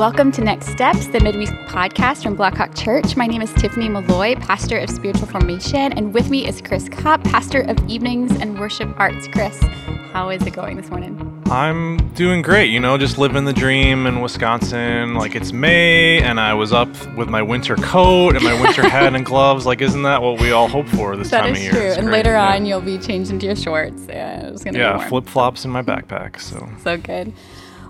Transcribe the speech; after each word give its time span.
Welcome 0.00 0.32
to 0.32 0.40
Next 0.40 0.68
Steps, 0.68 1.08
the 1.08 1.20
midweek 1.20 1.50
podcast 1.68 2.22
from 2.22 2.34
Blackhawk 2.34 2.74
Church. 2.74 3.16
My 3.16 3.26
name 3.26 3.42
is 3.42 3.52
Tiffany 3.52 3.86
Malloy, 3.86 4.34
pastor 4.36 4.78
of 4.78 4.88
spiritual 4.88 5.26
formation, 5.26 5.92
and 5.92 6.14
with 6.14 6.30
me 6.30 6.48
is 6.48 6.62
Chris 6.62 6.88
Kopp, 6.88 7.22
pastor 7.24 7.60
of 7.60 7.78
evenings 7.86 8.34
and 8.40 8.58
worship 8.58 8.88
arts. 8.98 9.28
Chris, 9.28 9.62
how 10.10 10.30
is 10.30 10.42
it 10.46 10.54
going 10.54 10.78
this 10.78 10.88
morning? 10.88 11.42
I'm 11.50 11.98
doing 12.14 12.40
great, 12.40 12.70
you 12.70 12.80
know, 12.80 12.96
just 12.96 13.18
living 13.18 13.44
the 13.44 13.52
dream 13.52 14.06
in 14.06 14.22
Wisconsin. 14.22 15.16
Like 15.16 15.34
it's 15.36 15.52
May 15.52 16.22
and 16.22 16.40
I 16.40 16.54
was 16.54 16.72
up 16.72 16.88
with 17.14 17.28
my 17.28 17.42
winter 17.42 17.76
coat 17.76 18.36
and 18.36 18.42
my 18.42 18.58
winter 18.58 18.80
hat 18.88 19.14
and 19.14 19.26
gloves. 19.26 19.66
Like, 19.66 19.82
isn't 19.82 20.04
that 20.04 20.22
what 20.22 20.40
we 20.40 20.50
all 20.50 20.66
hope 20.68 20.88
for 20.88 21.14
this 21.14 21.28
that 21.28 21.42
time 21.42 21.52
of 21.52 21.58
year? 21.58 21.72
That 21.72 21.84
is 21.84 21.94
true. 21.96 22.04
and 22.04 22.10
later 22.10 22.30
yeah. 22.30 22.54
on, 22.54 22.64
you'll 22.64 22.80
be 22.80 22.96
changed 22.96 23.32
into 23.32 23.44
your 23.44 23.54
shorts. 23.54 24.06
Yeah, 24.08 24.46
it's 24.46 24.64
gonna 24.64 24.78
yeah, 24.78 25.06
flip 25.10 25.26
flops 25.26 25.66
in 25.66 25.70
my 25.70 25.82
backpack. 25.82 26.40
So 26.40 26.66
so 26.82 26.96
good. 26.96 27.34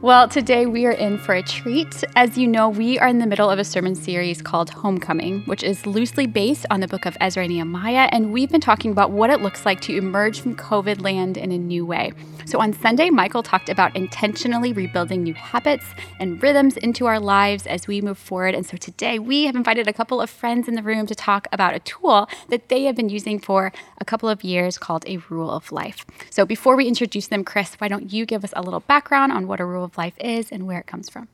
Well, 0.03 0.29
today 0.29 0.65
we 0.65 0.87
are 0.87 0.93
in 0.93 1.19
for 1.19 1.35
a 1.35 1.43
treat. 1.43 2.05
As 2.17 2.39
you 2.39 2.49
know, 2.49 2.71
we 2.71 2.99
are 2.99 3.07
in 3.07 3.19
the 3.19 3.27
middle 3.27 3.51
of 3.51 3.59
a 3.59 3.65
sermon 3.65 3.95
series 3.95 4.41
called 4.41 4.71
Homecoming, 4.71 5.43
which 5.43 5.63
is 5.63 5.85
loosely 5.85 6.27
based 6.27 6.65
on 6.71 6.81
the 6.81 6.89
book 6.89 7.05
of 7.05 7.19
Ezra 7.21 7.43
and 7.43 7.53
Nehemiah, 7.53 8.09
and 8.11 8.33
we've 8.33 8.49
been 8.49 8.63
talking 8.63 8.93
about 8.93 9.11
what 9.11 9.29
it 9.29 9.43
looks 9.43 9.67
like 9.67 9.83
to 9.83 9.95
emerge 9.95 10.41
from 10.41 10.57
COVID 10.57 11.03
land 11.03 11.37
in 11.37 11.53
a 11.53 11.59
new 11.59 11.85
way. 11.85 12.13
So 12.51 12.59
on 12.59 12.73
Sunday, 12.73 13.11
Michael 13.11 13.45
talked 13.45 13.69
about 13.69 13.95
intentionally 13.95 14.73
rebuilding 14.73 15.23
new 15.23 15.35
habits 15.35 15.85
and 16.19 16.43
rhythms 16.43 16.77
into 16.77 17.07
our 17.07 17.21
lives 17.21 17.65
as 17.65 17.87
we 17.87 18.01
move 18.01 18.19
forward. 18.19 18.57
And 18.57 18.67
so 18.67 18.77
today 18.77 19.21
we 19.21 19.45
have 19.45 19.55
invited 19.55 19.87
a 19.87 19.93
couple 19.93 20.21
of 20.21 20.29
friends 20.29 20.67
in 20.67 20.75
the 20.75 20.83
room 20.83 21.07
to 21.07 21.15
talk 21.15 21.47
about 21.53 21.77
a 21.77 21.79
tool 21.79 22.29
that 22.49 22.69
they 22.69 22.83
have 22.87 22.97
been 22.97 23.09
using 23.09 23.39
for 23.39 23.73
a 23.99 24.05
couple 24.05 24.29
of 24.29 24.43
years 24.43 24.79
called 24.79 25.05
a 25.07 25.19
rule 25.29 25.49
of 25.49 25.71
life. 25.71 26.05
So 26.29 26.45
before 26.45 26.75
we 26.75 26.89
introduce 26.89 27.29
them, 27.29 27.45
Chris, 27.45 27.77
why 27.77 27.87
don't 27.87 28.13
you 28.13 28.27
give 28.27 28.43
us 28.43 28.53
a 28.57 28.63
little 28.63 28.81
background 28.81 29.31
on 29.31 29.47
what 29.47 29.61
a 29.61 29.65
rule 29.65 29.85
of 29.85 29.97
life 29.97 30.15
is 30.19 30.51
and 30.51 30.67
where 30.67 30.81
it 30.81 30.89
comes 30.89 31.09
from. 31.09 31.29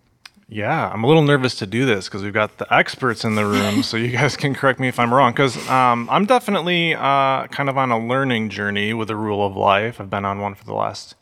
Yeah, 0.49 0.91
I'm 0.93 1.03
a 1.03 1.09
little 1.09 1.25
nervous 1.25 1.57
to 1.57 1.67
do 1.67 1.87
this 1.87 2.07
because 2.07 2.23
we've 2.23 2.33
got 2.33 2.59
the 2.59 2.73
experts 2.73 3.25
in 3.25 3.35
the 3.35 3.45
room, 3.45 3.83
so 3.83 3.97
you 3.97 4.09
guys 4.09 4.37
can 4.37 4.55
correct 4.55 4.79
me 4.79 4.87
if 4.87 4.99
I'm 4.99 5.13
wrong. 5.13 5.33
Because 5.33 5.57
um, 5.69 6.09
I'm 6.09 6.25
definitely 6.25 6.95
uh, 6.95 7.49
kind 7.49 7.69
of 7.69 7.77
on 7.77 7.91
a 7.91 7.99
learning 7.99 8.51
journey 8.51 8.95
with 8.95 9.09
the 9.09 9.17
rule 9.17 9.45
of 9.45 9.57
life. 9.57 10.01
I've 10.01 10.09
been 10.09 10.25
on 10.25 10.39
one 10.39 10.55
for 10.55 10.65
the 10.65 10.75
last 10.75 11.17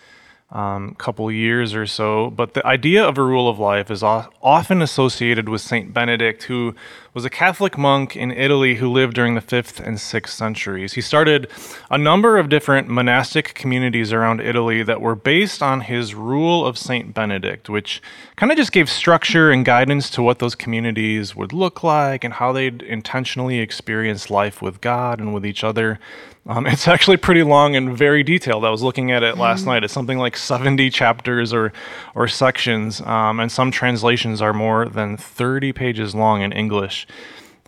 um, 0.54 0.94
couple 0.94 1.30
years 1.32 1.74
or 1.74 1.84
so. 1.84 2.30
But 2.30 2.54
the 2.54 2.64
idea 2.64 3.04
of 3.04 3.18
a 3.18 3.22
rule 3.22 3.48
of 3.48 3.58
life 3.58 3.90
is 3.90 4.02
often 4.02 4.80
associated 4.80 5.48
with 5.48 5.60
Saint 5.60 5.92
Benedict, 5.92 6.44
who 6.44 6.76
was 7.12 7.24
a 7.24 7.30
Catholic 7.30 7.76
monk 7.76 8.16
in 8.16 8.30
Italy 8.30 8.76
who 8.76 8.90
lived 8.90 9.14
during 9.14 9.34
the 9.34 9.40
5th 9.40 9.84
and 9.84 9.98
6th 9.98 10.28
centuries. 10.28 10.94
He 10.94 11.00
started 11.00 11.48
a 11.90 11.98
number 11.98 12.38
of 12.38 12.48
different 12.48 12.88
monastic 12.88 13.54
communities 13.54 14.12
around 14.12 14.40
Italy 14.40 14.84
that 14.84 15.00
were 15.00 15.16
based 15.16 15.62
on 15.62 15.82
his 15.82 16.14
rule 16.14 16.64
of 16.64 16.78
Saint 16.78 17.14
Benedict, 17.14 17.68
which 17.68 18.00
kind 18.36 18.50
of 18.52 18.58
just 18.58 18.72
gave 18.72 18.88
structure 18.88 19.50
and 19.50 19.64
guidance 19.64 20.08
to 20.10 20.22
what 20.22 20.38
those 20.38 20.54
communities 20.54 21.34
would 21.34 21.52
look 21.52 21.82
like 21.82 22.22
and 22.22 22.34
how 22.34 22.52
they'd 22.52 22.82
intentionally 22.82 23.58
experience 23.58 24.30
life 24.30 24.62
with 24.62 24.80
God 24.80 25.18
and 25.18 25.34
with 25.34 25.44
each 25.44 25.64
other. 25.64 25.98
Um, 26.46 26.66
it's 26.68 26.88
actually 26.88 27.16
pretty 27.16 27.42
long 27.42 27.76
and 27.76 27.96
very 27.96 28.22
detailed. 28.22 28.64
I 28.64 28.70
was 28.70 28.82
looking 28.82 29.10
at 29.10 29.22
it 29.22 29.38
last 29.38 29.64
mm. 29.64 29.68
night. 29.68 29.84
It's 29.84 29.92
something 29.92 30.18
like 30.18 30.36
70 30.36 30.90
chapters 30.90 31.52
or, 31.52 31.72
or 32.14 32.28
sections, 32.28 33.00
um, 33.02 33.40
and 33.40 33.50
some 33.50 33.70
translations 33.70 34.40
are 34.42 34.52
more 34.52 34.86
than 34.86 35.16
30 35.16 35.72
pages 35.72 36.14
long 36.14 36.42
in 36.42 36.52
English. 36.52 37.06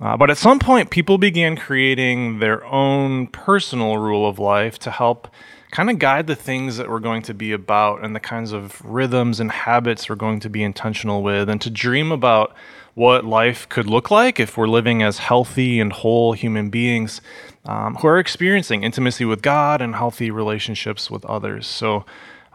Uh, 0.00 0.16
but 0.16 0.28
at 0.28 0.36
some 0.36 0.58
point, 0.58 0.90
people 0.90 1.16
began 1.16 1.56
creating 1.56 2.38
their 2.38 2.64
own 2.66 3.26
personal 3.28 3.96
rule 3.96 4.28
of 4.28 4.38
life 4.38 4.78
to 4.78 4.90
help 4.90 5.28
kind 5.70 5.90
of 5.90 5.98
guide 5.98 6.26
the 6.26 6.36
things 6.36 6.76
that 6.76 6.88
we're 6.88 7.00
going 7.00 7.22
to 7.22 7.34
be 7.34 7.52
about 7.52 8.04
and 8.04 8.14
the 8.14 8.20
kinds 8.20 8.52
of 8.52 8.80
rhythms 8.84 9.40
and 9.40 9.50
habits 9.50 10.08
we're 10.08 10.14
going 10.14 10.38
to 10.40 10.50
be 10.50 10.62
intentional 10.62 11.22
with, 11.22 11.48
and 11.48 11.62
to 11.62 11.70
dream 11.70 12.12
about 12.12 12.54
what 12.94 13.24
life 13.24 13.68
could 13.68 13.86
look 13.86 14.10
like 14.10 14.40
if 14.40 14.56
we're 14.56 14.66
living 14.66 15.02
as 15.02 15.18
healthy 15.18 15.80
and 15.80 15.92
whole 15.92 16.32
human 16.32 16.70
beings 16.70 17.20
um, 17.66 17.96
who 17.96 18.08
are 18.08 18.18
experiencing 18.18 18.82
intimacy 18.82 19.24
with 19.24 19.42
God 19.42 19.80
and 19.82 19.94
healthy 19.94 20.30
relationships 20.30 21.10
with 21.10 21.24
others. 21.26 21.66
So, 21.66 22.04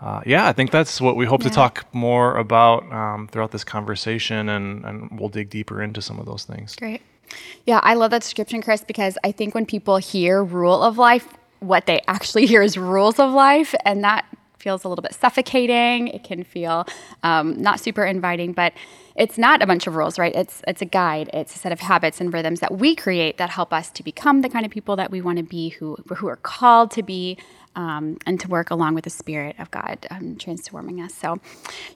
uh, 0.02 0.22
yeah, 0.26 0.48
I 0.48 0.54
think 0.54 0.72
that's 0.72 1.00
what 1.00 1.16
we 1.16 1.26
hope 1.26 1.44
yeah. 1.44 1.50
to 1.50 1.54
talk 1.54 1.86
more 1.94 2.38
about 2.38 2.92
um, 2.92 3.28
throughout 3.28 3.52
this 3.52 3.64
conversation, 3.64 4.50
and, 4.50 4.84
and 4.84 5.20
we'll 5.20 5.30
dig 5.30 5.50
deeper 5.50 5.82
into 5.82 6.02
some 6.02 6.20
of 6.20 6.26
those 6.26 6.44
things. 6.44 6.76
Great. 6.76 7.02
Yeah, 7.66 7.80
I 7.84 7.94
love 7.94 8.12
that 8.12 8.22
description, 8.22 8.62
Chris, 8.62 8.84
because 8.84 9.18
I 9.24 9.32
think 9.32 9.54
when 9.54 9.66
people 9.66 9.98
hear 9.98 10.44
rule 10.44 10.82
of 10.82 10.98
life, 10.98 11.28
what 11.60 11.86
they 11.86 12.02
actually 12.08 12.46
hear 12.46 12.62
is 12.62 12.78
rules 12.78 13.20
of 13.20 13.32
life, 13.32 13.76
and 13.86 14.04
that 14.04 14.26
feels 14.62 14.84
a 14.84 14.88
little 14.88 15.02
bit 15.02 15.14
suffocating. 15.14 16.08
It 16.08 16.24
can 16.24 16.44
feel 16.44 16.86
um, 17.24 17.62
not 17.62 17.80
super 17.80 18.06
inviting, 18.06 18.54
but 18.54 18.74
it's 19.16 19.38
not 19.38 19.62
a 19.62 19.68
bunch 19.68 19.88
of 19.88 19.96
rules, 19.96 20.18
right? 20.18 20.34
It's 20.34 20.62
it's 20.68 20.82
a 20.82 20.86
guide. 20.86 21.30
It's 21.34 21.56
a 21.56 21.60
set 21.60 21.72
of 21.72 21.80
habits 21.82 22.22
and 22.22 22.34
rhythms 22.34 22.60
that 22.62 22.78
we 22.78 22.96
create 22.96 23.38
that 23.38 23.50
help 23.50 23.74
us 23.74 23.92
to 23.92 24.04
become 24.04 24.42
the 24.42 24.50
kind 24.50 24.66
of 24.66 24.72
people 24.72 24.96
that 24.96 25.12
we 25.12 25.22
want 25.22 25.38
to 25.38 25.44
be, 25.44 25.70
who 25.70 25.98
who 26.16 26.28
are 26.28 26.38
called 26.38 26.92
to 26.92 27.04
be, 27.04 27.38
um, 27.76 28.18
and 28.26 28.40
to 28.40 28.48
work 28.48 28.70
along 28.70 28.96
with 28.96 29.04
the 29.04 29.10
Spirit 29.10 29.56
of 29.60 29.70
God 29.72 30.06
um, 30.10 30.38
transforming 30.38 31.02
us. 31.02 31.14
So, 31.14 31.40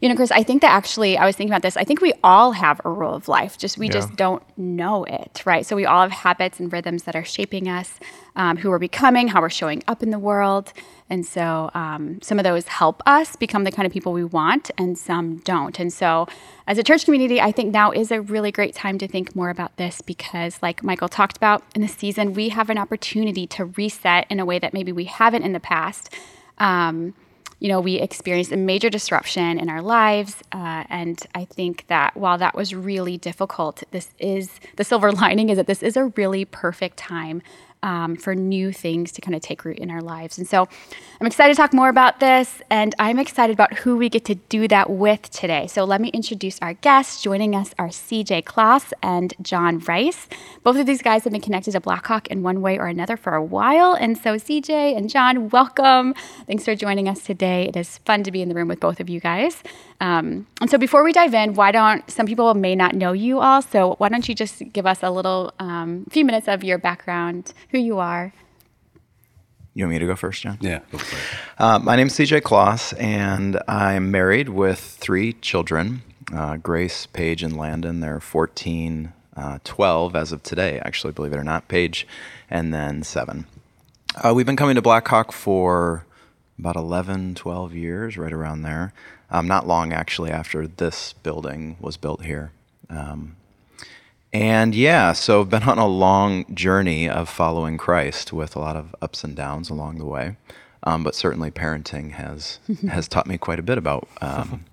you 0.02 0.10
know, 0.10 0.16
Chris, 0.16 0.32
I 0.32 0.44
think 0.44 0.62
that 0.62 0.72
actually, 0.72 1.18
I 1.18 1.26
was 1.26 1.36
thinking 1.36 1.52
about 1.52 1.62
this. 1.62 1.78
I 1.78 1.84
think 1.84 2.02
we 2.02 2.14
all 2.24 2.52
have 2.54 2.82
a 2.86 2.90
rule 2.90 3.14
of 3.14 3.28
life, 3.28 3.58
just 3.58 3.78
we 3.78 3.88
yeah. 3.88 3.94
just 3.94 4.16
don't 4.16 4.44
know 4.58 5.04
it, 5.06 5.44
right? 5.46 5.66
So 5.66 5.76
we 5.76 5.86
all 5.86 6.02
have 6.02 6.12
habits 6.12 6.60
and 6.60 6.72
rhythms 6.72 7.04
that 7.04 7.16
are 7.16 7.26
shaping 7.26 7.68
us, 7.68 8.00
um, 8.36 8.58
who 8.58 8.70
we're 8.70 8.80
becoming, 8.80 9.28
how 9.30 9.42
we're 9.42 9.50
showing 9.50 9.84
up 9.88 10.04
in 10.04 10.10
the 10.10 10.20
world. 10.20 10.74
And 11.10 11.26
so 11.26 11.70
um, 11.74 12.20
some 12.22 12.40
of 12.40 12.44
those 12.44 12.68
help 12.68 13.02
us 13.06 13.36
become 13.36 13.64
the 13.64 13.72
kind 13.72 13.86
of 13.86 13.94
people 13.94 14.12
we 14.12 14.24
want, 14.24 14.72
and 14.78 14.98
some 14.98 15.38
don't. 15.38 15.80
And 15.80 15.94
so, 15.94 16.28
as 16.68 16.80
a 16.80 16.84
church 16.84 17.06
community, 17.06 17.40
I 17.40 17.52
think 17.52 17.72
now 17.72 17.92
is 17.92 18.12
a 18.12 18.22
really 18.22 18.52
great 18.52 18.74
time 18.74 18.98
to 18.98 19.08
think 19.08 19.36
more 19.36 19.52
about 19.52 19.78
this 19.78 20.02
because, 20.02 20.58
like 20.64 20.84
Michael 20.84 21.08
talked 21.08 21.38
about 21.38 21.64
in 21.76 21.82
the 21.82 21.88
season, 21.88 22.34
we 22.34 22.50
have 22.50 22.72
an 22.72 22.80
opportunity 22.80 23.46
to 23.48 23.66
reset 23.66 24.26
in 24.32 24.40
a 24.40 24.46
way 24.46 24.58
that 24.58 24.74
maybe 24.74 24.92
we 24.92 25.06
haven't 25.06 25.44
in 25.44 25.54
the 25.54 25.60
past. 25.60 26.12
Um, 26.58 27.14
you 27.60 27.70
know, 27.70 27.80
we 27.80 27.96
experienced 27.96 28.52
a 28.52 28.58
major 28.58 28.90
disruption 28.90 29.60
in 29.60 29.70
our 29.70 29.82
lives. 29.82 30.44
Uh, 30.52 30.84
and 30.90 31.26
I 31.34 31.46
think 31.46 31.88
that 31.88 32.18
while 32.18 32.38
that 32.38 32.56
was 32.56 32.76
really 32.76 33.18
difficult, 33.18 33.84
this 33.92 34.10
is 34.20 34.60
the 34.76 34.84
silver 34.84 35.12
lining 35.24 35.50
is 35.50 35.58
that 35.58 35.68
this 35.68 35.82
is 35.82 35.96
a 35.96 36.06
really 36.16 36.46
perfect 36.46 36.98
time 36.98 37.42
um, 37.86 38.16
for 38.16 38.34
new 38.36 38.74
things 38.74 39.12
to 39.14 39.22
kind 39.22 39.36
of 39.36 39.42
take 39.42 39.64
root 39.64 39.78
in 39.78 39.92
our 39.92 40.02
lives. 40.02 40.38
And 40.38 40.48
so 40.48 40.68
I'm 41.22 41.28
excited 41.28 41.54
to 41.54 41.58
talk 41.58 41.72
more 41.72 41.88
about 41.88 42.20
this, 42.20 42.62
and 42.70 42.96
I'm 43.00 43.20
excited 43.20 43.54
about 43.54 43.74
who 43.76 43.96
we 43.96 44.10
get 44.10 44.26
to 44.26 44.36
do 44.36 44.68
that 44.68 44.90
with 44.90 45.30
today. 45.30 45.68
So 45.68 45.86
let 45.86 46.02
me 46.02 46.10
introduce 46.10 46.60
our 46.60 46.74
guests. 46.74 47.22
Joining 47.22 47.56
us 47.56 47.74
are 47.78 47.90
CJ 47.90 48.44
Klaas 48.44 48.92
and 49.04 49.34
John 49.42 49.80
Reis. 49.80 50.28
Both 50.64 50.78
of 50.78 50.88
these 50.88 51.04
guys 51.04 51.24
have 51.24 51.32
been 51.32 51.42
connected 51.42 51.72
to 51.72 51.80
Blackhawk 51.80 52.28
in 52.28 52.42
one 52.42 52.62
way 52.62 52.80
or 52.80 52.88
another 52.88 53.16
for 53.16 53.36
a 53.36 53.44
while. 53.44 53.94
And 53.94 54.18
so, 54.18 54.36
CJ 54.36 54.98
and 54.98 55.08
John, 55.08 55.50
welcome. 55.50 56.16
Thanks 56.48 56.66
for 56.66 56.76
joining 56.76 57.08
us 57.08 57.24
today. 57.24 57.68
It 57.68 57.78
is 57.78 58.00
fun 58.00 58.24
to 58.24 58.32
be 58.32 58.42
in 58.42 58.50
the 58.50 58.56
room 58.56 58.68
with 58.68 58.80
both 58.80 59.00
of 59.00 59.10
you 59.10 59.20
guys. 59.20 59.62
Um, 60.02 60.48
and 60.62 60.70
so, 60.70 60.78
before 60.78 61.04
we 61.04 61.14
dive 61.14 61.34
in, 61.34 61.54
why 61.54 61.72
don't 61.72 62.10
some 62.10 62.26
people 62.26 62.54
may 62.54 62.76
not 62.76 62.96
know 62.96 63.14
you 63.14 63.40
all? 63.40 63.62
So, 63.62 63.96
why 63.98 64.10
don't 64.10 64.28
you 64.28 64.36
just 64.36 64.62
give 64.74 64.86
us 64.86 65.04
a 65.04 65.10
little 65.10 65.54
um, 65.60 66.06
few 66.10 66.26
minutes 66.26 66.48
of 66.48 66.64
your 66.64 66.78
background, 66.78 67.54
who 67.70 67.80
you 67.80 68.00
are. 68.00 68.34
You 69.74 69.84
want 69.84 69.94
me 69.94 70.00
to 70.00 70.06
go 70.06 70.16
first, 70.16 70.42
John? 70.42 70.58
Yeah. 70.62 70.80
Uh, 71.58 71.80
my 71.80 71.98
name 71.98 72.08
is 72.08 72.14
CJ 72.14 72.44
Klaas, 72.44 72.94
and 72.94 73.60
I'm 73.68 74.10
married 74.10 74.50
with 74.50 74.80
three 74.80 75.34
children 75.34 76.02
uh, 76.34 76.58
Grace, 76.58 77.06
Paige, 77.06 77.44
and 77.44 77.56
Landon. 77.58 78.00
They're 78.00 78.20
14, 78.20 79.14
uh, 79.36 79.60
12 79.64 80.16
as 80.16 80.32
of 80.32 80.44
today, 80.44 80.80
actually, 80.80 81.14
believe 81.14 81.34
it 81.34 81.38
or 81.38 81.44
not, 81.44 81.68
Paige, 81.68 82.08
and 82.50 82.74
then 82.74 83.04
seven. 83.04 83.46
Uh, 84.24 84.34
we've 84.34 84.46
been 84.46 84.56
coming 84.56 84.76
to 84.76 84.82
Blackhawk 84.82 85.32
for 85.32 86.06
about 86.58 86.76
11, 86.76 87.36
12 87.36 87.74
years, 87.74 88.18
right 88.18 88.32
around 88.32 88.62
there. 88.62 88.94
Um, 89.30 89.48
not 89.48 89.68
long, 89.68 89.92
actually, 89.92 90.32
after 90.32 90.68
this 90.68 91.14
building 91.14 91.78
was 91.80 91.98
built 91.98 92.24
here. 92.24 92.52
Um, 92.90 93.36
and 94.32 94.76
yeah, 94.76 95.14
so 95.14 95.42
I've 95.42 95.50
been 95.50 95.64
on 95.64 95.78
a 95.78 95.88
long 95.88 96.54
journey 96.54 97.10
of 97.10 97.30
following 97.30 97.78
Christ 97.78 98.34
with 98.34 98.56
a 98.56 98.60
lot 98.60 98.76
of 98.76 98.94
ups 99.02 99.24
and 99.24 99.36
downs 99.36 99.70
along 99.70 99.98
the 99.98 100.06
way. 100.06 100.36
Um, 100.84 101.04
but 101.04 101.16
certainly 101.16 101.52
parenting 101.52 102.12
has 102.12 102.60
has 102.90 103.08
taught 103.08 103.28
me 103.28 103.38
quite 103.38 103.60
a 103.60 103.64
bit 103.64 103.78
about 103.78 104.08
um, 104.22 104.66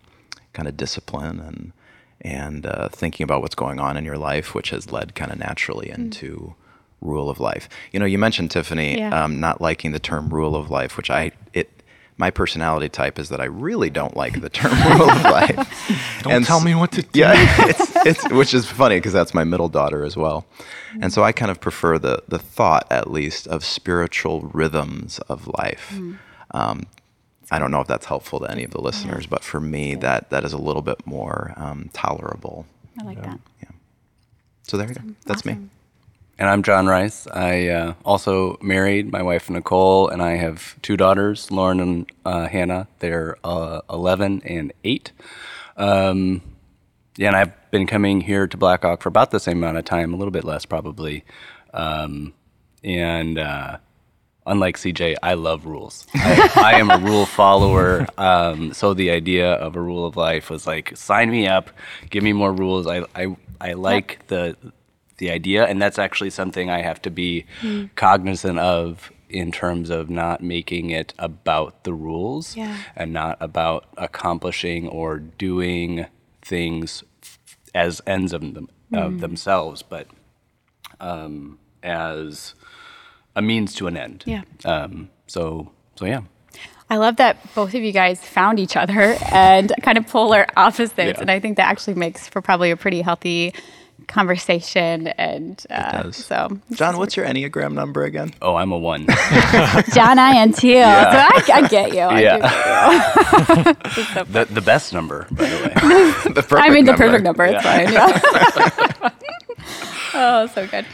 kind 0.53 0.69
of 0.69 0.77
discipline 0.77 1.41
and 1.41 1.73
and 2.21 2.67
uh, 2.67 2.89
thinking 2.89 3.25
about 3.25 3.41
what's 3.41 3.55
going 3.55 3.81
on 3.81 3.97
in 3.97 4.05
your 4.05 4.19
life, 4.19 4.55
which 4.55 4.71
has 4.71 4.93
led 4.93 5.15
kind 5.15 5.33
of 5.33 5.39
naturally 5.39 5.89
mm. 5.89 5.95
into. 5.95 6.55
Rule 7.03 7.29
of 7.29 7.41
life. 7.41 7.69
You 7.93 8.01
know, 8.01 8.07
you 8.07 8.19
mentioned 8.19 8.51
Tiffany 8.51 8.99
yeah. 8.99 9.25
um, 9.25 9.41
not 9.41 9.61
liking 9.61 9.93
the 9.93 9.99
term 9.99 10.29
rule 10.29 10.57
of 10.57 10.71
life, 10.71 10.97
which 10.97 11.11
I 11.11 11.33
it 11.53 11.83
my 12.19 12.31
personality 12.31 12.89
type 12.89 13.19
is 13.19 13.31
that 13.31 13.41
I 13.41 13.47
really 13.47 13.91
don't 13.91 14.17
like 14.17 14.41
the 14.41 14.51
term 14.51 14.73
rule 14.99 15.11
of 15.11 15.23
life. 15.23 16.21
don't 16.23 16.33
and 16.33 16.45
tell 16.45 16.61
me 16.61 16.75
what 16.75 16.93
to 16.93 17.03
do. 17.03 17.21
Yeah, 17.21 17.33
it's, 17.67 18.07
it's, 18.07 18.31
which 18.31 18.55
is 18.55 18.67
funny 18.67 18.97
because 18.97 19.13
that's 19.13 19.35
my 19.35 19.45
middle 19.45 19.69
daughter 19.69 20.05
as 20.05 20.17
well. 20.17 20.47
And 21.01 21.13
so 21.13 21.25
I 21.25 21.33
kind 21.33 21.51
of 21.51 21.61
prefer 21.61 21.99
the, 21.99 22.23
the 22.29 22.39
thought, 22.39 22.87
at 22.91 23.11
least, 23.11 23.47
of 23.47 23.65
spiritual 23.65 24.43
rhythms 24.53 25.19
of 25.21 25.49
life. 25.49 25.91
Mm. 25.95 26.19
Um, 26.51 26.87
I 27.51 27.59
don't 27.59 27.71
know 27.71 27.81
if 27.81 27.89
that's 27.89 28.07
helpful 28.07 28.41
to 28.41 28.51
any 28.51 28.63
of 28.63 28.71
the 28.71 28.81
listeners, 28.81 29.27
but 29.27 29.43
for 29.43 29.61
me, 29.61 29.95
that 29.97 30.31
that 30.31 30.45
is 30.45 30.53
a 30.53 30.59
little 30.59 30.81
bit 30.81 31.07
more 31.07 31.53
um, 31.57 31.91
tolerable. 31.93 32.67
I 33.01 33.05
like 33.05 33.21
that. 33.23 33.41
Yeah. 33.63 33.71
So 34.63 34.77
there 34.77 34.89
you 34.89 34.95
go. 34.95 35.03
That's 35.27 35.45
me. 35.45 35.59
And 36.39 36.49
I'm 36.49 36.63
John 36.63 36.87
Reis. 36.87 37.27
I 37.29 37.69
uh, 37.69 37.95
also 38.05 38.59
married 38.63 39.13
my 39.13 39.23
wife 39.23 39.51
Nicole, 39.51 40.09
and 40.09 40.23
I 40.23 40.37
have 40.37 40.81
two 40.83 40.97
daughters, 40.97 41.51
Lauren 41.51 41.79
and 41.79 42.13
uh, 42.25 42.49
Hannah. 42.49 42.89
They're 42.99 43.37
uh, 43.45 43.83
11 43.91 44.43
and 44.45 44.73
8. 44.83 45.13
Um, 45.77 46.43
yeah, 47.17 47.29
and 47.29 47.37
I've 47.37 47.71
been 47.71 47.87
coming 47.87 48.23
here 48.23 48.47
to 48.47 48.57
Blackhawk 48.57 49.03
for 49.03 49.09
about 49.09 49.31
the 49.31 49.41
same 49.41 49.59
amount 49.59 49.77
of 49.77 49.85
time, 49.85 50.15
a 50.15 50.17
little 50.17 50.33
bit 50.33 50.45
less 50.45 50.65
probably. 50.65 51.25
Um, 51.75 52.33
and 52.83 53.39
uh, 53.39 53.77
unlike 54.47 54.79
CJ, 54.79 55.17
I 55.23 55.35
love 55.35 55.67
rules. 55.67 56.07
I, 56.15 56.51
I 56.57 56.73
am 56.81 56.91
a 56.91 56.99
rule 56.99 57.27
follower. 57.27 58.07
Um, 58.17 58.73
so 58.73 58.95
the 58.95 59.11
idea 59.11 59.53
of 59.53 59.77
a 59.77 59.81
rule 59.81 60.07
of 60.07 60.17
life 60.17 60.49
was 60.49 60.67
like, 60.67 60.97
sign 60.97 61.31
me 61.31 61.47
up, 61.47 61.71
give 62.11 62.25
me 62.25 62.33
more 62.33 62.53
rules. 62.53 62.87
I 62.87 63.05
I, 63.15 63.37
I 63.61 63.75
like 63.75 64.27
the 64.29 64.57
the 65.23 65.31
idea, 65.31 65.65
and 65.65 65.81
that's 65.81 66.01
actually 66.01 66.31
something 66.31 66.69
I 66.69 66.83
have 66.83 67.01
to 67.03 67.11
be 67.11 67.47
cognizant 67.95 68.59
of 68.59 69.13
in 69.31 69.53
terms 69.53 69.89
of 69.89 70.11
not 70.11 70.43
making 70.43 70.91
it 70.91 71.15
about 71.17 71.85
the 71.85 71.95
rules 71.95 72.57
Yeah. 72.57 72.77
and 72.97 73.13
not 73.13 73.39
about 73.41 73.85
accomplishing 73.97 74.89
or 74.89 75.19
doing 75.19 76.07
things 76.43 77.05
as 77.73 78.03
ends 78.07 78.33
of 78.33 78.41
them 78.55 78.69
of 78.93 79.21
themselves, 79.21 79.81
but 79.83 80.07
um, 81.01 81.59
as 81.85 82.55
a 83.37 83.41
means 83.41 83.75
to 83.77 83.87
an 83.87 83.97
end. 83.97 84.25
Yeah. 84.27 84.43
Um, 84.65 85.09
so 85.29 85.71
so 85.95 86.05
yeah. 86.05 86.23
I 86.91 86.97
love 86.97 87.17
that 87.17 87.39
both 87.55 87.75
of 87.75 87.83
you 87.83 87.93
guys 87.93 88.21
found 88.23 88.59
each 88.59 88.77
other 88.77 89.17
and 89.33 89.73
kind 89.83 89.97
of 89.97 90.07
polar 90.09 90.47
opposites. 90.59 90.99
Yeah. 90.99 91.15
And 91.21 91.31
I 91.31 91.39
think 91.41 91.57
that 91.57 91.69
actually 91.69 91.95
makes 91.95 92.29
for 92.29 92.43
probably 92.43 92.71
a 92.71 92.77
pretty 92.77 93.01
healthy 93.01 93.55
conversation. 94.07 95.09
And 95.09 95.65
uh, 95.71 96.03
does. 96.03 96.17
so, 96.17 96.59
John, 96.73 96.97
what's 96.99 97.17
your 97.17 97.27
Enneagram 97.27 97.73
number 97.73 98.05
again? 98.05 98.33
Oh, 98.43 98.55
I'm 98.57 98.73
a 98.73 98.79
one. 98.79 99.07
John, 99.95 100.19
I 100.19 100.33
am 100.37 100.53
too. 100.53 100.75
So 100.75 100.81
I, 100.83 101.43
I 101.55 101.69
get 101.69 101.93
you. 101.95 102.01
I 102.01 102.21
Yeah. 102.21 102.39
get 102.39 103.67
you. 103.67 104.25
the 104.25 104.45
the 104.51 104.61
best 104.61 104.93
number, 104.93 105.27
by 105.31 105.49
the 105.49 105.57
way. 105.57 105.73
the 106.35 106.43
perfect 106.43 106.53
I 106.63 106.69
mean, 106.71 106.85
the 106.85 106.93
number. 106.93 107.07
perfect 107.07 107.25
number. 107.25 107.45
It's 107.45 107.63
fine. 107.63 107.93
Yeah. 107.93 109.11
oh, 110.15 110.47
so 110.55 110.67
good. 110.67 110.87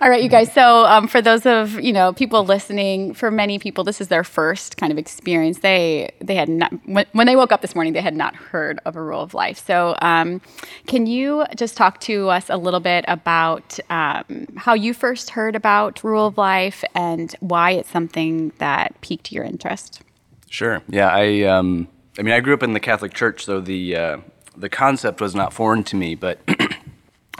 All 0.00 0.08
right, 0.08 0.22
you 0.22 0.28
guys. 0.28 0.52
So, 0.52 0.84
um, 0.84 1.08
for 1.08 1.20
those 1.20 1.44
of 1.44 1.80
you 1.80 1.92
know 1.92 2.12
people 2.12 2.44
listening, 2.44 3.14
for 3.14 3.32
many 3.32 3.58
people, 3.58 3.82
this 3.82 4.00
is 4.00 4.06
their 4.06 4.22
first 4.22 4.76
kind 4.76 4.92
of 4.92 4.98
experience. 4.98 5.58
They 5.58 6.12
they 6.20 6.36
had 6.36 6.48
not 6.48 6.72
when, 6.86 7.04
when 7.12 7.26
they 7.26 7.34
woke 7.34 7.50
up 7.50 7.62
this 7.62 7.74
morning, 7.74 7.94
they 7.94 8.00
had 8.00 8.14
not 8.14 8.36
heard 8.36 8.78
of 8.84 8.94
a 8.94 9.02
rule 9.02 9.20
of 9.20 9.34
life. 9.34 9.64
So, 9.66 9.96
um, 10.00 10.40
can 10.86 11.08
you 11.08 11.44
just 11.56 11.76
talk 11.76 11.98
to 12.02 12.28
us 12.28 12.48
a 12.48 12.56
little 12.56 12.78
bit 12.78 13.04
about 13.08 13.80
um, 13.90 14.46
how 14.56 14.74
you 14.74 14.94
first 14.94 15.30
heard 15.30 15.56
about 15.56 16.04
rule 16.04 16.28
of 16.28 16.38
life 16.38 16.84
and 16.94 17.34
why 17.40 17.72
it's 17.72 17.90
something 17.90 18.52
that 18.58 19.00
piqued 19.00 19.32
your 19.32 19.42
interest? 19.42 20.02
Sure. 20.48 20.80
Yeah. 20.88 21.08
I 21.08 21.42
um, 21.42 21.88
I 22.18 22.22
mean, 22.22 22.34
I 22.34 22.40
grew 22.40 22.54
up 22.54 22.62
in 22.62 22.72
the 22.72 22.80
Catholic 22.80 23.14
Church, 23.14 23.44
so 23.44 23.60
the 23.60 23.96
uh, 23.96 24.16
the 24.56 24.68
concept 24.68 25.20
was 25.20 25.34
not 25.34 25.52
foreign 25.52 25.82
to 25.84 25.96
me. 25.96 26.14
But 26.14 26.38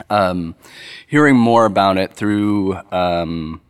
um, 0.09 0.55
hearing 1.07 1.35
more 1.35 1.65
about 1.65 1.97
it 1.97 2.13
through 2.13 2.75
um, 2.91 3.61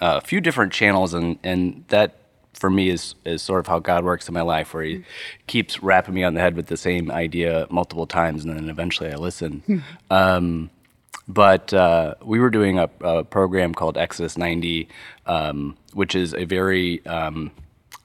a 0.00 0.20
few 0.20 0.40
different 0.40 0.72
channels, 0.72 1.14
and 1.14 1.38
and 1.42 1.84
that 1.88 2.18
for 2.54 2.70
me 2.70 2.88
is 2.88 3.14
is 3.24 3.42
sort 3.42 3.60
of 3.60 3.66
how 3.66 3.78
God 3.78 4.04
works 4.04 4.28
in 4.28 4.34
my 4.34 4.42
life, 4.42 4.74
where 4.74 4.84
He 4.84 5.04
keeps 5.46 5.82
rapping 5.82 6.14
me 6.14 6.24
on 6.24 6.34
the 6.34 6.40
head 6.40 6.56
with 6.56 6.66
the 6.66 6.76
same 6.76 7.10
idea 7.10 7.66
multiple 7.70 8.06
times, 8.06 8.44
and 8.44 8.56
then 8.56 8.68
eventually 8.68 9.10
I 9.12 9.16
listen. 9.16 9.62
Um, 10.10 10.70
but 11.28 11.72
uh, 11.72 12.14
we 12.22 12.40
were 12.40 12.50
doing 12.50 12.78
a, 12.78 12.90
a 13.00 13.24
program 13.24 13.74
called 13.74 13.96
Exodus 13.96 14.36
90, 14.36 14.88
um, 15.26 15.76
which 15.94 16.14
is 16.14 16.34
a 16.34 16.44
very 16.44 17.04
um, 17.06 17.52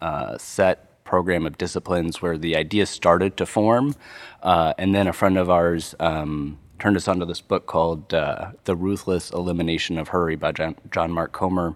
uh, 0.01 0.37
set 0.37 1.03
program 1.03 1.45
of 1.45 1.57
disciplines 1.57 2.21
where 2.21 2.37
the 2.37 2.55
idea 2.55 2.85
started 2.85 3.37
to 3.37 3.45
form. 3.45 3.95
Uh, 4.43 4.73
and 4.77 4.93
then 4.93 5.07
a 5.07 5.13
friend 5.13 5.37
of 5.37 5.49
ours 5.49 5.95
um, 5.99 6.59
turned 6.79 6.97
us 6.97 7.07
onto 7.07 7.25
this 7.25 7.41
book 7.41 7.65
called 7.65 8.13
uh, 8.13 8.51
The 8.65 8.75
Ruthless 8.75 9.31
Elimination 9.31 9.97
of 9.97 10.09
Hurry 10.09 10.35
by 10.35 10.51
John, 10.51 11.11
Mark 11.11 11.31
Comer. 11.31 11.75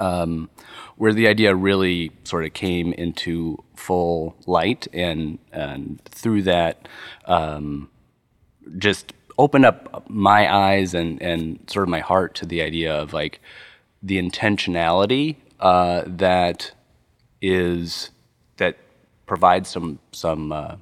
Um, 0.00 0.50
where 0.96 1.12
the 1.12 1.28
idea 1.28 1.54
really 1.54 2.10
sort 2.24 2.44
of 2.44 2.52
came 2.54 2.92
into 2.94 3.62
full 3.76 4.34
light, 4.44 4.88
and 4.92 5.38
and 5.52 6.04
through 6.06 6.42
that, 6.42 6.88
um, 7.26 7.88
just 8.78 9.12
opened 9.38 9.64
up 9.64 10.10
my 10.10 10.52
eyes 10.52 10.92
and 10.92 11.22
and 11.22 11.60
sort 11.68 11.84
of 11.84 11.88
my 11.88 12.00
heart 12.00 12.34
to 12.36 12.46
the 12.46 12.62
idea 12.62 12.92
of 12.92 13.12
like 13.12 13.40
the 14.02 14.20
intentionality 14.20 15.36
uh, 15.60 16.02
that 16.06 16.72
is 17.40 18.10
that 18.56 18.76
provides 19.26 19.68
some 19.68 19.98
some 20.12 20.52
uh, 20.52 20.76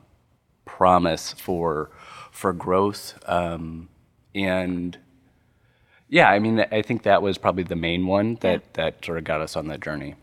promise 0.64 1.32
for 1.32 1.90
for 2.34 2.52
growth 2.52 3.18
um, 3.26 3.88
and 4.34 4.98
yeah, 6.14 6.30
I 6.30 6.38
mean, 6.38 6.64
I 6.70 6.82
think 6.82 7.02
that 7.04 7.22
was 7.22 7.38
probably 7.38 7.64
the 7.64 7.74
main 7.74 8.06
one 8.06 8.36
that, 8.36 8.74
that 8.74 9.04
sort 9.04 9.18
of 9.18 9.24
got 9.24 9.40
us 9.40 9.56
on 9.56 9.66
that 9.66 9.80
journey. 9.80 10.14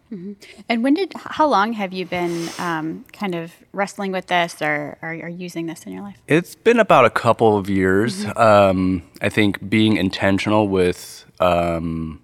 And 0.69 0.83
when 0.83 0.93
did? 0.93 1.11
How 1.15 1.47
long 1.47 1.73
have 1.73 1.91
you 1.91 2.05
been 2.05 2.49
um, 2.59 3.03
kind 3.11 3.35
of 3.35 3.51
wrestling 3.73 4.13
with 4.13 4.27
this, 4.27 4.61
or, 4.61 4.97
or, 5.01 5.09
or 5.09 5.27
using 5.27 5.65
this 5.65 5.83
in 5.83 5.91
your 5.91 6.01
life? 6.03 6.17
It's 6.27 6.55
been 6.55 6.79
about 6.79 7.03
a 7.03 7.09
couple 7.09 7.57
of 7.57 7.69
years. 7.69 8.25
Um, 8.37 9.03
I 9.21 9.29
think 9.29 9.69
being 9.69 9.97
intentional 9.97 10.69
with 10.69 11.25
um, 11.41 12.21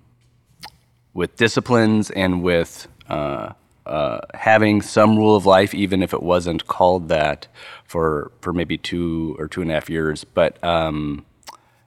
with 1.14 1.36
disciplines 1.36 2.10
and 2.12 2.44
with 2.44 2.88
uh, 3.10 3.54
uh, 3.88 4.20
having 4.34 4.82
some 4.82 5.18
rule 5.18 5.36
of 5.36 5.46
life, 5.46 5.74
even 5.74 6.04
if 6.04 6.14
it 6.14 6.22
wasn't 6.22 6.68
called 6.68 7.10
that, 7.10 7.48
for 7.88 8.32
for 8.42 8.54
maybe 8.54 8.78
two 8.78 9.36
or 9.40 9.48
two 9.48 9.62
and 9.62 9.72
a 9.72 9.74
half 9.74 9.90
years. 9.90 10.24
But 10.24 10.64
um, 10.64 11.26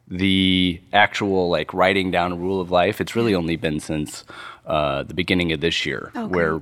the 0.09 0.81
actual 0.93 1.49
like 1.49 1.73
writing 1.73 2.11
down 2.11 2.33
a 2.33 2.37
rule 2.37 2.61
of 2.61 2.71
life, 2.71 3.01
it's 3.01 3.15
really 3.15 3.35
only 3.35 3.57
been 3.57 3.79
since 3.79 4.25
uh, 4.67 5.05
the 5.05 5.15
beginning 5.15 5.53
of 5.53 5.61
this 5.61 5.87
year, 5.87 6.11
where 6.27 6.61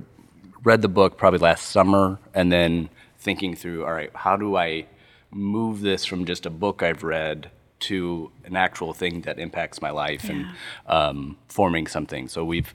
read 0.63 0.81
the 0.81 0.87
book 0.89 1.17
probably 1.17 1.39
last 1.39 1.67
summer, 1.69 2.19
and 2.33 2.51
then 2.51 2.89
thinking 3.17 3.55
through, 3.55 3.85
all 3.85 3.93
right, 3.93 4.11
how 4.13 4.37
do 4.37 4.55
I 4.55 4.85
move 5.31 5.81
this 5.81 6.05
from 6.05 6.25
just 6.25 6.45
a 6.45 6.49
book 6.49 6.83
I've 6.83 7.03
read 7.03 7.51
to 7.79 8.31
an 8.43 8.55
actual 8.55 8.93
thing 8.93 9.21
that 9.21 9.39
impacts 9.39 9.81
my 9.81 9.89
life 9.89 10.29
and 10.29 10.47
um, 10.87 11.37
forming 11.47 11.87
something. 11.87 12.27
So 12.27 12.43
we've 12.43 12.73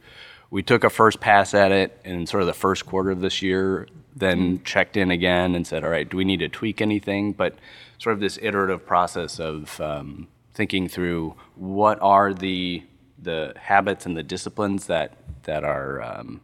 we 0.51 0.63
took 0.63 0.85
a 0.85 0.91
first 0.91 1.21
pass 1.21 1.53
at 1.53 1.73
it 1.73 2.01
in 2.05 2.27
sort 2.27 2.43
of 2.43 2.47
the 2.47 2.55
first 2.55 2.87
quarter 2.87 3.11
of 3.11 3.21
this 3.21 3.43
year, 3.43 3.89
then 4.17 4.63
checked 4.63 4.97
in 4.97 5.11
again 5.11 5.55
and 5.55 5.67
said, 5.67 5.85
all 5.85 5.91
right, 5.91 6.09
do 6.09 6.17
we 6.17 6.25
need 6.25 6.39
to 6.39 6.49
tweak 6.49 6.81
anything? 6.81 7.33
But 7.33 7.57
sort 7.99 8.15
of 8.15 8.21
this 8.21 8.39
iterative 8.41 8.87
process 8.87 9.41
of 9.41 9.81
um, 9.81 10.29
thinking 10.53 10.89
through 10.89 11.35
what 11.57 11.99
are 12.01 12.33
the 12.33 12.83
the 13.21 13.55
habits 13.57 14.05
and 14.05 14.17
the 14.17 14.23
disciplines 14.23 14.87
that 14.87 15.17
that 15.45 15.65
are 15.65 16.03
um, 16.03 16.41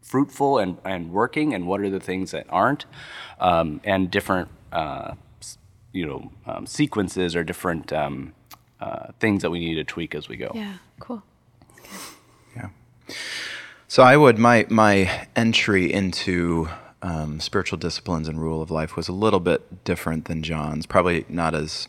fruitful 0.00 0.58
and, 0.58 0.78
and 0.84 1.12
working, 1.12 1.54
and 1.54 1.66
what 1.66 1.80
are 1.80 1.90
the 1.90 2.00
things 2.00 2.30
that 2.30 2.46
aren't, 2.48 2.86
um, 3.38 3.80
and 3.84 4.10
different 4.10 4.48
uh, 4.72 5.14
you 5.92 6.06
know 6.06 6.32
um, 6.46 6.66
sequences 6.66 7.36
or 7.36 7.44
different 7.44 7.92
um, 7.92 8.32
uh, 8.80 9.12
things 9.20 9.42
that 9.42 9.50
we 9.50 9.60
need 9.60 9.74
to 9.74 9.84
tweak 9.84 10.14
as 10.14 10.28
we 10.28 10.36
go. 10.36 10.50
Yeah, 10.54 10.74
cool. 10.98 11.22
Yeah. 12.56 12.68
So 13.90 14.02
I 14.02 14.18
would 14.18 14.38
my 14.38 14.66
my 14.68 15.26
entry 15.34 15.90
into 15.90 16.68
um, 17.00 17.40
spiritual 17.40 17.78
disciplines 17.78 18.28
and 18.28 18.38
rule 18.38 18.60
of 18.60 18.70
life 18.70 18.96
was 18.96 19.08
a 19.08 19.14
little 19.14 19.40
bit 19.40 19.82
different 19.82 20.26
than 20.26 20.42
John's. 20.42 20.84
Probably 20.84 21.24
not 21.30 21.54
as 21.54 21.88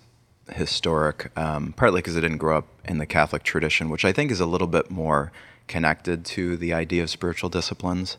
historic, 0.53 1.29
um, 1.37 1.73
partly 1.73 1.99
because 1.99 2.15
I 2.15 2.21
didn't 2.21 2.37
grow 2.37 2.59
up 2.59 2.67
in 2.85 2.99
the 2.99 3.05
Catholic 3.05 3.43
tradition, 3.43 3.89
which 3.89 4.05
I 4.05 4.13
think 4.13 4.31
is 4.31 4.39
a 4.39 4.45
little 4.45 4.65
bit 4.65 4.89
more 4.89 5.33
connected 5.67 6.23
to 6.27 6.55
the 6.55 6.71
idea 6.71 7.03
of 7.03 7.09
spiritual 7.09 7.49
disciplines. 7.49 8.15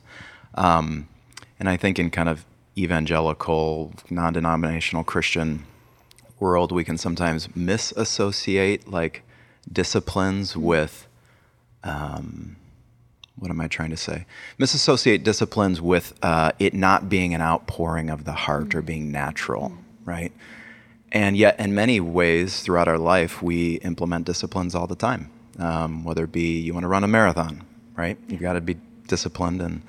Um, 0.56 1.08
and 1.58 1.66
I 1.66 1.78
think 1.78 1.98
in 1.98 2.10
kind 2.10 2.28
of 2.28 2.44
evangelical, 2.76 3.94
non-denominational 4.10 5.04
Christian 5.04 5.64
world, 6.38 6.70
we 6.70 6.84
can 6.84 6.98
sometimes 6.98 7.48
misassociate 7.48 8.92
like 8.92 9.22
disciplines 9.72 10.54
with 10.54 11.06
what 13.40 13.50
am 13.50 13.60
I 13.60 13.68
trying 13.68 13.90
to 13.90 13.96
say? 13.96 14.26
Misassociate 14.58 15.24
disciplines 15.24 15.80
with 15.80 16.12
uh, 16.22 16.52
it 16.58 16.74
not 16.74 17.08
being 17.08 17.34
an 17.34 17.40
outpouring 17.40 18.10
of 18.10 18.24
the 18.24 18.32
heart 18.32 18.74
or 18.74 18.82
being 18.82 19.10
natural, 19.10 19.72
right? 20.04 20.30
And 21.10 21.36
yet, 21.36 21.58
in 21.58 21.74
many 21.74 21.98
ways, 22.00 22.60
throughout 22.60 22.86
our 22.86 22.98
life, 22.98 23.42
we 23.42 23.76
implement 23.76 24.26
disciplines 24.26 24.74
all 24.74 24.86
the 24.86 24.94
time. 24.94 25.30
Um, 25.58 26.04
whether 26.04 26.24
it 26.24 26.32
be 26.32 26.60
you 26.60 26.72
want 26.72 26.84
to 26.84 26.88
run 26.88 27.02
a 27.02 27.08
marathon, 27.08 27.64
right? 27.96 28.16
You've 28.28 28.40
got 28.40 28.52
to 28.52 28.60
be 28.60 28.76
disciplined 29.08 29.60
and 29.60 29.82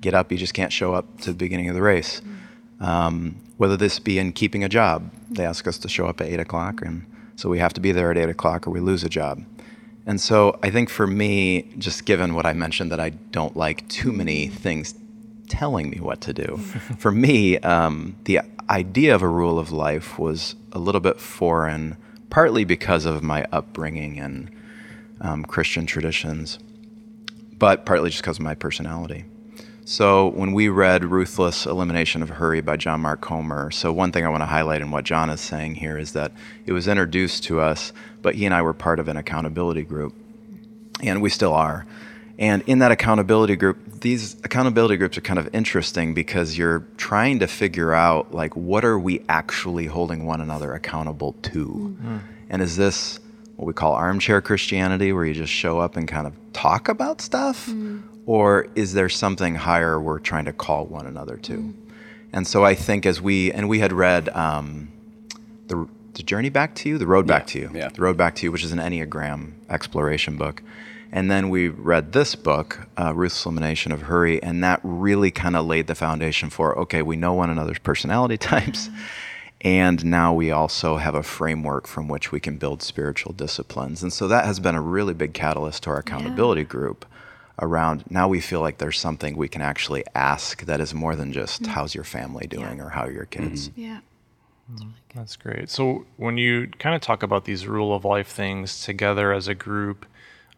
get 0.00 0.12
up, 0.12 0.30
you 0.30 0.38
just 0.38 0.52
can't 0.52 0.72
show 0.72 0.92
up 0.92 1.20
to 1.22 1.30
the 1.30 1.36
beginning 1.36 1.68
of 1.68 1.74
the 1.74 1.82
race. 1.82 2.20
Um, 2.80 3.36
whether 3.56 3.76
this 3.76 3.98
be 3.98 4.18
in 4.18 4.32
keeping 4.32 4.62
a 4.62 4.68
job, 4.68 5.10
they 5.30 5.46
ask 5.46 5.66
us 5.66 5.78
to 5.78 5.88
show 5.88 6.06
up 6.06 6.20
at 6.20 6.26
eight 6.26 6.40
o'clock, 6.40 6.82
and 6.82 7.06
so 7.36 7.48
we 7.48 7.58
have 7.58 7.72
to 7.74 7.80
be 7.80 7.92
there 7.92 8.10
at 8.10 8.18
eight 8.18 8.28
o'clock 8.28 8.66
or 8.66 8.70
we 8.70 8.80
lose 8.80 9.02
a 9.02 9.08
job. 9.08 9.42
And 10.06 10.20
so 10.20 10.58
I 10.62 10.70
think 10.70 10.88
for 10.88 11.06
me, 11.06 11.62
just 11.78 12.04
given 12.04 12.34
what 12.34 12.46
I 12.46 12.52
mentioned, 12.52 12.92
that 12.92 13.00
I 13.00 13.10
don't 13.10 13.56
like 13.56 13.86
too 13.88 14.12
many 14.12 14.46
things 14.46 14.94
telling 15.48 15.90
me 15.90 15.98
what 15.98 16.20
to 16.22 16.32
do, 16.32 16.56
for 16.98 17.10
me, 17.10 17.58
um, 17.58 18.16
the 18.24 18.40
idea 18.70 19.14
of 19.14 19.22
a 19.22 19.28
rule 19.28 19.58
of 19.58 19.72
life 19.72 20.18
was 20.18 20.54
a 20.72 20.78
little 20.78 21.00
bit 21.00 21.20
foreign, 21.20 21.96
partly 22.30 22.64
because 22.64 23.04
of 23.04 23.22
my 23.22 23.46
upbringing 23.52 24.18
and 24.18 24.50
um, 25.20 25.44
Christian 25.44 25.86
traditions, 25.86 26.58
but 27.58 27.84
partly 27.84 28.10
just 28.10 28.22
because 28.22 28.38
of 28.38 28.44
my 28.44 28.54
personality. 28.54 29.24
So 29.86 30.30
when 30.30 30.52
we 30.52 30.68
read 30.68 31.04
Ruthless 31.04 31.64
Elimination 31.64 32.20
of 32.20 32.28
Hurry 32.28 32.60
by 32.60 32.76
John 32.76 33.02
Mark 33.02 33.20
Comer, 33.20 33.70
so 33.70 33.92
one 33.92 34.10
thing 34.10 34.26
I 34.26 34.28
want 34.28 34.40
to 34.40 34.46
highlight 34.46 34.82
in 34.82 34.90
what 34.90 35.04
John 35.04 35.30
is 35.30 35.40
saying 35.40 35.76
here 35.76 35.96
is 35.96 36.10
that 36.14 36.32
it 36.66 36.72
was 36.72 36.88
introduced 36.88 37.44
to 37.44 37.60
us, 37.60 37.92
but 38.20 38.34
he 38.34 38.46
and 38.46 38.52
I 38.52 38.62
were 38.62 38.74
part 38.74 38.98
of 38.98 39.06
an 39.06 39.16
accountability 39.16 39.84
group, 39.84 40.12
and 41.04 41.22
we 41.22 41.30
still 41.30 41.52
are. 41.52 41.86
And 42.36 42.64
in 42.66 42.80
that 42.80 42.90
accountability 42.90 43.54
group, 43.54 44.00
these 44.00 44.34
accountability 44.42 44.96
groups 44.96 45.18
are 45.18 45.20
kind 45.20 45.38
of 45.38 45.54
interesting 45.54 46.14
because 46.14 46.58
you're 46.58 46.84
trying 46.96 47.38
to 47.38 47.46
figure 47.46 47.94
out 47.94 48.34
like 48.34 48.56
what 48.56 48.84
are 48.84 48.98
we 48.98 49.22
actually 49.28 49.86
holding 49.86 50.26
one 50.26 50.40
another 50.40 50.74
accountable 50.74 51.34
to? 51.42 51.96
Mm. 52.02 52.20
And 52.50 52.60
is 52.60 52.76
this 52.76 53.20
what 53.54 53.66
we 53.66 53.72
call 53.72 53.92
armchair 53.92 54.40
Christianity 54.40 55.12
where 55.12 55.24
you 55.24 55.32
just 55.32 55.52
show 55.52 55.78
up 55.78 55.96
and 55.96 56.08
kind 56.08 56.26
of 56.26 56.34
talk 56.52 56.88
about 56.88 57.20
stuff? 57.20 57.68
Mm 57.68 58.02
or 58.26 58.66
is 58.74 58.92
there 58.92 59.08
something 59.08 59.54
higher 59.54 60.00
we're 60.00 60.18
trying 60.18 60.44
to 60.44 60.52
call 60.52 60.84
one 60.86 61.06
another 61.06 61.36
to? 61.36 61.52
Mm. 61.52 61.74
And 62.32 62.46
so 62.46 62.64
I 62.64 62.74
think 62.74 63.06
as 63.06 63.20
we 63.20 63.52
and 63.52 63.68
we 63.68 63.78
had 63.78 63.92
read 63.92 64.28
um, 64.30 64.92
the 65.68 65.88
the 66.14 66.22
journey 66.22 66.48
back 66.48 66.74
to 66.76 66.88
you, 66.88 66.98
the 66.98 67.06
road 67.06 67.26
back 67.26 67.46
to 67.48 67.58
you, 67.58 67.70
yeah. 67.72 67.88
the 67.88 68.02
road 68.02 68.16
back 68.16 68.34
to 68.36 68.46
you, 68.46 68.52
which 68.52 68.64
is 68.64 68.72
an 68.72 68.78
enneagram 68.78 69.52
exploration 69.70 70.36
book. 70.36 70.62
And 71.12 71.30
then 71.30 71.50
we 71.50 71.68
read 71.68 72.12
this 72.12 72.34
book, 72.34 72.88
uh, 72.98 73.14
Ruthless 73.14 73.46
Elimination 73.46 73.92
of 73.92 74.02
Hurry, 74.02 74.42
and 74.42 74.62
that 74.64 74.80
really 74.82 75.30
kind 75.30 75.56
of 75.56 75.64
laid 75.64 75.86
the 75.86 75.94
foundation 75.94 76.50
for 76.50 76.76
okay, 76.80 77.00
we 77.02 77.16
know 77.16 77.32
one 77.32 77.48
another's 77.48 77.78
personality 77.78 78.36
types. 78.52 78.90
And 79.62 80.04
now 80.04 80.34
we 80.34 80.50
also 80.50 80.96
have 80.96 81.14
a 81.14 81.22
framework 81.22 81.86
from 81.86 82.08
which 82.08 82.30
we 82.30 82.40
can 82.40 82.58
build 82.58 82.82
spiritual 82.82 83.32
disciplines. 83.32 84.02
And 84.02 84.12
so 84.12 84.28
that 84.28 84.44
has 84.44 84.60
been 84.60 84.74
a 84.74 84.82
really 84.82 85.14
big 85.14 85.32
catalyst 85.32 85.84
to 85.84 85.90
our 85.90 85.98
accountability 85.98 86.64
group 86.64 87.06
around 87.60 88.04
now 88.10 88.28
we 88.28 88.40
feel 88.40 88.60
like 88.60 88.78
there's 88.78 88.98
something 88.98 89.36
we 89.36 89.48
can 89.48 89.62
actually 89.62 90.04
ask 90.14 90.62
that 90.66 90.80
is 90.80 90.92
more 90.92 91.16
than 91.16 91.32
just 91.32 91.62
mm-hmm. 91.62 91.72
how's 91.72 91.94
your 91.94 92.04
family 92.04 92.46
doing 92.46 92.78
yeah. 92.78 92.84
or 92.84 92.90
how 92.90 93.02
are 93.02 93.12
your 93.12 93.24
kids 93.24 93.70
mm-hmm. 93.70 93.80
yeah 93.80 94.00
That's, 94.68 94.82
really 94.82 94.94
That's 95.14 95.36
great. 95.36 95.70
So 95.70 96.06
when 96.16 96.38
you 96.38 96.68
kind 96.78 96.94
of 96.94 97.00
talk 97.00 97.22
about 97.22 97.44
these 97.44 97.66
rule 97.66 97.94
of 97.94 98.04
life 98.04 98.28
things 98.28 98.82
together 98.84 99.32
as 99.32 99.48
a 99.48 99.54
group, 99.54 100.06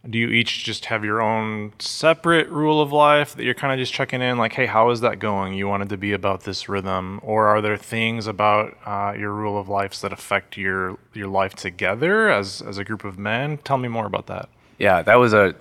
do 0.08 0.18
you 0.18 0.28
each 0.28 0.64
just 0.64 0.86
have 0.86 1.04
your 1.04 1.20
own 1.20 1.72
separate 1.78 2.48
rule 2.48 2.80
of 2.80 2.92
life 2.92 3.34
that 3.34 3.44
you're 3.44 3.54
kind 3.54 3.72
of 3.72 3.78
just 3.78 3.92
checking 3.92 4.22
in 4.22 4.38
like 4.38 4.52
hey 4.52 4.66
how 4.66 4.90
is 4.90 5.00
that 5.00 5.18
going 5.18 5.54
you 5.54 5.66
wanted 5.66 5.88
to 5.88 5.96
be 5.96 6.12
about 6.12 6.44
this 6.44 6.68
rhythm 6.68 7.18
or 7.22 7.48
are 7.48 7.60
there 7.60 7.76
things 7.76 8.26
about 8.26 8.76
uh, 8.86 9.12
your 9.18 9.32
rule 9.32 9.58
of 9.58 9.68
lives 9.68 10.00
that 10.00 10.12
affect 10.12 10.56
your 10.56 10.98
your 11.14 11.26
life 11.26 11.54
together 11.54 12.30
as 12.30 12.62
as 12.62 12.78
a 12.78 12.84
group 12.84 13.04
of 13.04 13.18
men 13.18 13.58
tell 13.58 13.76
me 13.76 13.88
more 13.88 14.06
about 14.06 14.26
that 14.28 14.48
yeah 14.78 15.02
that 15.02 15.16
was 15.16 15.32
a 15.32 15.54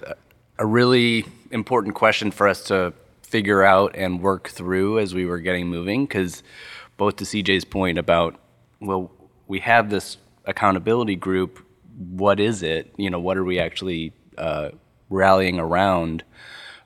a 0.59 0.65
really 0.65 1.25
important 1.51 1.95
question 1.95 2.31
for 2.31 2.47
us 2.47 2.63
to 2.65 2.93
figure 3.21 3.63
out 3.63 3.95
and 3.95 4.21
work 4.21 4.49
through 4.49 4.99
as 4.99 5.13
we 5.13 5.25
were 5.25 5.39
getting 5.39 5.67
moving 5.67 6.05
because 6.05 6.43
both 6.95 7.17
to 7.17 7.25
CJ's 7.25 7.65
point 7.65 7.97
about 7.97 8.39
well 8.79 9.11
we 9.47 9.59
have 9.59 9.89
this 9.89 10.17
accountability 10.45 11.15
group 11.15 11.59
what 11.97 12.39
is 12.39 12.63
it? 12.63 12.93
You 12.97 13.09
know 13.09 13.19
what 13.19 13.37
are 13.37 13.43
we 13.43 13.59
actually 13.59 14.13
uh, 14.37 14.69
rallying 15.09 15.59
around? 15.59 16.23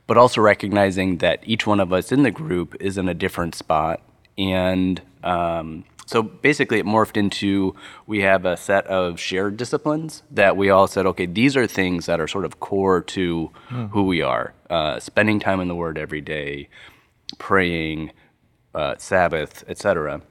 But 0.08 0.18
also 0.18 0.42
recognizing 0.42 1.18
that 1.18 1.40
each 1.44 1.68
one 1.68 1.80
of 1.80 1.94
us 1.94 2.12
in 2.12 2.24
the 2.24 2.32
group 2.32 2.76
is 2.80 2.98
in 2.98 3.08
a 3.08 3.14
different 3.14 3.56
spot 3.56 4.02
and 4.38 5.02
um, 5.24 5.84
so 6.12 6.22
basically, 6.22 6.78
it 6.78 6.86
morphed 6.86 7.16
into 7.16 7.74
we 8.06 8.20
have 8.20 8.44
a 8.44 8.58
set 8.58 8.86
of 8.88 9.18
shared 9.18 9.56
disciplines 9.56 10.24
that 10.30 10.58
we 10.58 10.70
all 10.70 10.86
said, 10.86 11.06
okay, 11.06 11.26
these 11.26 11.56
are 11.56 11.66
things 11.66 12.06
that 12.08 12.20
are 12.20 12.28
sort 12.28 12.44
of 12.44 12.60
core 12.60 13.00
to 13.00 13.50
mm. 13.70 13.90
who 13.92 14.04
we 14.04 14.22
are. 14.22 14.54
Uh, 14.70 15.00
spending 15.00 15.40
time 15.40 15.62
in 15.62 15.70
the 15.70 15.76
Word 15.76 15.98
every 15.98 16.20
day, 16.20 16.68
praying, 17.38 18.12
uh, 18.76 18.96
Sabbath, 18.98 19.64
etc. 19.70 20.22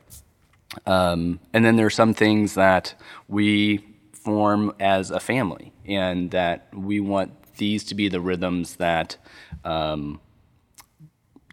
Um, 0.84 1.40
and 1.54 1.64
then 1.64 1.76
there 1.76 1.86
are 1.86 1.90
some 1.90 2.12
things 2.12 2.56
that 2.56 2.94
we 3.26 3.82
form 4.12 4.74
as 4.80 5.10
a 5.10 5.18
family, 5.18 5.72
and 5.86 6.30
that 6.32 6.68
we 6.74 7.00
want 7.00 7.54
these 7.54 7.84
to 7.84 7.94
be 7.94 8.10
the 8.10 8.20
rhythms 8.20 8.76
that 8.76 9.16
um, 9.64 10.20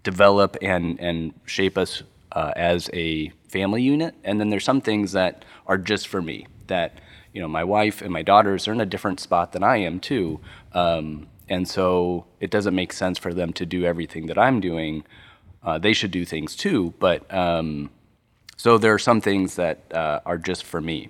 develop 0.03 0.57
and 0.61 0.99
and 0.99 1.33
shape 1.45 1.77
us 1.77 2.03
uh, 2.33 2.51
as 2.57 2.89
a 2.93 3.31
family 3.47 3.81
unit, 3.81 4.15
and 4.23 4.39
then 4.39 4.49
there's 4.49 4.63
some 4.63 4.81
things 4.81 5.11
that 5.13 5.45
are 5.65 5.77
just 5.77 6.07
for 6.07 6.21
me. 6.21 6.47
That 6.67 6.99
you 7.33 7.41
know, 7.41 7.47
my 7.47 7.63
wife 7.63 8.01
and 8.01 8.11
my 8.11 8.23
daughters 8.23 8.67
are 8.67 8.73
in 8.73 8.81
a 8.81 8.85
different 8.85 9.19
spot 9.19 9.51
than 9.51 9.63
I 9.63 9.77
am 9.77 9.99
too, 9.99 10.39
um, 10.73 11.27
and 11.49 11.67
so 11.67 12.25
it 12.39 12.51
doesn't 12.51 12.75
make 12.75 12.93
sense 12.93 13.17
for 13.17 13.33
them 13.33 13.53
to 13.53 13.65
do 13.65 13.85
everything 13.85 14.27
that 14.27 14.37
I'm 14.37 14.59
doing. 14.59 15.03
Uh, 15.63 15.77
they 15.77 15.93
should 15.93 16.11
do 16.11 16.25
things 16.25 16.55
too, 16.55 16.93
but 16.99 17.31
um, 17.33 17.89
so 18.57 18.77
there 18.77 18.93
are 18.93 18.99
some 18.99 19.21
things 19.21 19.55
that 19.55 19.79
uh, 19.93 20.19
are 20.25 20.37
just 20.37 20.63
for 20.63 20.81
me. 20.81 21.09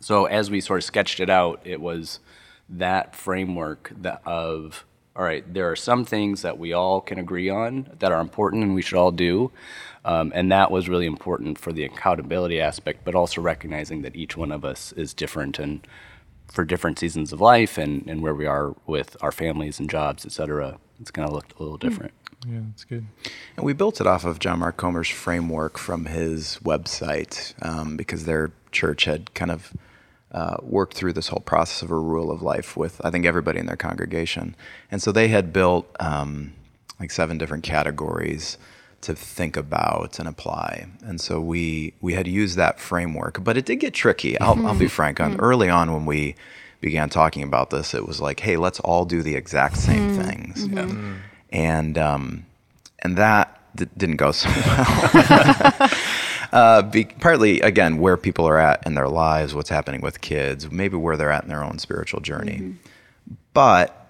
So 0.00 0.26
as 0.26 0.50
we 0.50 0.60
sort 0.60 0.80
of 0.80 0.84
sketched 0.84 1.18
it 1.18 1.30
out, 1.30 1.60
it 1.64 1.80
was 1.80 2.20
that 2.68 3.14
framework 3.14 3.92
that 3.96 4.22
of 4.26 4.84
all 5.16 5.24
right, 5.24 5.44
there 5.52 5.70
are 5.70 5.76
some 5.76 6.04
things 6.04 6.42
that 6.42 6.58
we 6.58 6.72
all 6.72 7.00
can 7.00 7.18
agree 7.18 7.48
on 7.48 7.88
that 8.00 8.10
are 8.10 8.20
important 8.20 8.64
and 8.64 8.74
we 8.74 8.82
should 8.82 8.98
all 8.98 9.12
do. 9.12 9.52
Um, 10.04 10.32
and 10.34 10.50
that 10.52 10.70
was 10.70 10.88
really 10.88 11.06
important 11.06 11.58
for 11.58 11.72
the 11.72 11.84
accountability 11.84 12.60
aspect, 12.60 13.04
but 13.04 13.14
also 13.14 13.40
recognizing 13.40 14.02
that 14.02 14.16
each 14.16 14.36
one 14.36 14.52
of 14.52 14.64
us 14.64 14.92
is 14.92 15.14
different 15.14 15.58
and 15.58 15.86
for 16.48 16.64
different 16.64 16.98
seasons 16.98 17.32
of 17.32 17.40
life 17.40 17.78
and, 17.78 18.06
and 18.06 18.22
where 18.22 18.34
we 18.34 18.46
are 18.46 18.74
with 18.86 19.16
our 19.22 19.32
families 19.32 19.78
and 19.78 19.88
jobs, 19.88 20.26
et 20.26 20.32
cetera, 20.32 20.78
it's 21.00 21.10
going 21.10 21.26
to 21.26 21.34
look 21.34 21.46
a 21.58 21.62
little 21.62 21.78
different. 21.78 22.12
Yeah, 22.46 22.60
that's 22.66 22.84
good. 22.84 23.06
And 23.56 23.64
we 23.64 23.72
built 23.72 24.00
it 24.00 24.06
off 24.06 24.24
of 24.24 24.38
John 24.38 24.58
Mark 24.58 24.76
Comer's 24.76 25.08
framework 25.08 25.78
from 25.78 26.06
his 26.06 26.58
website 26.62 27.54
um, 27.64 27.96
because 27.96 28.26
their 28.26 28.52
church 28.70 29.04
had 29.04 29.32
kind 29.34 29.50
of 29.50 29.72
uh, 30.34 30.56
worked 30.62 30.94
through 30.94 31.12
this 31.12 31.28
whole 31.28 31.40
process 31.40 31.80
of 31.80 31.90
a 31.92 31.96
rule 31.96 32.30
of 32.30 32.42
life 32.42 32.76
with, 32.76 33.00
I 33.04 33.10
think, 33.10 33.24
everybody 33.24 33.60
in 33.60 33.66
their 33.66 33.76
congregation. 33.76 34.56
And 34.90 35.00
so 35.00 35.12
they 35.12 35.28
had 35.28 35.52
built 35.52 35.86
um, 36.00 36.52
like 36.98 37.12
seven 37.12 37.38
different 37.38 37.62
categories 37.62 38.58
to 39.02 39.14
think 39.14 39.56
about 39.56 40.18
and 40.18 40.26
apply. 40.26 40.88
And 41.04 41.20
so 41.20 41.40
we 41.40 41.94
we 42.00 42.14
had 42.14 42.26
used 42.26 42.56
that 42.56 42.80
framework, 42.80 43.44
but 43.44 43.56
it 43.56 43.64
did 43.64 43.76
get 43.76 43.94
tricky. 43.94 44.38
I'll, 44.40 44.56
mm-hmm. 44.56 44.66
I'll 44.66 44.78
be 44.78 44.88
frank. 44.88 45.20
On 45.20 45.32
mm-hmm. 45.32 45.40
early 45.40 45.68
on 45.68 45.92
when 45.92 46.04
we 46.04 46.34
began 46.80 47.08
talking 47.10 47.44
about 47.44 47.70
this, 47.70 47.94
it 47.94 48.06
was 48.06 48.20
like, 48.20 48.40
hey, 48.40 48.56
let's 48.56 48.80
all 48.80 49.04
do 49.04 49.22
the 49.22 49.36
exact 49.36 49.76
same 49.76 50.10
mm-hmm. 50.10 50.22
things, 50.22 50.68
mm-hmm. 50.68 51.14
and 51.50 51.96
um, 51.96 52.46
and 53.00 53.16
that 53.18 53.60
d- 53.76 53.86
didn't 53.96 54.16
go 54.16 54.32
so 54.32 54.48
well. 54.48 55.90
uh, 56.54 56.82
be, 56.82 57.04
partly 57.04 57.60
again 57.60 57.98
where 57.98 58.16
people 58.16 58.46
are 58.46 58.58
at 58.58 58.86
in 58.86 58.94
their 58.94 59.08
lives, 59.08 59.54
what's 59.54 59.68
happening 59.68 60.00
with 60.00 60.20
kids, 60.20 60.70
maybe 60.70 60.96
where 60.96 61.16
they're 61.16 61.32
at 61.32 61.42
in 61.42 61.48
their 61.48 61.64
own 61.64 61.80
spiritual 61.80 62.20
journey, 62.20 62.58
mm-hmm. 62.58 63.34
but 63.52 64.08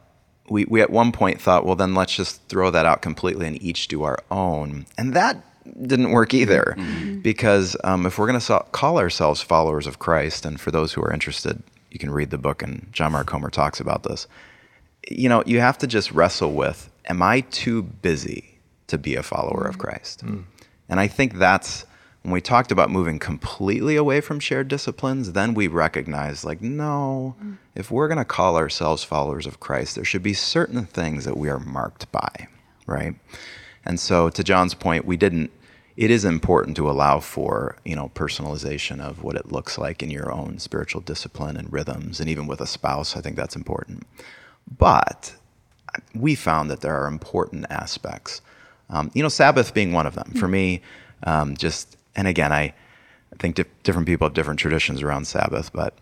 we, 0.50 0.66
we 0.66 0.82
at 0.82 0.90
one 0.90 1.10
point 1.10 1.40
thought, 1.40 1.64
well, 1.64 1.74
then 1.74 1.94
let's 1.94 2.14
just 2.14 2.46
throw 2.48 2.70
that 2.70 2.84
out 2.84 3.00
completely 3.00 3.46
and 3.46 3.60
each 3.62 3.88
do 3.88 4.02
our 4.02 4.18
own. 4.30 4.84
And 4.98 5.14
that 5.14 5.42
didn't 5.86 6.10
work 6.10 6.34
either 6.34 6.74
mm-hmm. 6.76 7.20
because 7.20 7.78
um, 7.82 8.04
if 8.04 8.18
we're 8.18 8.26
going 8.26 8.38
to 8.38 8.44
so- 8.44 8.66
call 8.72 8.98
ourselves 8.98 9.40
followers 9.40 9.86
of 9.86 9.98
Christ, 9.98 10.44
and 10.44 10.60
for 10.60 10.70
those 10.70 10.92
who 10.92 11.02
are 11.02 11.12
interested, 11.12 11.62
you 11.90 11.98
can 11.98 12.10
read 12.10 12.28
the 12.28 12.36
book, 12.36 12.62
and 12.62 12.86
John 12.92 13.12
Mark 13.12 13.26
Comer 13.26 13.48
talks 13.48 13.80
about 13.80 14.02
this. 14.02 14.26
You 15.08 15.30
know, 15.30 15.42
you 15.46 15.60
have 15.60 15.78
to 15.78 15.86
just 15.86 16.12
wrestle 16.12 16.52
with 16.52 16.90
am 17.06 17.22
I 17.22 17.40
too 17.40 17.82
busy 17.82 18.58
to 18.88 18.98
be 18.98 19.14
a 19.14 19.22
follower 19.22 19.60
mm-hmm. 19.60 19.68
of 19.70 19.78
Christ? 19.78 20.26
Mm. 20.26 20.44
And 20.90 21.00
I 21.00 21.06
think 21.06 21.38
that's 21.38 21.86
when 22.24 22.32
we 22.32 22.40
talked 22.40 22.72
about 22.72 22.90
moving 22.90 23.18
completely 23.18 23.96
away 23.96 24.20
from 24.22 24.40
shared 24.40 24.68
disciplines, 24.68 25.32
then 25.32 25.54
we 25.54 25.68
recognized 25.68 26.44
like, 26.44 26.62
no, 26.62 27.36
mm. 27.42 27.58
if 27.74 27.90
we're 27.90 28.08
going 28.08 28.18
to 28.18 28.24
call 28.24 28.56
ourselves 28.56 29.04
followers 29.04 29.46
of 29.46 29.60
Christ, 29.60 29.94
there 29.94 30.06
should 30.06 30.22
be 30.22 30.34
certain 30.34 30.86
things 30.86 31.26
that 31.26 31.36
we 31.36 31.50
are 31.50 31.60
marked 31.60 32.10
by, 32.10 32.48
right? 32.86 33.14
And 33.84 34.00
so, 34.00 34.30
to 34.30 34.42
John's 34.42 34.74
point, 34.74 35.04
we 35.04 35.18
didn't. 35.18 35.50
It 35.96 36.10
is 36.10 36.24
important 36.24 36.76
to 36.78 36.90
allow 36.90 37.20
for 37.20 37.76
you 37.84 37.94
know 37.94 38.10
personalization 38.14 39.00
of 39.00 39.22
what 39.22 39.36
it 39.36 39.52
looks 39.52 39.78
like 39.78 40.02
in 40.02 40.10
your 40.10 40.32
own 40.32 40.58
spiritual 40.58 41.02
discipline 41.02 41.56
and 41.58 41.72
rhythms, 41.72 42.20
and 42.20 42.28
even 42.30 42.46
with 42.46 42.60
a 42.62 42.66
spouse, 42.66 43.16
I 43.16 43.20
think 43.20 43.36
that's 43.36 43.54
important. 43.54 44.06
But 44.78 45.34
we 46.14 46.34
found 46.34 46.70
that 46.70 46.80
there 46.80 46.96
are 46.96 47.06
important 47.06 47.66
aspects 47.70 48.40
Um, 48.90 49.10
you 49.14 49.22
know, 49.22 49.28
Sabbath 49.28 49.74
being 49.74 49.92
one 49.92 50.06
of 50.06 50.14
them. 50.14 50.32
For 50.36 50.48
me, 50.48 50.82
um, 51.24 51.56
just, 51.56 51.96
and 52.16 52.28
again, 52.28 52.52
I, 52.52 52.74
I 53.32 53.36
think 53.38 53.56
di- 53.56 53.64
different 53.82 54.06
people 54.06 54.26
have 54.26 54.34
different 54.34 54.60
traditions 54.60 55.02
around 55.02 55.26
Sabbath, 55.26 55.72
but 55.72 55.98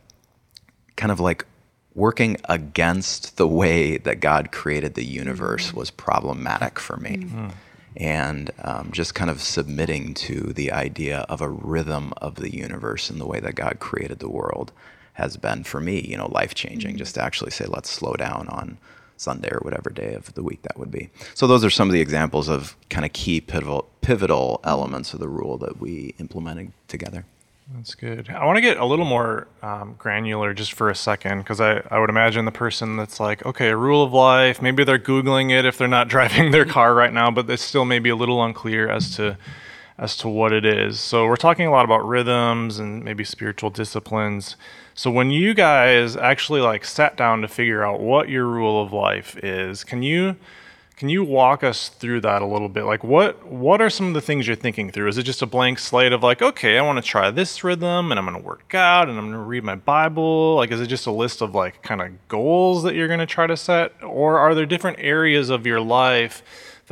kind 0.96 1.12
of 1.12 1.20
like 1.20 1.46
working 1.94 2.36
against 2.48 3.36
the 3.36 3.48
way 3.48 3.98
that 3.98 4.20
God 4.20 4.52
created 4.52 4.94
the 4.94 5.04
universe 5.04 5.68
mm-hmm. 5.68 5.78
was 5.78 5.90
problematic 5.90 6.78
for 6.78 6.96
me. 6.96 7.16
Mm-hmm. 7.18 7.46
Hmm. 7.46 7.50
And 7.94 8.50
um, 8.62 8.90
just 8.90 9.14
kind 9.14 9.28
of 9.28 9.42
submitting 9.42 10.14
to 10.14 10.54
the 10.54 10.72
idea 10.72 11.26
of 11.28 11.42
a 11.42 11.48
rhythm 11.50 12.14
of 12.16 12.36
the 12.36 12.50
universe 12.50 13.10
and 13.10 13.20
the 13.20 13.26
way 13.26 13.38
that 13.40 13.54
God 13.54 13.80
created 13.80 14.18
the 14.18 14.30
world 14.30 14.72
has 15.14 15.36
been 15.36 15.62
for 15.62 15.78
me, 15.78 16.00
you 16.00 16.16
know, 16.16 16.28
life 16.28 16.54
changing. 16.54 16.92
Mm-hmm. 16.92 16.98
Just 16.98 17.16
to 17.16 17.22
actually 17.22 17.50
say, 17.50 17.66
let's 17.66 17.90
slow 17.90 18.14
down 18.14 18.48
on 18.48 18.78
Sunday 19.22 19.50
or 19.50 19.60
whatever 19.60 19.90
day 19.90 20.14
of 20.14 20.34
the 20.34 20.42
week 20.42 20.62
that 20.62 20.78
would 20.78 20.90
be. 20.90 21.10
So 21.34 21.46
those 21.46 21.64
are 21.64 21.70
some 21.70 21.88
of 21.88 21.92
the 21.92 22.00
examples 22.00 22.48
of 22.48 22.76
kind 22.90 23.04
of 23.04 23.12
key 23.12 23.40
pivotal 23.40 23.88
pivotal 24.00 24.60
elements 24.64 25.14
of 25.14 25.20
the 25.20 25.28
rule 25.28 25.56
that 25.58 25.80
we 25.80 26.14
implemented 26.18 26.72
together. 26.88 27.24
That's 27.74 27.94
good. 27.94 28.28
I 28.28 28.44
want 28.44 28.56
to 28.56 28.60
get 28.60 28.76
a 28.76 28.84
little 28.84 29.04
more 29.04 29.46
um, 29.62 29.94
granular 29.96 30.52
just 30.52 30.72
for 30.72 30.90
a 30.90 30.94
second 30.94 31.38
because 31.38 31.60
I, 31.60 31.82
I 31.90 31.98
would 32.00 32.10
imagine 32.10 32.44
the 32.44 32.52
person 32.52 32.96
that's 32.96 33.18
like, 33.20 33.46
okay, 33.46 33.68
a 33.68 33.76
rule 33.76 34.02
of 34.02 34.12
life, 34.12 34.60
maybe 34.60 34.84
they're 34.84 34.98
Googling 34.98 35.50
it 35.50 35.64
if 35.64 35.78
they're 35.78 35.88
not 35.88 36.08
driving 36.16 36.50
their 36.50 36.66
car 36.66 36.94
right 36.94 37.12
now, 37.12 37.30
but 37.30 37.48
it's 37.48 37.62
still 37.62 37.84
maybe 37.84 38.10
a 38.10 38.16
little 38.16 38.42
unclear 38.44 38.88
as 38.88 39.14
to 39.16 39.38
as 39.98 40.16
to 40.16 40.28
what 40.28 40.52
it 40.52 40.64
is. 40.64 40.98
So 40.98 41.26
we're 41.26 41.36
talking 41.36 41.66
a 41.66 41.70
lot 41.70 41.84
about 41.84 42.06
rhythms 42.06 42.78
and 42.78 43.04
maybe 43.04 43.24
spiritual 43.24 43.70
disciplines. 43.70 44.56
So 44.94 45.10
when 45.10 45.30
you 45.30 45.54
guys 45.54 46.16
actually 46.16 46.60
like 46.60 46.84
sat 46.84 47.16
down 47.16 47.42
to 47.42 47.48
figure 47.48 47.84
out 47.84 48.00
what 48.00 48.28
your 48.28 48.46
rule 48.46 48.82
of 48.82 48.92
life 48.92 49.36
is, 49.42 49.84
can 49.84 50.02
you 50.02 50.36
can 50.96 51.08
you 51.08 51.24
walk 51.24 51.64
us 51.64 51.88
through 51.88 52.20
that 52.20 52.42
a 52.42 52.46
little 52.46 52.68
bit? 52.68 52.84
Like 52.84 53.02
what 53.02 53.46
what 53.46 53.80
are 53.80 53.88
some 53.88 54.08
of 54.08 54.14
the 54.14 54.20
things 54.20 54.46
you're 54.46 54.54
thinking 54.54 54.90
through? 54.90 55.08
Is 55.08 55.18
it 55.18 55.22
just 55.22 55.40
a 55.40 55.46
blank 55.46 55.78
slate 55.78 56.12
of 56.12 56.22
like, 56.22 56.42
okay, 56.42 56.78
I 56.78 56.82
want 56.82 57.02
to 57.02 57.02
try 57.02 57.30
this 57.30 57.64
rhythm 57.64 58.12
and 58.12 58.18
I'm 58.18 58.26
going 58.26 58.40
to 58.40 58.46
work 58.46 58.74
out 58.74 59.08
and 59.08 59.18
I'm 59.18 59.24
going 59.24 59.38
to 59.38 59.38
read 59.38 59.64
my 59.64 59.76
Bible? 59.76 60.56
Like 60.56 60.70
is 60.70 60.80
it 60.80 60.88
just 60.88 61.06
a 61.06 61.12
list 61.12 61.40
of 61.40 61.54
like 61.54 61.82
kind 61.82 62.02
of 62.02 62.28
goals 62.28 62.82
that 62.82 62.94
you're 62.94 63.08
going 63.08 63.20
to 63.20 63.26
try 63.26 63.46
to 63.46 63.56
set 63.56 63.92
or 64.02 64.38
are 64.38 64.54
there 64.54 64.66
different 64.66 64.98
areas 65.00 65.48
of 65.48 65.66
your 65.66 65.80
life 65.80 66.42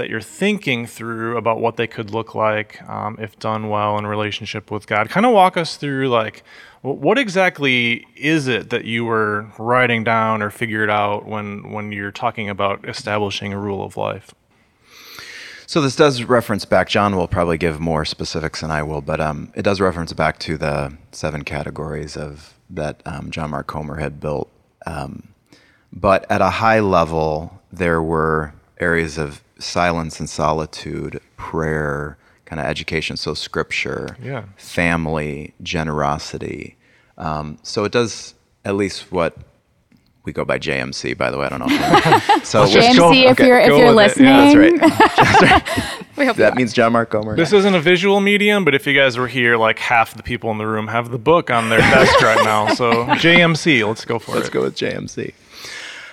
that 0.01 0.11
you're 0.11 0.21
thinking 0.21 0.87
through 0.87 1.37
about 1.37 1.61
what 1.61 1.77
they 1.77 1.87
could 1.87 2.11
look 2.11 2.35
like 2.35 2.83
um, 2.89 3.17
if 3.21 3.39
done 3.39 3.69
well 3.69 3.97
in 3.99 4.07
relationship 4.07 4.71
with 4.71 4.87
God? 4.87 5.09
Kind 5.09 5.27
of 5.27 5.33
walk 5.33 5.57
us 5.57 5.77
through 5.77 6.09
like 6.09 6.43
what 6.83 7.19
exactly 7.19 8.07
is 8.17 8.49
it 8.49 8.71
that 8.71 8.87
you 8.87 9.05
were 9.05 9.47
writing 9.59 10.03
down 10.03 10.43
or 10.43 10.51
figured 10.51 10.89
out 10.89 11.27
when 11.27 11.71
when 11.71 11.93
you're 11.93 12.11
talking 12.11 12.49
about 12.49 12.89
establishing 12.89 13.53
a 13.53 13.59
rule 13.59 13.85
of 13.85 13.97
life? 13.97 14.35
So 15.67 15.81
this 15.81 15.95
does 15.95 16.25
reference 16.25 16.65
back. 16.65 16.89
John 16.89 17.15
will 17.15 17.29
probably 17.29 17.59
give 17.59 17.79
more 17.79 18.05
specifics 18.05 18.63
than 18.63 18.73
I 18.73 18.83
will, 18.83 19.03
but 19.03 19.21
um, 19.21 19.53
it 19.55 19.63
does 19.63 19.81
reference 19.81 20.13
back 20.13 20.39
to 20.41 20.59
the 20.59 20.97
seven 21.13 21.45
categories 21.45 22.17
of 22.17 22.55
that 22.71 23.03
um, 23.07 23.31
John 23.31 23.51
Mark 23.51 23.69
Comer 23.69 23.97
had 23.97 24.19
built. 24.19 24.51
Um, 24.85 25.29
but 25.93 26.29
at 26.31 26.41
a 26.41 26.51
high 26.51 26.81
level, 26.81 27.61
there 27.71 28.03
were 28.03 28.53
areas 28.81 29.19
of 29.19 29.43
silence 29.61 30.19
and 30.21 30.29
solitude, 30.29 31.21
prayer, 31.37 32.17
kind 32.45 32.59
of 32.61 32.67
education, 32.67 33.17
so 33.17 33.35
scripture, 33.35 34.17
Yeah. 34.23 34.45
family, 34.57 35.55
generosity. 35.63 36.77
Um, 37.19 37.59
so 37.63 37.85
it 37.85 37.93
does 37.93 38.35
at 38.65 38.75
least 38.77 39.13
what 39.13 39.37
we 40.25 40.33
go 40.33 40.45
by 40.45 40.59
JMC. 40.59 41.17
By 41.17 41.31
the 41.31 41.39
way, 41.39 41.47
I 41.47 41.49
don't 41.49 41.61
know. 41.61 41.67
So 42.45 42.63
we're- 42.63 42.73
JMC, 42.73 43.25
if 43.25 43.33
okay, 43.33 43.47
you're 43.47 43.59
if 43.61 43.69
you're 43.69 43.93
listening, 43.93 44.27
Yeah, 44.29 44.53
that's 44.53 45.63
right. 45.87 46.07
we 46.17 46.27
hope 46.27 46.37
that 46.37 46.57
means 46.57 46.73
John 46.73 46.93
Mark 46.93 47.11
Comer. 47.11 47.37
This 47.37 47.53
isn't 47.53 47.75
a 47.75 47.81
visual 47.81 48.21
medium, 48.21 48.65
but 48.65 48.75
if 48.75 48.87
you 48.87 48.95
guys 48.95 49.17
were 49.17 49.29
here, 49.29 49.57
like 49.57 49.79
half 49.79 50.15
the 50.15 50.23
people 50.23 50.51
in 50.51 50.59
the 50.59 50.67
room 50.67 50.89
have 50.89 51.11
the 51.11 51.19
book 51.19 51.51
on 51.51 51.69
their 51.71 51.79
desk 51.81 52.21
right 52.23 52.43
now. 52.45 52.75
So 52.75 53.05
JMC, 53.07 53.87
let's 53.87 54.05
go 54.05 54.19
for 54.19 54.33
it. 54.33 54.37
Let's 54.37 54.51
go 54.51 54.63
with 54.63 54.75
JMC. 54.77 55.33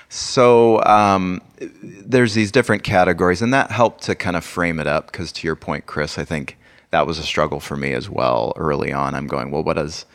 So 0.10 0.84
um, 0.86 1.42
there's 1.82 2.34
these 2.34 2.52
different 2.52 2.84
categories, 2.84 3.42
and 3.42 3.54
that 3.54 3.72
helped 3.72 4.04
to 4.04 4.16
kind 4.16 4.36
of 4.36 4.46
frame 4.46 4.80
it 4.80 4.88
up. 4.88 5.12
Because 5.12 5.32
to 5.34 5.48
your 5.48 5.56
point, 5.56 5.86
Chris, 5.86 6.18
I 6.18 6.24
think 6.24 6.58
that 6.92 7.06
was 7.06 7.20
a 7.20 7.24
struggle 7.24 7.60
for 7.60 7.76
me 7.76 7.94
as 7.94 8.10
well. 8.10 8.54
Early 8.56 8.94
on, 8.94 9.16
I'm 9.16 9.28
going, 9.28 9.52
well, 9.52 9.64
what 9.64 9.76
does 9.76 10.06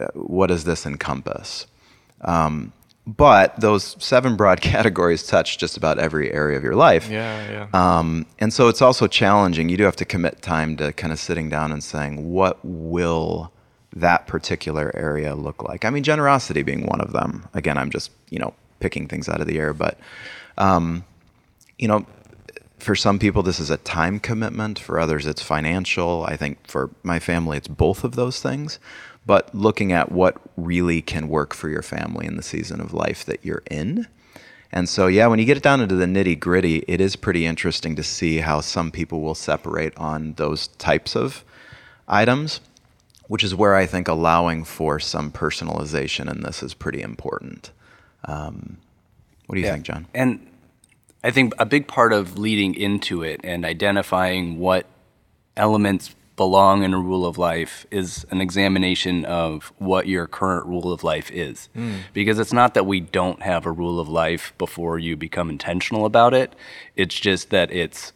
uh, 0.00 0.06
what 0.14 0.48
does 0.48 0.64
this 0.64 0.86
encompass? 0.86 1.66
Um, 2.22 2.72
but 3.06 3.58
those 3.60 3.96
seven 4.02 4.36
broad 4.36 4.60
categories 4.72 5.26
touch 5.26 5.58
just 5.58 5.76
about 5.76 5.98
every 5.98 6.32
area 6.32 6.56
of 6.56 6.64
your 6.64 6.76
life. 6.76 7.08
Yeah, 7.08 7.68
yeah. 7.72 7.98
Um, 7.98 8.26
and 8.38 8.52
so 8.52 8.68
it's 8.68 8.82
also 8.82 9.06
challenging. 9.06 9.68
You 9.68 9.76
do 9.76 9.84
have 9.84 9.96
to 9.96 10.04
commit 10.04 10.42
time 10.42 10.76
to 10.76 10.92
kind 10.92 11.12
of 11.12 11.18
sitting 11.18 11.48
down 11.48 11.72
and 11.72 11.82
saying, 11.82 12.32
what 12.32 12.58
will 12.62 13.52
that 13.94 14.26
particular 14.26 14.92
area 14.94 15.34
look 15.34 15.62
like? 15.62 15.84
I 15.84 15.90
mean, 15.90 16.02
generosity 16.02 16.62
being 16.62 16.86
one 16.86 17.00
of 17.00 17.12
them. 17.12 17.48
Again, 17.54 17.76
I'm 17.76 17.90
just, 17.90 18.10
you 18.30 18.38
know, 18.38 18.54
picking 18.82 19.06
things 19.06 19.28
out 19.28 19.40
of 19.40 19.46
the 19.46 19.58
air, 19.58 19.72
but, 19.72 19.96
um, 20.58 21.04
you 21.78 21.86
know, 21.86 22.04
for 22.82 22.96
some 22.96 23.20
people, 23.20 23.44
this 23.44 23.60
is 23.60 23.70
a 23.70 23.76
time 23.76 24.18
commitment. 24.18 24.76
For 24.76 24.98
others, 24.98 25.24
it's 25.24 25.40
financial. 25.40 26.24
I 26.28 26.36
think 26.36 26.66
for 26.66 26.90
my 27.04 27.20
family, 27.20 27.56
it's 27.56 27.68
both 27.68 28.02
of 28.02 28.16
those 28.16 28.42
things. 28.42 28.80
But 29.24 29.54
looking 29.54 29.92
at 29.92 30.10
what 30.10 30.36
really 30.56 31.00
can 31.00 31.28
work 31.28 31.54
for 31.54 31.68
your 31.68 31.82
family 31.82 32.26
in 32.26 32.36
the 32.36 32.42
season 32.42 32.80
of 32.80 32.92
life 32.92 33.24
that 33.26 33.44
you're 33.44 33.62
in. 33.70 34.08
And 34.72 34.88
so, 34.88 35.06
yeah, 35.06 35.28
when 35.28 35.38
you 35.38 35.44
get 35.44 35.58
it 35.58 35.62
down 35.62 35.80
into 35.80 35.94
the 35.94 36.06
nitty 36.06 36.40
gritty, 36.40 36.78
it 36.88 37.00
is 37.00 37.14
pretty 37.14 37.46
interesting 37.46 37.94
to 37.94 38.02
see 38.02 38.38
how 38.38 38.60
some 38.60 38.90
people 38.90 39.20
will 39.20 39.36
separate 39.36 39.96
on 39.96 40.32
those 40.32 40.66
types 40.66 41.14
of 41.14 41.44
items, 42.08 42.60
which 43.28 43.44
is 43.44 43.54
where 43.54 43.76
I 43.76 43.86
think 43.86 44.08
allowing 44.08 44.64
for 44.64 44.98
some 44.98 45.30
personalization 45.30 46.28
in 46.28 46.40
this 46.40 46.62
is 46.62 46.74
pretty 46.74 47.00
important. 47.00 47.70
Um, 48.24 48.78
what 49.46 49.56
do 49.56 49.60
you 49.60 49.66
Yeah. 49.66 49.72
think, 49.74 49.84
John? 49.84 50.06
And 50.14 50.46
I 51.24 51.30
think 51.30 51.54
a 51.58 51.66
big 51.66 51.86
part 51.86 52.12
of 52.12 52.38
leading 52.38 52.74
into 52.74 53.22
it 53.22 53.40
and 53.44 53.64
identifying 53.64 54.58
what 54.58 54.86
elements 55.56 56.14
belong 56.36 56.82
in 56.82 56.94
a 56.94 56.98
rule 56.98 57.26
of 57.26 57.36
life 57.38 57.86
is 57.90 58.24
an 58.30 58.40
examination 58.40 59.24
of 59.26 59.72
what 59.78 60.08
your 60.08 60.26
current 60.26 60.66
rule 60.66 60.90
of 60.92 61.04
life 61.04 61.30
is. 61.30 61.68
Because 62.12 62.38
it's 62.38 62.52
not 62.52 62.74
that 62.74 62.86
we 62.86 63.00
don't 63.00 63.42
have 63.42 63.66
a 63.66 63.70
rule 63.70 64.00
of 64.00 64.08
life 64.08 64.52
before 64.58 64.98
you 64.98 65.16
become 65.16 65.50
intentional 65.50 66.06
about 66.06 66.32
it, 66.34 66.54
it's 66.96 67.14
just 67.14 67.50
that 67.50 67.70
it's 67.70 68.12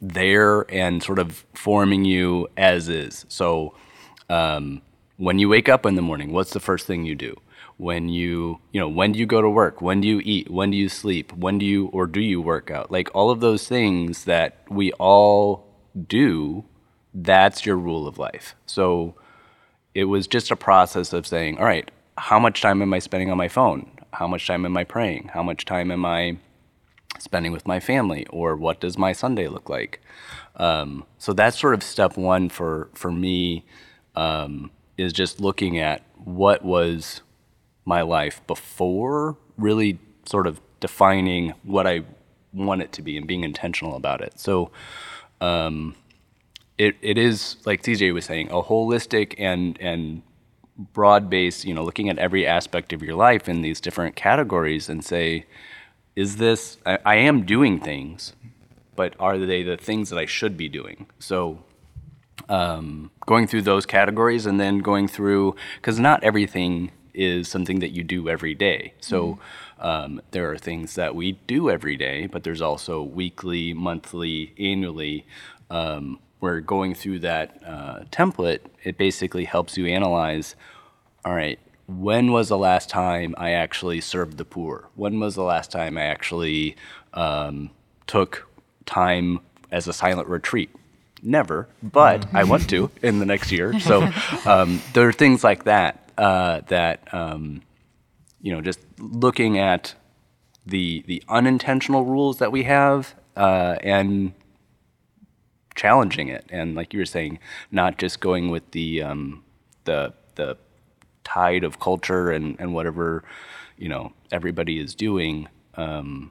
there 0.00 0.62
and 0.74 1.02
sort 1.02 1.18
of 1.18 1.44
forming 1.54 2.04
you 2.04 2.48
as 2.56 2.88
is. 2.88 3.26
So, 3.28 3.74
um, 4.30 4.80
when 5.18 5.38
you 5.38 5.48
wake 5.50 5.68
up 5.68 5.84
in 5.84 5.96
the 5.96 6.02
morning, 6.02 6.32
what's 6.32 6.52
the 6.52 6.60
first 6.60 6.86
thing 6.86 7.04
you 7.04 7.14
do? 7.14 7.36
When 7.80 8.10
you, 8.10 8.60
you 8.72 8.80
know, 8.80 8.88
when 8.88 9.12
do 9.12 9.18
you 9.18 9.24
go 9.24 9.40
to 9.40 9.48
work? 9.48 9.80
When 9.80 10.02
do 10.02 10.08
you 10.08 10.20
eat? 10.22 10.50
When 10.50 10.70
do 10.70 10.76
you 10.76 10.90
sleep? 10.90 11.32
When 11.32 11.58
do 11.58 11.64
you, 11.64 11.86
or 11.86 12.06
do 12.06 12.20
you 12.20 12.40
work 12.40 12.70
out? 12.70 12.90
Like 12.90 13.08
all 13.14 13.30
of 13.30 13.40
those 13.40 13.66
things 13.66 14.24
that 14.24 14.58
we 14.68 14.92
all 14.92 15.66
do, 16.06 16.64
that's 17.14 17.64
your 17.64 17.76
rule 17.76 18.06
of 18.06 18.18
life. 18.18 18.54
So 18.66 19.14
it 19.94 20.04
was 20.04 20.26
just 20.26 20.50
a 20.50 20.56
process 20.56 21.14
of 21.14 21.26
saying, 21.26 21.58
all 21.58 21.64
right, 21.64 21.90
how 22.18 22.38
much 22.38 22.60
time 22.60 22.82
am 22.82 22.92
I 22.92 22.98
spending 22.98 23.30
on 23.30 23.38
my 23.38 23.48
phone? 23.48 23.90
How 24.12 24.28
much 24.28 24.46
time 24.46 24.66
am 24.66 24.76
I 24.76 24.84
praying? 24.84 25.30
How 25.32 25.42
much 25.42 25.64
time 25.64 25.90
am 25.90 26.04
I 26.04 26.36
spending 27.18 27.52
with 27.52 27.66
my 27.66 27.80
family 27.80 28.26
or 28.30 28.56
what 28.56 28.80
does 28.80 28.96
my 28.96 29.12
sunday 29.12 29.48
look 29.48 29.68
like 29.68 30.00
um, 30.56 31.04
so 31.18 31.32
that's 31.32 31.58
sort 31.58 31.74
of 31.74 31.82
step 31.82 32.16
one 32.16 32.48
for 32.48 32.88
for 32.94 33.10
me 33.10 33.64
um, 34.16 34.70
is 34.96 35.12
just 35.12 35.40
looking 35.40 35.78
at 35.78 36.02
what 36.24 36.64
was 36.64 37.22
my 37.84 38.02
life 38.02 38.40
before 38.46 39.36
really 39.56 39.98
sort 40.24 40.46
of 40.46 40.60
defining 40.80 41.52
what 41.62 41.86
i 41.86 42.02
want 42.52 42.82
it 42.82 42.92
to 42.92 43.02
be 43.02 43.16
and 43.16 43.26
being 43.26 43.44
intentional 43.44 43.96
about 43.96 44.20
it. 44.20 44.38
So 44.38 44.70
um, 45.40 45.94
it, 46.78 46.96
it 47.00 47.18
is 47.18 47.56
like 47.64 47.82
CJ 47.82 48.12
was 48.12 48.24
saying 48.24 48.48
a 48.50 48.62
holistic 48.62 49.34
and 49.38 49.78
and 49.80 50.22
broad 50.94 51.28
based 51.28 51.66
you 51.66 51.74
know 51.74 51.84
looking 51.84 52.08
at 52.08 52.18
every 52.18 52.46
aspect 52.46 52.94
of 52.94 53.02
your 53.02 53.14
life 53.14 53.50
in 53.50 53.60
these 53.60 53.82
different 53.82 54.16
categories 54.16 54.88
and 54.88 55.04
say 55.04 55.44
is 56.16 56.36
this 56.36 56.78
I, 56.86 56.98
I 57.04 57.14
am 57.16 57.44
doing 57.44 57.78
things 57.80 58.32
but 58.96 59.14
are 59.20 59.36
they 59.36 59.62
the 59.62 59.76
things 59.76 60.08
that 60.08 60.18
i 60.18 60.24
should 60.24 60.56
be 60.56 60.68
doing? 60.68 61.06
So 61.18 61.62
um, 62.48 63.10
going 63.26 63.46
through 63.46 63.62
those 63.62 63.84
categories 63.84 64.46
and 64.46 64.58
then 64.58 64.78
going 64.78 65.06
through 65.06 65.54
because 65.76 66.00
not 66.00 66.24
everything 66.24 66.90
is 67.20 67.48
something 67.48 67.80
that 67.80 67.90
you 67.90 68.02
do 68.02 68.28
every 68.28 68.54
day. 68.54 68.94
So 69.00 69.38
um, 69.78 70.22
there 70.30 70.50
are 70.50 70.56
things 70.56 70.94
that 70.94 71.14
we 71.14 71.32
do 71.46 71.70
every 71.70 71.96
day 71.96 72.26
but 72.26 72.44
there's 72.44 72.62
also 72.62 73.02
weekly 73.02 73.72
monthly 73.74 74.52
annually 74.58 75.26
um, 75.70 76.18
where 76.40 76.60
going 76.60 76.94
through 76.94 77.20
that 77.20 77.60
uh, 77.64 78.00
template. 78.10 78.60
It 78.82 78.96
basically 78.96 79.44
helps 79.44 79.76
you 79.76 79.86
analyze 79.86 80.56
all 81.24 81.34
right 81.34 81.58
when 81.86 82.30
was 82.30 82.48
the 82.48 82.56
last 82.56 82.88
time 82.88 83.34
i 83.36 83.50
actually 83.50 84.00
served 84.00 84.38
the 84.38 84.44
poor? 84.44 84.88
When 84.94 85.18
was 85.20 85.34
the 85.34 85.42
last 85.42 85.70
time 85.70 85.98
i 85.98 86.02
actually 86.02 86.76
um, 87.12 87.70
took 88.06 88.48
time 88.86 89.40
as 89.70 89.86
a 89.88 89.92
silent 89.92 90.28
retreat. 90.28 90.70
Never, 91.22 91.68
but 91.82 92.26
I 92.32 92.44
want 92.44 92.70
to 92.70 92.90
in 93.02 93.18
the 93.18 93.26
next 93.26 93.52
year. 93.52 93.78
So 93.80 94.10
um, 94.46 94.80
there 94.94 95.06
are 95.06 95.12
things 95.12 95.44
like 95.44 95.64
that 95.64 96.09
uh, 96.20 96.60
that 96.66 97.12
um, 97.14 97.62
you 98.42 98.52
know, 98.52 98.60
just 98.60 98.80
looking 98.98 99.58
at 99.58 99.94
the 100.66 101.02
the 101.06 101.22
unintentional 101.28 102.04
rules 102.04 102.38
that 102.38 102.52
we 102.52 102.64
have 102.64 103.14
uh, 103.36 103.76
and 103.82 104.34
challenging 105.74 106.28
it, 106.28 106.44
and 106.50 106.74
like 106.74 106.92
you 106.92 107.00
were 107.00 107.06
saying, 107.06 107.38
not 107.70 107.96
just 107.96 108.20
going 108.20 108.50
with 108.50 108.70
the 108.72 109.02
um, 109.02 109.42
the 109.84 110.12
the 110.34 110.58
tide 111.24 111.64
of 111.64 111.80
culture 111.80 112.30
and, 112.30 112.56
and 112.60 112.74
whatever 112.74 113.24
you 113.78 113.88
know 113.88 114.12
everybody 114.30 114.78
is 114.78 114.94
doing, 114.94 115.48
um, 115.76 116.30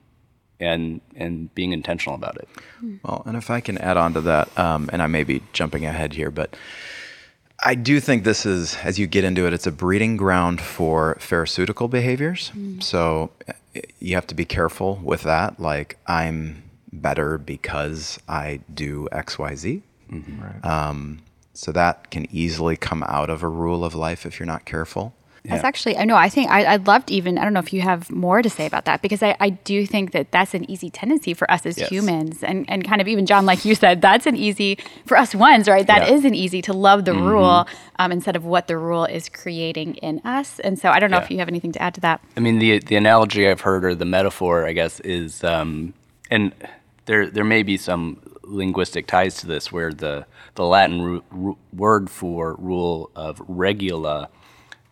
and 0.59 1.01
and 1.15 1.53
being 1.55 1.73
intentional 1.73 2.13
about 2.13 2.37
it. 2.37 2.47
Well, 3.03 3.23
and 3.25 3.35
if 3.35 3.49
I 3.49 3.59
can 3.59 3.79
add 3.79 3.97
on 3.97 4.13
to 4.13 4.21
that, 4.21 4.55
um, 4.57 4.87
and 4.93 5.01
I 5.01 5.07
may 5.07 5.23
be 5.23 5.41
jumping 5.51 5.83
ahead 5.83 6.13
here, 6.13 6.29
but 6.29 6.55
I 7.63 7.75
do 7.75 7.99
think 7.99 8.23
this 8.23 8.45
is, 8.45 8.75
as 8.77 8.97
you 8.97 9.07
get 9.07 9.23
into 9.23 9.45
it, 9.45 9.53
it's 9.53 9.67
a 9.67 9.71
breeding 9.71 10.15
ground 10.17 10.61
for 10.61 11.15
pharisaical 11.19 11.89
behaviors. 11.89 12.51
So 12.79 13.31
eh, 13.75 13.81
you 13.99 14.15
have 14.15 14.27
to 14.27 14.35
be 14.35 14.45
careful 14.45 14.99
with 15.03 15.23
that. 15.23 15.59
Like, 15.59 15.97
I'm 16.07 16.63
better 16.93 17.37
because 17.37 18.17
I 18.27 18.61
do 18.73 19.07
X, 19.11 19.37
Y, 19.37 19.55
Z. 19.55 19.83
Um, 20.63 21.19
so 21.53 21.71
that 21.73 22.09
can 22.11 22.27
easily 22.33 22.77
come 22.77 23.03
out 23.03 23.29
of 23.29 23.43
a 23.43 23.47
rule 23.49 23.83
of 23.83 23.93
life 23.93 24.25
if 24.25 24.39
you're 24.39 24.47
not 24.47 24.63
careful. 24.65 25.13
That's 25.45 25.63
actually, 25.63 25.97
I 25.97 26.05
know, 26.05 26.15
I 26.15 26.29
think 26.29 26.49
I, 26.51 26.65
I'd 26.73 26.87
love 26.87 27.05
to 27.07 27.13
even, 27.13 27.37
I 27.37 27.43
don't 27.43 27.53
know 27.53 27.59
if 27.59 27.73
you 27.73 27.81
have 27.81 28.11
more 28.11 28.41
to 28.41 28.49
say 28.49 28.65
about 28.65 28.85
that, 28.85 29.01
because 29.01 29.23
I, 29.23 29.35
I 29.39 29.49
do 29.49 29.85
think 29.85 30.11
that 30.11 30.31
that's 30.31 30.53
an 30.53 30.69
easy 30.69 30.89
tendency 30.89 31.33
for 31.33 31.49
us 31.49 31.65
as 31.65 31.77
Yes. 31.77 31.89
humans. 31.89 32.43
And, 32.43 32.69
and 32.69 32.83
kind 32.83 33.01
of 33.01 33.07
even, 33.07 33.25
John, 33.25 33.45
like 33.45 33.63
you 33.65 33.73
said, 33.75 34.01
that's 34.01 34.25
an 34.25 34.35
easy, 34.35 34.77
for 35.05 35.17
us 35.17 35.33
ones, 35.33 35.67
right? 35.67 35.87
That 35.87 36.07
Yeah. 36.07 36.13
is 36.15 36.25
an 36.25 36.35
easy 36.35 36.61
to 36.63 36.73
love 36.73 37.05
the 37.05 37.13
rule 37.13 37.67
um, 37.97 38.11
instead 38.11 38.35
of 38.35 38.45
what 38.45 38.67
the 38.67 38.77
rule 38.77 39.05
is 39.05 39.29
creating 39.29 39.95
in 39.95 40.19
us. 40.25 40.59
And 40.59 40.77
so 40.77 40.89
I 40.89 40.99
don't 40.99 41.11
know 41.11 41.17
if 41.19 41.31
you 41.31 41.37
have 41.39 41.47
anything 41.47 41.71
to 41.73 41.81
add 41.81 41.93
to 41.95 42.01
that. 42.01 42.21
I 42.37 42.39
mean, 42.39 42.59
the 42.59 42.79
the 42.79 42.95
analogy 42.95 43.47
I've 43.47 43.61
heard 43.61 43.85
or 43.85 43.95
the 43.95 44.05
metaphor, 44.05 44.65
I 44.65 44.73
guess, 44.73 44.99
is, 45.01 45.43
um, 45.43 45.93
and 46.29 46.53
there 47.05 47.27
there 47.29 47.43
may 47.43 47.63
be 47.63 47.77
some 47.77 48.19
linguistic 48.43 49.07
ties 49.07 49.35
to 49.37 49.47
this, 49.47 49.71
where 49.71 49.91
the 49.93 50.25
the 50.55 50.65
Latin 50.65 51.01
ru- 51.01 51.23
ru- 51.31 51.57
word 51.73 52.09
for 52.09 52.55
rule 52.59 53.09
of 53.15 53.41
regula 53.47 54.29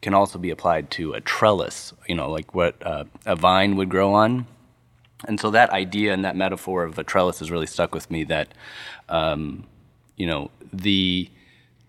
can 0.01 0.13
also 0.13 0.38
be 0.39 0.49
applied 0.49 0.91
to 0.91 1.13
a 1.13 1.21
trellis. 1.21 1.93
You 2.07 2.15
know, 2.15 2.29
like 2.31 2.53
what 2.53 2.75
uh, 2.86 3.05
a 3.25 3.36
vine 3.36 3.75
would 3.75 3.89
grow 3.89 4.13
on. 4.13 4.47
And 5.27 5.39
so 5.39 5.49
that 5.51 5.71
idea 5.71 6.13
and 6.13 6.23
that 6.25 6.36
metaphor 6.36 6.83
of 6.83 6.99
a 6.99 7.03
trellis 7.03 7.39
has 7.39 7.49
really 7.49 7.65
stuck 7.65 7.93
with 7.93 8.12
me. 8.12 8.23
That 8.23 8.49
um, 9.10 9.65
you 10.15 10.27
know 10.27 10.51
the 10.73 11.29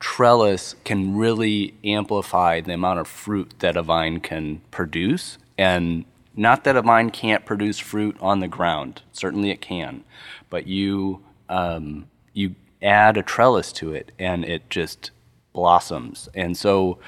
trellis 0.01 0.77
can 0.85 1.17
really 1.17 1.75
amplify 1.85 2.61
the 2.61 2.73
amount 2.73 3.01
of 3.01 3.09
fruit 3.09 3.55
that 3.59 3.77
a 3.77 3.83
vine 3.83 4.21
can 4.21 4.61
produce. 4.71 5.39
And 5.57 6.05
not 6.37 6.65
that 6.65 6.77
a 6.77 6.83
vine 6.83 7.11
can't 7.11 7.45
produce 7.45 7.79
fruit 7.79 8.17
on 8.21 8.41
the 8.41 8.49
ground, 8.49 9.03
certainly 9.13 9.51
it 9.51 9.61
can, 9.61 10.05
but 10.51 10.67
you, 10.67 11.23
um, 11.49 12.07
you 12.33 12.55
add 12.81 13.17
a 13.17 13.23
trellis 13.23 13.73
to 13.73 13.93
it 13.93 14.13
and 14.19 14.45
it 14.45 14.71
just 14.71 15.11
blossoms. 15.53 16.29
And 16.35 16.57
so 16.57 16.99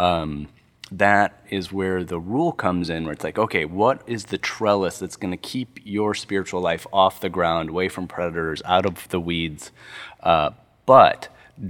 um, 0.00 0.48
that 0.90 1.44
is 1.50 1.72
where 1.72 2.02
the 2.02 2.18
rule 2.18 2.52
comes 2.52 2.90
in, 2.90 3.04
where 3.04 3.12
it's 3.12 3.22
like, 3.22 3.38
okay, 3.38 3.64
what 3.64 4.02
is 4.06 4.24
the 4.24 4.38
trellis 4.38 4.98
that's 4.98 5.16
going 5.16 5.30
to 5.30 5.36
keep 5.36 5.78
your 5.84 6.14
spiritual 6.14 6.60
life 6.60 6.86
off 6.92 7.20
the 7.20 7.28
ground, 7.28 7.68
away 7.68 7.88
from 7.88 8.08
predators, 8.08 8.62
out 8.64 8.86
of 8.86 9.08
the 9.10 9.20
weeds? 9.20 9.70
Uh, 10.20 10.50
but 10.86 11.28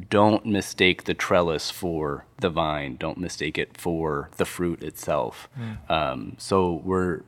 don't 0.08 0.46
mistake 0.46 1.04
the 1.04 1.14
trellis 1.14 1.70
for 1.70 2.24
the 2.38 2.48
vine. 2.48 2.96
Don't 2.96 3.18
mistake 3.18 3.58
it 3.58 3.76
for 3.76 4.30
the 4.36 4.44
fruit 4.44 4.82
itself. 4.82 5.48
Um, 5.88 6.36
so 6.38 6.80
we're 6.84 7.22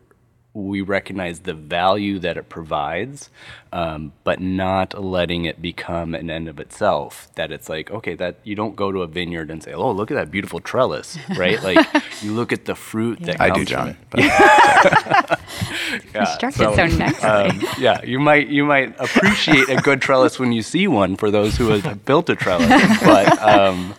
we 0.55 0.83
recognize 0.83 1.41
the 1.41 1.55
value 1.55 2.19
that 2.19 2.37
it 2.37 2.51
provides, 2.51 3.31
um, 3.73 4.13
but 4.23 4.39
not 4.39 5.03
letting 5.03 5.47
it 5.47 5.63
become 5.63 6.15
an 6.15 6.29
end 6.29 6.47
of 6.47 6.61
itself. 6.61 7.31
That 7.37 7.51
it's 7.51 7.71
like, 7.71 7.91
okay, 7.91 8.15
that 8.17 8.37
you 8.45 8.55
don't 8.55 8.77
go 8.77 8.93
to 8.93 9.01
a 9.01 9.07
vineyard 9.07 9.51
and 9.51 9.63
say, 9.63 9.73
"Oh, 9.73 9.91
look 9.91 10.11
at 10.11 10.15
that 10.15 10.31
beautiful 10.31 10.61
trellis," 10.61 11.19
right? 11.37 11.63
like 11.63 11.87
you 12.23 12.33
look 12.33 12.53
at 12.53 12.67
the 12.67 12.75
fruit 12.75 13.21
that 13.21 13.41
I 13.41 13.49
comes 13.51 13.69
do, 13.69 13.75
from 13.75 13.87
John. 13.87 13.89
it. 13.89 13.97
But 14.11 15.41
Constructed 16.13 16.75
so, 16.75 16.87
nicely. 16.99 17.29
Um, 17.29 17.63
yeah, 17.79 18.03
you 18.05 18.19
might 18.19 18.49
you 18.49 18.65
might 18.65 18.95
appreciate 19.01 19.71
a 19.71 19.77
good 19.77 20.03
trellis 20.03 20.39
when 20.39 20.53
you 20.53 20.63
see 20.63 20.87
one 20.87 21.17
for 21.17 21.31
those 21.31 21.57
who 21.57 21.71
have 21.71 22.05
built 22.05 22.29
a 22.29 22.37
trellis, 22.37 22.69
but 23.01 23.41
um, 23.43 23.95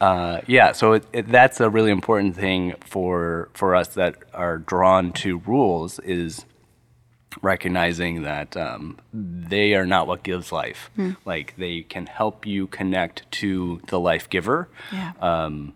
uh, 0.00 0.40
yeah, 0.46 0.72
so 0.72 0.94
it, 0.94 1.04
it, 1.12 1.28
that's 1.28 1.60
a 1.60 1.68
really 1.70 1.90
important 1.90 2.34
thing 2.36 2.74
for 2.80 3.48
for 3.54 3.74
us 3.74 3.88
that 3.88 4.16
are 4.32 4.58
drawn 4.58 5.12
to 5.12 5.38
rules 5.46 5.98
is 6.00 6.44
recognizing 7.42 8.22
that 8.22 8.56
um, 8.56 8.98
they 9.12 9.74
are 9.74 9.86
not 9.86 10.06
what 10.06 10.22
gives 10.22 10.50
life. 10.52 10.90
Like 11.24 11.54
they 11.56 11.82
can 11.82 12.06
help 12.06 12.44
you 12.46 12.66
connect 12.66 13.30
to 13.32 13.80
the 13.86 14.00
life 14.00 14.28
giver, 14.28 14.68
Yeah. 14.92 15.12
um, 15.20 15.74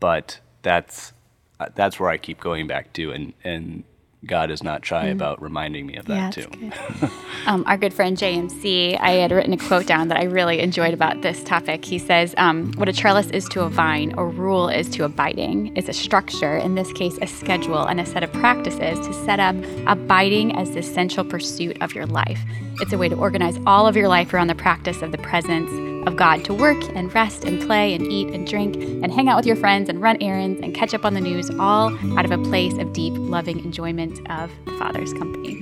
but 0.00 0.40
that's 0.62 1.12
uh, 1.60 1.68
that's 1.74 2.00
where 2.00 2.10
I 2.10 2.16
keep 2.16 2.40
going 2.40 2.66
back 2.66 2.92
to, 2.94 3.12
and 3.12 3.32
and 3.44 3.84
God 4.26 4.50
is 4.50 4.62
not 4.62 4.84
shy 4.84 5.06
about 5.06 5.40
reminding 5.42 5.86
me 5.86 5.96
of 5.96 6.06
that 6.06 6.36
Yeah, 6.36 6.44
too. 6.44 6.48
good. 6.58 7.10
um, 7.46 7.64
our 7.66 7.76
good 7.76 7.92
friend 7.92 8.16
JMC, 8.16 8.98
I 9.00 9.10
had 9.12 9.30
written 9.32 9.52
a 9.52 9.56
quote 9.56 9.86
down 9.86 10.08
that 10.08 10.18
I 10.18 10.24
really 10.24 10.60
enjoyed 10.60 10.94
about 10.94 11.22
this 11.22 11.42
topic. 11.44 11.84
He 11.84 11.98
says, 11.98 12.34
um, 12.38 12.72
What 12.76 12.88
a 12.88 12.92
trellis 12.92 13.28
is 13.30 13.48
to 13.50 13.62
a 13.62 13.68
vine, 13.68 14.14
a 14.16 14.24
rule 14.24 14.68
is 14.68 14.88
to 14.90 15.04
abiding, 15.04 15.76
is 15.76 15.88
a 15.88 15.92
structure, 15.92 16.56
in 16.56 16.74
this 16.74 16.92
case, 16.92 17.18
a 17.22 17.26
schedule 17.26 17.84
and 17.84 18.00
a 18.00 18.06
set 18.06 18.22
of 18.22 18.32
practices 18.32 18.98
to 19.06 19.12
set 19.24 19.40
up 19.40 19.56
abiding 19.86 20.56
as 20.56 20.70
the 20.72 20.78
essential 20.78 21.24
pursuit 21.24 21.80
of 21.82 21.94
your 21.94 22.06
life. 22.06 22.40
It's 22.80 22.92
a 22.92 22.98
way 22.98 23.08
to 23.08 23.16
organize 23.16 23.58
all 23.66 23.86
of 23.86 23.96
your 23.96 24.08
life 24.08 24.34
around 24.34 24.48
the 24.48 24.54
practice 24.54 25.02
of 25.02 25.12
the 25.12 25.18
presence 25.18 25.70
of 26.06 26.16
God 26.16 26.44
to 26.44 26.54
work 26.54 26.82
and 26.94 27.12
rest 27.14 27.44
and 27.44 27.60
play 27.62 27.94
and 27.94 28.06
eat 28.10 28.28
and 28.28 28.46
drink 28.46 28.76
and 28.76 29.12
hang 29.12 29.28
out 29.28 29.36
with 29.36 29.46
your 29.46 29.56
friends 29.56 29.88
and 29.88 30.00
run 30.02 30.16
errands 30.20 30.60
and 30.62 30.74
catch 30.74 30.94
up 30.94 31.04
on 31.04 31.14
the 31.14 31.20
news, 31.20 31.50
all 31.58 31.96
out 32.18 32.24
of 32.24 32.30
a 32.30 32.38
place 32.38 32.74
of 32.78 32.92
deep, 32.92 33.12
loving 33.16 33.58
enjoyment 33.64 34.18
of 34.30 34.50
the 34.66 34.72
Father's 34.72 35.12
company. 35.14 35.60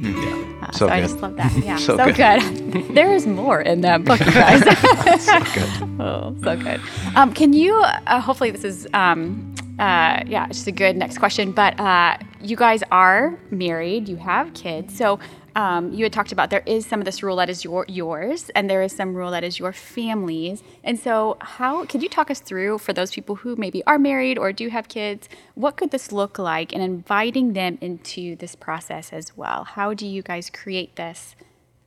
Uh, 0.63 0.71
so 0.73 0.79
So 0.87 0.89
I 0.89 1.01
just 1.01 1.19
love 1.21 1.37
that. 1.37 1.53
Yeah, 1.65 1.77
So 1.79 1.97
so, 1.97 2.07
good. 2.07 2.15
good. 2.17 2.89
there 2.95 3.13
is 3.15 3.27
more 3.27 3.61
in 3.61 3.81
that 3.83 4.05
book, 4.05 4.21
you 4.21 4.33
guys. 4.33 4.63
So 5.23 5.39
good. 5.55 6.01
Oh, 6.01 6.35
so 6.43 6.57
good. 6.57 6.81
Um, 7.15 7.33
can 7.33 7.53
you? 7.53 7.75
Uh, 7.75 8.21
hopefully, 8.21 8.51
this 8.51 8.65
is. 8.65 8.89
Um, 8.95 9.55
uh, 9.79 10.23
yeah, 10.27 10.47
it's 10.49 10.59
just 10.59 10.67
a 10.69 10.73
good 10.73 10.97
next 10.97 11.19
question. 11.19 11.53
But 11.53 11.79
uh, 11.81 12.17
you 12.41 12.57
guys 12.57 12.83
are 12.91 13.39
married. 13.51 14.09
You 14.09 14.17
have 14.17 14.53
kids. 14.55 14.97
So 14.97 15.19
um, 15.55 15.93
you 15.93 16.05
had 16.05 16.13
talked 16.13 16.33
about 16.33 16.51
there 16.51 16.63
is 16.67 16.87
some 16.87 17.01
of 17.01 17.05
this 17.05 17.23
rule 17.23 17.37
that 17.37 17.51
is 17.51 17.65
your 17.65 17.85
yours, 17.89 18.51
and 18.55 18.69
there 18.69 18.83
is 18.83 18.93
some 18.93 19.15
rule 19.15 19.31
that 19.31 19.45
is 19.45 19.59
your 19.59 19.73
family's. 19.73 20.63
And 20.83 20.99
so, 20.99 21.37
how 21.41 21.85
could 21.85 22.03
you 22.03 22.09
talk 22.09 22.31
us 22.31 22.41
through 22.41 22.79
for 22.79 22.93
those 22.93 23.11
people 23.11 23.37
who 23.37 23.57
maybe 23.57 23.85
are 23.85 23.99
married 23.99 24.39
or 24.39 24.53
do 24.53 24.69
have 24.69 24.89
kids? 24.89 25.29
What 25.55 25.77
could 25.77 25.91
this 25.91 26.13
look 26.13 26.39
like, 26.39 26.73
and 26.73 26.83
inviting 26.83 27.53
them 27.53 27.79
into 27.81 28.37
this 28.37 28.55
process 28.55 29.13
as 29.13 29.37
well? 29.37 29.65
How 29.65 29.95
do 29.95 30.07
you 30.07 30.23
guys 30.23 30.51
create 30.51 30.97
this 30.97 31.37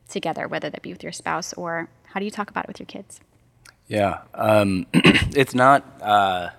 together, 0.10 0.48
whether 0.48 0.70
that 0.70 0.82
be 0.82 0.94
with 0.94 1.04
your 1.04 1.12
spouse 1.12 1.54
or 1.54 1.90
how 2.04 2.20
do 2.20 2.26
you 2.26 2.32
talk 2.32 2.50
about 2.50 2.66
it 2.66 2.68
with 2.68 2.80
your 2.80 2.86
kids? 2.86 3.20
Yeah, 3.88 4.22
um, 4.34 4.88
it's 4.94 5.54
not. 5.54 5.84
Uh, 6.02 6.50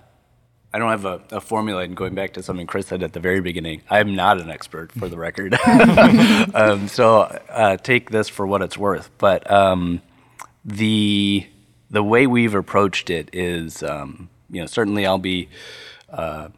I 0.73 0.79
don't 0.79 0.89
have 0.89 1.05
a, 1.05 1.21
a 1.31 1.41
formula. 1.41 1.81
And 1.83 1.95
going 1.95 2.13
back 2.13 2.33
to 2.33 2.43
something 2.43 2.67
Chris 2.67 2.87
said 2.87 3.01
at 3.03 3.13
the 3.13 3.19
very 3.19 3.39
beginning, 3.41 3.81
I'm 3.89 4.15
not 4.15 4.39
an 4.39 4.49
expert 4.51 4.91
for 4.91 5.07
the 5.07 5.17
record. 5.17 5.55
um, 6.53 6.87
so 6.87 7.21
uh, 7.49 7.77
take 7.77 8.09
this 8.11 8.27
for 8.29 8.45
what 8.45 8.61
it's 8.61 8.77
worth. 8.77 9.09
But 9.17 9.49
um, 9.49 10.01
the 10.65 11.47
the 11.89 12.03
way 12.03 12.27
we've 12.27 12.53
approached 12.53 13.09
it 13.09 13.29
is, 13.31 13.81
um, 13.81 14.29
you 14.49 14.59
know, 14.59 14.67
certainly 14.67 15.05
I'll 15.05 15.17
be 15.17 15.47
uh, 16.09 16.49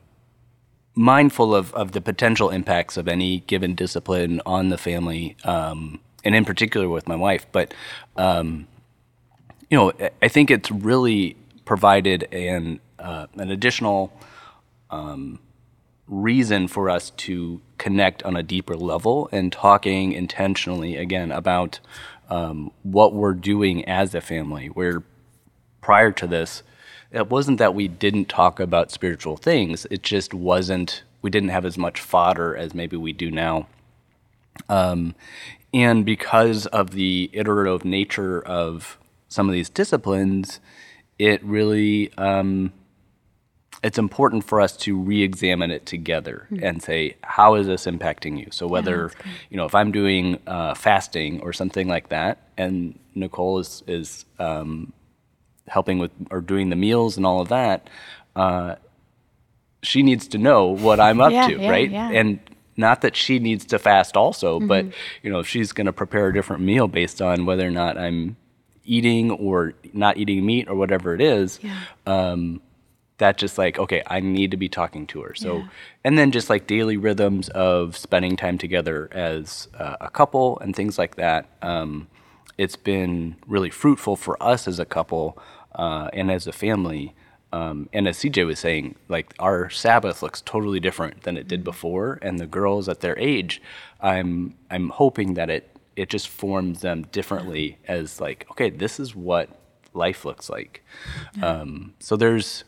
mindful 0.96 1.54
of, 1.54 1.72
of 1.76 1.92
the 1.92 2.02
potential 2.02 2.50
impacts 2.50 2.98
of 2.98 3.08
any 3.08 3.42
given 3.42 3.76
discipline 3.76 4.42
on 4.46 4.70
the 4.70 4.78
family, 4.78 5.38
um, 5.44 6.00
and 6.24 6.34
in 6.34 6.46
particular 6.46 6.90
with 6.90 7.08
my 7.08 7.16
wife. 7.16 7.46
But 7.52 7.74
um, 8.18 8.68
you 9.70 9.78
know, 9.78 9.92
I- 10.00 10.10
I 10.24 10.28
think 10.28 10.50
it's 10.50 10.72
really 10.72 11.38
provided 11.66 12.28
an 12.34 12.80
uh, 13.00 13.28
an 13.36 13.52
additional 13.52 14.14
um, 14.90 15.40
reason 16.08 16.68
for 16.68 16.90
us 16.90 17.12
to 17.12 17.62
connect 17.78 18.24
on 18.24 18.36
a 18.36 18.44
deeper 18.44 18.76
level 18.76 19.30
and 19.32 19.52
talking 19.52 20.12
intentionally 20.12 20.98
again 20.98 21.32
about 21.32 21.80
um, 22.30 22.72
what 22.84 23.14
we're 23.14 23.34
doing 23.34 23.86
as 23.86 24.14
a 24.14 24.22
family. 24.22 24.68
Where 24.68 25.04
prior 25.82 26.12
to 26.14 26.28
this, 26.28 26.64
it 27.12 27.30
wasn't 27.30 27.58
that 27.60 27.74
we 27.74 27.88
didn't 27.88 28.26
talk 28.26 28.60
about 28.60 28.92
spiritual 28.92 29.38
things; 29.38 29.86
it 29.90 30.04
just 30.04 30.34
wasn't. 30.34 31.04
We 31.22 31.30
didn't 31.30 31.50
have 31.50 31.66
as 31.66 31.78
much 31.78 32.00
fodder 32.00 32.56
as 32.56 32.74
maybe 32.74 32.96
we 32.96 33.12
do 33.12 33.30
now. 33.30 33.68
Um, 34.70 35.16
and 35.74 36.06
because 36.06 36.66
of 36.68 36.92
the 36.92 37.30
iterative 37.34 37.86
nature 37.86 38.42
of 38.42 38.98
some 39.28 39.48
of 39.48 39.54
these 39.54 39.70
disciplines, 39.70 40.60
it 41.18 41.44
really 41.44 42.12
um, 42.18 42.74
it's 43.84 43.98
important 43.98 44.44
for 44.44 44.60
us 44.60 44.76
to 44.76 44.98
re-examine 44.98 45.72
it 45.72 45.86
together 45.86 46.48
mm-hmm. 46.52 46.64
and 46.64 46.84
say 46.84 47.16
how 47.24 47.56
is 47.56 47.68
this 47.68 47.86
impacting 47.86 48.38
you? 48.38 48.48
So 48.52 48.68
whether 48.68 49.12
yeah, 49.26 49.32
you 49.50 49.58
know 49.58 49.66
if 49.66 49.76
i'm 49.76 49.92
doing 49.92 50.40
uh, 50.48 50.74
fasting 50.74 51.42
or 51.42 51.54
something 51.54 51.88
like 51.88 52.10
that 52.10 52.50
and 52.58 52.98
nicole 53.16 53.60
is 53.60 53.84
is 53.88 54.26
um, 54.40 54.94
helping 55.68 56.00
with 56.00 56.12
or 56.32 56.42
doing 56.42 56.70
the 56.70 56.76
meals 56.76 57.18
and 57.18 57.26
all 57.26 57.42
of 57.42 57.50
that 57.50 57.90
uh, 58.36 58.76
she 59.84 60.04
needs 60.04 60.28
to 60.28 60.38
know 60.38 60.66
what 60.68 61.00
i'm 61.00 61.22
up 61.22 61.32
yeah, 61.32 61.48
to 61.48 61.60
yeah, 61.60 61.70
right? 61.70 61.92
and 61.92 62.40
not 62.78 63.02
that 63.02 63.16
she 63.16 63.40
needs 63.40 63.66
to 63.66 63.78
fast 63.78 64.16
also 64.16 64.60
mm-hmm. 64.60 64.68
but 64.68 64.86
you 65.22 65.32
know 65.32 65.40
if 65.40 65.48
she's 65.48 65.72
going 65.72 65.88
to 65.88 65.94
prepare 65.94 66.28
a 66.28 66.34
different 66.34 66.62
meal 66.62 66.88
based 66.88 67.22
on 67.22 67.46
whether 67.46 67.68
or 67.68 67.72
not 67.72 67.98
i'm 67.98 68.36
eating 68.86 69.30
or 69.32 69.74
not 69.94 70.18
eating 70.18 70.46
meat 70.46 70.68
or 70.68 70.76
whatever 70.76 71.14
it 71.14 71.22
is 71.22 71.60
um, 72.08 72.60
that 73.20 73.38
just 73.38 73.58
like 73.58 73.78
okay 73.78 74.02
i 74.08 74.20
need 74.20 74.52
to 74.52 74.58
be 74.58 74.68
talking 74.68 75.06
to 75.06 75.22
her 75.22 75.36
so 75.36 75.60
yeah. 75.60 75.68
and 76.04 76.18
then 76.18 76.32
just 76.32 76.50
like 76.50 76.66
daily 76.66 76.98
rhythms 76.98 77.48
of 77.50 77.96
spending 77.96 78.36
time 78.36 78.58
together 78.58 79.08
as 79.12 79.68
uh, 79.78 79.96
a 80.02 80.10
couple 80.10 80.58
and 80.60 80.76
things 80.76 80.98
like 80.98 81.16
that 81.16 81.46
um, 81.62 82.08
it's 82.58 82.76
been 82.76 83.36
really 83.48 83.70
fruitful 83.70 84.16
for 84.16 84.42
us 84.42 84.68
as 84.68 84.80
a 84.80 84.86
couple 84.86 85.38
uh, 85.76 86.10
and 86.12 86.32
as 86.32 86.48
a 86.48 86.52
family 86.52 87.14
um, 87.54 87.88
and 87.94 88.08
as 88.08 88.18
cj 88.18 88.46
was 88.46 88.60
saying 88.60 88.96
like 89.08 89.34
our 89.40 89.70
sabbath 89.70 90.22
looks 90.22 90.42
totally 90.42 90.80
different 90.80 91.22
than 91.22 91.38
it 91.38 91.48
did 91.48 91.60
mm-hmm. 91.60 91.66
before 91.66 92.20
and 92.22 92.40
the 92.40 92.48
girls 92.48 92.90
at 92.90 93.02
their 93.02 93.18
age 93.20 93.62
i'm 94.02 94.56
i'm 94.72 94.90
hoping 94.90 95.36
that 95.36 95.50
it 95.50 95.76
it 95.96 96.10
just 96.10 96.30
forms 96.30 96.82
them 96.82 97.06
differently 97.12 97.78
as 97.86 98.22
like 98.22 98.48
okay 98.52 98.70
this 98.70 99.00
is 99.00 99.16
what 99.16 99.50
life 99.94 100.24
looks 100.24 100.50
like 100.50 100.84
yeah. 101.36 101.46
um, 101.46 101.94
so 102.00 102.16
there's 102.16 102.64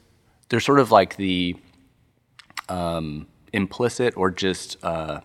they're 0.52 0.60
sort 0.60 0.80
of 0.80 0.92
like 0.92 1.16
the 1.16 1.56
um, 2.68 3.26
implicit 3.54 4.16
or 4.18 4.30
just 4.30 4.78
uh, 4.84 5.22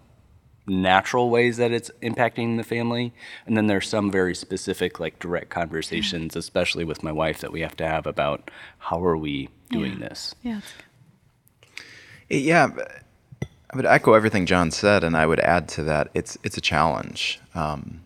natural 0.69 1.31
ways 1.31 1.57
that 1.57 1.73
it's 1.73 1.91
impacting 2.01 2.57
the 2.57 2.63
family. 2.63 3.13
And 3.45 3.57
then 3.57 3.67
there's 3.67 3.89
some 3.89 4.13
very 4.13 4.37
specific, 4.37 5.01
like 5.01 5.19
direct 5.19 5.51
conversations, 5.51 6.37
yeah. 6.37 6.39
especially 6.39 6.85
with 6.85 7.03
my 7.03 7.11
wife, 7.11 7.41
that 7.41 7.51
we 7.51 7.61
have 7.63 7.77
to 7.79 7.87
have 7.89 8.07
about 8.07 8.53
how 8.79 9.05
are 9.05 9.17
we 9.17 9.49
doing 9.69 9.95
yeah. 9.95 10.09
this. 10.09 10.37
Yeah. 10.43 10.61
Yeah. 12.31 12.69
I 13.43 13.77
would 13.77 13.85
echo 13.85 14.13
everything 14.13 14.47
John 14.47 14.71
said, 14.71 15.03
and 15.03 15.17
I 15.17 15.27
would 15.27 15.41
add 15.41 15.67
to 15.71 15.83
that 15.83 16.09
it's 16.15 16.39
it's 16.45 16.57
a 16.57 16.61
challenge. 16.61 17.41
Um, 17.53 18.03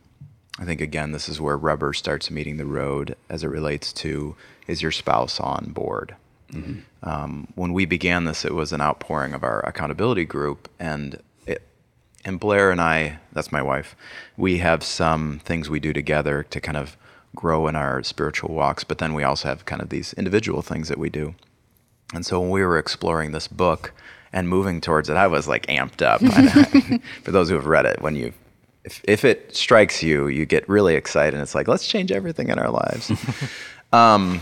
I 0.59 0.65
think 0.65 0.81
again, 0.81 1.13
this 1.13 1.29
is 1.29 1.39
where 1.39 1.59
rubber 1.59 1.93
starts 1.93 2.31
meeting 2.31 2.57
the 2.57 2.65
road 2.65 3.15
as 3.29 3.45
it 3.45 3.49
relates 3.49 3.93
to 3.93 4.37
is 4.67 4.81
your 4.81 4.91
spouse 4.91 5.39
on 5.39 5.73
board. 5.75 6.17
Mm-hmm. 6.53 7.09
Um, 7.09 7.49
when 7.55 7.73
we 7.73 7.85
began 7.85 8.25
this, 8.25 8.45
it 8.45 8.55
was 8.55 8.73
an 8.73 8.81
outpouring 8.81 9.33
of 9.33 9.43
our 9.43 9.61
accountability 9.61 10.25
group, 10.25 10.69
and 10.79 11.21
it, 11.47 11.63
and 12.25 12.39
Blair 12.39 12.71
and 12.71 12.81
I, 12.81 13.19
that's 13.33 13.53
my 13.53 13.63
wife, 13.63 13.97
we 14.37 14.59
have 14.59 14.83
some 14.83 15.41
things 15.41 15.71
we 15.71 15.81
do 15.81 15.93
together 15.93 16.43
to 16.51 16.61
kind 16.61 16.77
of 16.77 16.97
grow 17.35 17.69
in 17.69 17.77
our 17.77 18.03
spiritual 18.03 18.55
walks, 18.55 18.85
but 18.85 18.99
then 18.99 19.15
we 19.15 19.23
also 19.23 19.49
have 19.49 19.65
kind 19.65 19.81
of 19.81 19.89
these 19.89 20.13
individual 20.15 20.63
things 20.63 20.89
that 20.89 20.99
we 20.99 21.09
do. 21.09 21.35
And 22.13 22.27
so 22.27 22.41
when 22.41 22.51
we 22.51 22.63
were 22.65 22.79
exploring 22.79 23.33
this 23.33 23.47
book 23.47 23.93
and 24.33 24.49
moving 24.49 24.81
towards 24.81 25.09
it, 25.09 25.17
I 25.17 25.29
was 25.29 25.47
like 25.47 25.67
amped 25.67 26.03
up. 26.03 26.21
For 27.23 27.31
those 27.31 27.49
who 27.49 27.55
have 27.55 27.67
read 27.67 27.87
it, 27.87 28.03
when 28.03 28.17
you 28.17 28.33
if, 28.85 29.01
if 29.05 29.25
it 29.25 29.55
strikes 29.55 30.03
you, 30.03 30.29
you 30.29 30.47
get 30.47 30.69
really 30.69 30.95
excited. 30.95 31.35
And 31.35 31.43
it's 31.43 31.55
like, 31.55 31.69
let's 31.69 31.87
change 31.87 32.11
everything 32.11 32.49
in 32.49 32.59
our 32.59 32.71
lives. 32.71 33.13
um, 33.93 34.41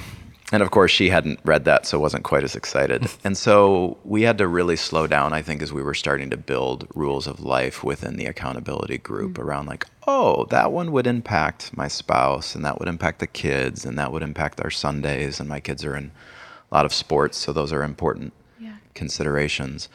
and 0.50 0.62
of 0.62 0.70
course, 0.70 0.90
she 0.90 1.11
hadn't 1.11 1.40
read 1.44 1.64
that, 1.66 1.84
so 1.84 1.98
wasn't 1.98 2.24
quite 2.24 2.42
as 2.42 2.56
excited. 2.56 3.06
and 3.24 3.37
so 3.37 3.98
we 4.04 4.22
had 4.22 4.38
to 4.38 4.48
really 4.48 4.76
slow 4.76 5.06
down, 5.06 5.32
I 5.32 5.42
think, 5.42 5.61
as 5.61 5.72
we 5.72 5.82
were 5.82 5.94
starting 5.94 6.30
to 6.30 6.37
build 6.37 6.88
rules 6.94 7.26
of 7.26 7.40
life 7.40 7.84
within 7.84 8.16
the 8.16 8.26
accountability 8.26 8.98
group 8.98 9.32
mm-hmm. 9.34 9.42
around, 9.42 9.66
like, 9.66 9.87
oh, 10.06 10.46
that 10.46 10.72
one 10.72 10.90
would 10.92 11.06
impact 11.06 11.76
my 11.76 11.87
spouse, 11.87 12.54
and 12.54 12.64
that 12.64 12.78
would 12.78 12.88
impact 12.88 13.18
the 13.18 13.26
kids, 13.26 13.84
and 13.84 13.98
that 13.98 14.11
would 14.11 14.22
impact 14.22 14.61
our 14.61 14.70
Sundays. 14.70 15.38
And 15.38 15.48
my 15.48 15.61
kids 15.61 15.84
are 15.84 15.96
in 15.96 16.11
a 16.70 16.74
lot 16.74 16.87
of 16.87 16.94
sports, 16.94 17.37
so 17.37 17.52
those 17.52 17.72
are 17.72 17.82
important 17.82 18.32
yeah. 18.58 18.76
considerations. 18.94 19.90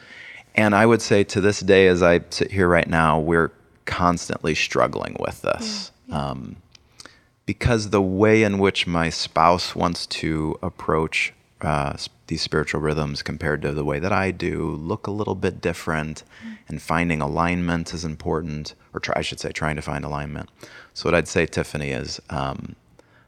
And 0.54 0.74
I 0.74 0.86
would 0.86 1.02
say 1.02 1.24
to 1.24 1.40
this 1.40 1.60
day, 1.60 1.88
as 1.88 2.00
I 2.00 2.20
sit 2.30 2.52
here 2.52 2.68
right 2.68 2.88
now, 2.88 3.18
we're 3.18 3.50
constantly 3.86 4.54
struggling 4.54 5.16
with 5.18 5.42
this. 5.42 5.90
Yeah. 6.06 6.14
Yeah. 6.14 6.30
Um, 6.30 6.56
because 7.46 7.90
the 7.90 8.02
way 8.02 8.42
in 8.42 8.58
which 8.58 8.86
my 8.86 9.10
spouse 9.10 9.74
wants 9.74 10.06
to 10.06 10.58
approach 10.62 11.32
uh, 11.60 11.96
these 12.26 12.42
spiritual 12.42 12.80
rhythms 12.80 13.22
compared 13.22 13.62
to 13.62 13.72
the 13.72 13.84
way 13.84 13.98
that 13.98 14.12
I 14.12 14.30
do 14.30 14.70
look 14.70 15.06
a 15.06 15.10
little 15.10 15.34
bit 15.34 15.60
different, 15.60 16.22
mm. 16.46 16.56
and 16.68 16.80
finding 16.80 17.20
alignment 17.20 17.92
is 17.92 18.04
important, 18.04 18.74
or 18.92 19.00
try, 19.00 19.14
I 19.18 19.22
should 19.22 19.40
say, 19.40 19.52
trying 19.52 19.76
to 19.76 19.82
find 19.82 20.04
alignment. 20.04 20.50
So 20.94 21.08
what 21.08 21.14
I'd 21.14 21.28
say, 21.28 21.46
Tiffany, 21.46 21.90
is 21.90 22.20
um, 22.30 22.76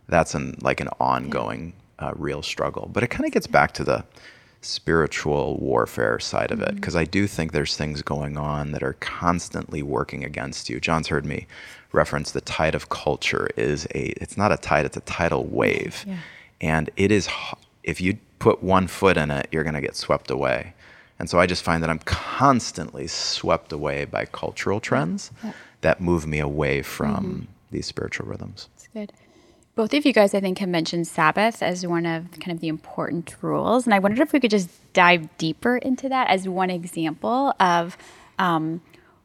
that's 0.09 0.35
an 0.35 0.57
like 0.61 0.81
an 0.81 0.88
ongoing, 1.00 1.74
uh, 1.98 2.12
real 2.14 2.42
struggle. 2.42 2.88
But 2.92 3.02
it 3.02 3.09
kind 3.09 3.26
of 3.26 3.33
gets 3.33 3.46
back 3.46 3.72
to 3.72 3.85
the 3.85 4.05
spiritual 4.62 5.57
warfare 5.59 6.18
side 6.18 6.50
of 6.50 6.61
it 6.61 6.74
because 6.74 6.94
mm-hmm. 6.94 7.02
I 7.02 7.05
do 7.05 7.26
think 7.26 7.52
there's 7.52 7.76
things 7.76 8.02
going 8.02 8.37
on 8.37 8.72
that 8.72 8.83
are 8.83 8.94
constantly 8.94 9.83
working 9.83 10.24
against 10.24 10.68
you. 10.68 10.81
John's 10.81 11.09
heard 11.09 11.24
me 11.24 11.46
reference 11.96 12.30
the 12.30 12.40
tide 12.42 12.74
of 12.74 12.88
culture 12.88 13.48
is 13.56 13.87
a 13.94 14.12
it's 14.22 14.37
not 14.37 14.52
a 14.52 14.56
tide 14.56 14.85
it's 14.85 14.96
a 14.96 15.00
tidal 15.00 15.44
wave 15.44 16.04
yeah. 16.06 16.18
and 16.61 16.90
it 16.96 17.11
is 17.11 17.28
if 17.82 18.00
you 18.00 18.18
put 18.38 18.62
one 18.62 18.87
foot 18.87 19.16
in 19.16 19.30
it 19.30 19.48
you're 19.50 19.64
going 19.64 19.74
to 19.74 19.80
get 19.80 19.96
swept 19.96 20.30
away 20.30 20.74
and 21.18 21.28
so 21.28 21.40
i 21.40 21.46
just 21.46 21.64
find 21.64 21.82
that 21.82 21.90
i'm 21.90 21.98
constantly 22.00 23.06
swept 23.06 23.72
away 23.72 24.04
by 24.04 24.24
cultural 24.26 24.78
trends 24.78 25.30
yeah. 25.42 25.52
that 25.80 26.00
move 26.00 26.26
me 26.26 26.38
away 26.38 26.82
from 26.82 27.24
mm-hmm. 27.24 27.44
these 27.70 27.87
spiritual 27.87 28.26
rhythms 28.26 28.68
that's 28.74 28.88
good 28.88 29.12
both 29.74 29.94
of 29.94 30.04
you 30.04 30.12
guys 30.12 30.35
i 30.35 30.40
think 30.40 30.59
have 30.59 30.68
mentioned 30.68 31.06
sabbath 31.06 31.62
as 31.62 31.87
one 31.87 32.04
of 32.04 32.30
kind 32.32 32.52
of 32.52 32.61
the 32.61 32.68
important 32.68 33.35
rules 33.40 33.87
and 33.87 33.94
i 33.94 33.98
wondered 33.98 34.20
if 34.20 34.32
we 34.32 34.40
could 34.40 34.50
just 34.50 34.68
dive 34.92 35.28
deeper 35.38 35.78
into 35.78 36.09
that 36.09 36.28
as 36.28 36.46
one 36.48 36.70
example 36.70 37.54
of 37.59 37.96
um, 38.38 38.82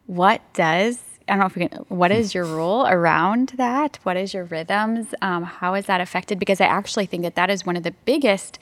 what 0.08 0.42
does 0.54 1.11
I 1.32 1.36
don't 1.36 1.40
know 1.40 1.46
if 1.46 1.56
we 1.56 1.66
can. 1.66 1.86
What 1.88 2.12
is 2.12 2.34
your 2.34 2.44
rule 2.44 2.86
around 2.88 3.54
that? 3.56 4.00
What 4.04 4.18
is 4.18 4.34
your 4.34 4.44
rhythms? 4.44 5.16
Um, 5.22 5.44
how 5.44 5.76
is 5.76 5.86
that 5.86 6.02
affected? 6.02 6.40
Because 6.40 6.60
I 6.60 6.66
actually 6.66 7.06
think 7.06 7.24
that 7.24 7.36
that 7.36 7.50
is 7.50 7.66
one 7.66 7.78
of 7.78 7.84
the 7.84 7.94
biggest 8.04 8.60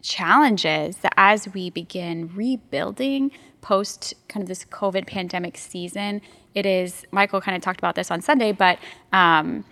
challenges 0.00 0.98
that 0.98 1.12
as 1.16 1.52
we 1.52 1.70
begin 1.70 2.30
rebuilding 2.36 3.32
post 3.62 4.14
kind 4.28 4.44
of 4.44 4.48
this 4.48 4.64
COVID 4.66 5.08
pandemic 5.08 5.58
season. 5.58 6.22
It 6.54 6.66
is 6.66 7.04
Michael 7.10 7.40
kind 7.40 7.56
of 7.56 7.62
talked 7.62 7.80
about 7.80 7.96
this 7.96 8.12
on 8.12 8.22
Sunday, 8.22 8.52
but 8.52 8.78
um, 9.12 9.64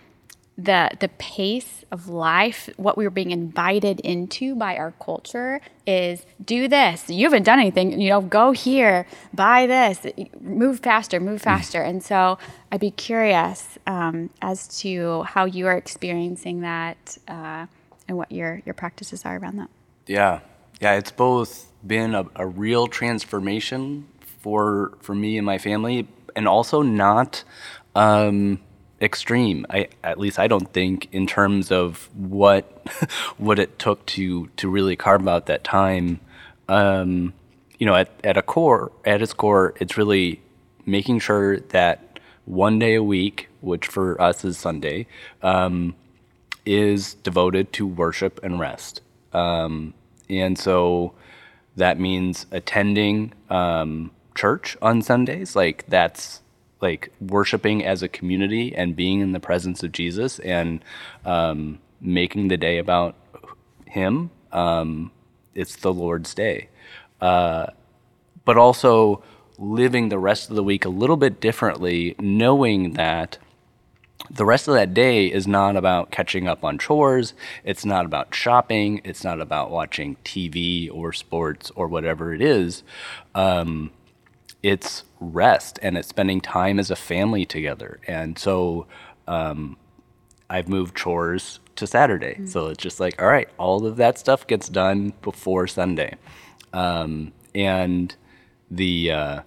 the 0.57 0.89
the 0.99 1.09
pace 1.19 1.85
of 1.91 2.07
life, 2.07 2.69
what 2.77 2.97
we 2.97 3.05
are 3.05 3.11
being 3.11 3.31
invited 3.31 3.99
into 3.99 4.55
by 4.55 4.75
our 4.75 4.91
culture 4.99 5.61
is 5.85 6.25
do 6.43 6.67
this. 6.67 7.09
You 7.09 7.25
haven't 7.25 7.43
done 7.43 7.59
anything, 7.59 7.99
you 8.01 8.09
know, 8.09 8.21
go 8.21 8.51
here, 8.51 9.05
buy 9.33 9.67
this, 9.67 10.05
move 10.41 10.79
faster, 10.79 11.19
move 11.19 11.41
faster. 11.41 11.81
And 11.81 12.03
so 12.03 12.39
I'd 12.71 12.79
be 12.79 12.91
curious 12.91 13.77
um, 13.85 14.31
as 14.41 14.67
to 14.79 15.23
how 15.23 15.45
you 15.45 15.67
are 15.67 15.77
experiencing 15.77 16.61
that 16.61 17.17
uh, 17.27 17.67
and 18.07 18.17
what 18.17 18.31
your 18.31 18.61
your 18.65 18.73
practices 18.73 19.25
are 19.25 19.37
around 19.37 19.57
that. 19.57 19.69
Yeah, 20.07 20.39
yeah, 20.81 20.93
it's 20.93 21.11
both 21.11 21.71
been 21.85 22.15
a, 22.15 22.25
a 22.35 22.47
real 22.47 22.87
transformation 22.87 24.07
for 24.21 24.97
for 25.01 25.13
me 25.13 25.37
and 25.37 25.45
my 25.45 25.59
family, 25.59 26.07
and 26.35 26.47
also 26.47 26.81
not. 26.81 27.43
Um, 27.95 28.59
extreme. 29.01 29.65
I 29.69 29.89
at 30.03 30.19
least 30.19 30.39
I 30.39 30.47
don't 30.47 30.71
think 30.73 31.07
in 31.11 31.27
terms 31.27 31.71
of 31.71 32.09
what 32.15 32.65
what 33.37 33.59
it 33.59 33.79
took 33.79 34.05
to 34.07 34.47
to 34.57 34.69
really 34.69 34.95
carve 34.95 35.27
out 35.27 35.45
that 35.47 35.63
time. 35.63 36.19
Um, 36.67 37.33
you 37.77 37.85
know, 37.85 37.95
at 37.95 38.09
at 38.23 38.37
a 38.37 38.41
core, 38.41 38.91
at 39.05 39.21
its 39.21 39.33
core, 39.33 39.73
it's 39.79 39.97
really 39.97 40.41
making 40.85 41.19
sure 41.19 41.59
that 41.59 42.19
one 42.45 42.79
day 42.79 42.95
a 42.95 43.03
week, 43.03 43.49
which 43.61 43.87
for 43.87 44.19
us 44.21 44.43
is 44.45 44.57
Sunday, 44.57 45.05
um, 45.43 45.95
is 46.65 47.15
devoted 47.15 47.73
to 47.73 47.85
worship 47.85 48.39
and 48.41 48.59
rest. 48.59 49.01
Um, 49.33 49.93
and 50.29 50.57
so 50.57 51.13
that 51.75 51.99
means 51.99 52.45
attending 52.51 53.33
um, 53.49 54.11
church 54.33 54.77
on 54.81 55.01
Sundays. 55.01 55.55
Like 55.55 55.85
that's 55.87 56.41
like 56.81 57.11
worshiping 57.19 57.83
as 57.83 58.03
a 58.03 58.07
community 58.07 58.75
and 58.75 58.95
being 58.95 59.21
in 59.21 59.31
the 59.31 59.39
presence 59.39 59.83
of 59.83 59.91
Jesus 59.91 60.39
and 60.39 60.83
um, 61.25 61.79
making 61.99 62.47
the 62.47 62.57
day 62.57 62.77
about 62.77 63.15
Him. 63.85 64.29
Um, 64.51 65.11
it's 65.55 65.75
the 65.77 65.93
Lord's 65.93 66.33
day. 66.33 66.69
Uh, 67.19 67.67
but 68.45 68.57
also 68.57 69.23
living 69.57 70.09
the 70.09 70.19
rest 70.19 70.49
of 70.49 70.55
the 70.55 70.63
week 70.63 70.85
a 70.85 70.89
little 70.89 71.17
bit 71.17 71.41
differently, 71.41 72.15
knowing 72.19 72.93
that 72.93 73.37
the 74.29 74.45
rest 74.45 74.67
of 74.67 74.73
that 74.73 74.93
day 74.93 75.27
is 75.27 75.47
not 75.47 75.75
about 75.75 76.11
catching 76.11 76.47
up 76.47 76.63
on 76.63 76.77
chores. 76.77 77.33
It's 77.63 77.85
not 77.85 78.05
about 78.05 78.33
shopping. 78.33 79.01
It's 79.03 79.23
not 79.23 79.39
about 79.39 79.71
watching 79.71 80.17
TV 80.23 80.89
or 80.91 81.13
sports 81.13 81.71
or 81.75 81.87
whatever 81.87 82.33
it 82.33 82.41
is. 82.41 82.83
Um, 83.35 83.91
it's 84.63 85.03
rest 85.19 85.79
and 85.81 85.97
it's 85.97 86.07
spending 86.07 86.41
time 86.41 86.79
as 86.79 86.91
a 86.91 86.95
family 86.95 87.45
together. 87.45 87.99
And 88.07 88.37
so 88.37 88.87
um, 89.27 89.77
I've 90.49 90.67
moved 90.67 90.95
chores 90.95 91.59
to 91.75 91.87
Saturday. 91.87 92.41
So 92.45 92.67
it's 92.67 92.81
just 92.81 92.99
like, 92.99 93.21
all 93.21 93.27
right, 93.27 93.49
all 93.57 93.85
of 93.85 93.97
that 93.97 94.17
stuff 94.17 94.47
gets 94.47 94.69
done 94.69 95.13
before 95.21 95.67
Sunday. 95.67 96.15
Um, 96.73 97.33
and 97.55 98.15
the 98.69 99.11
uh, 99.11 99.41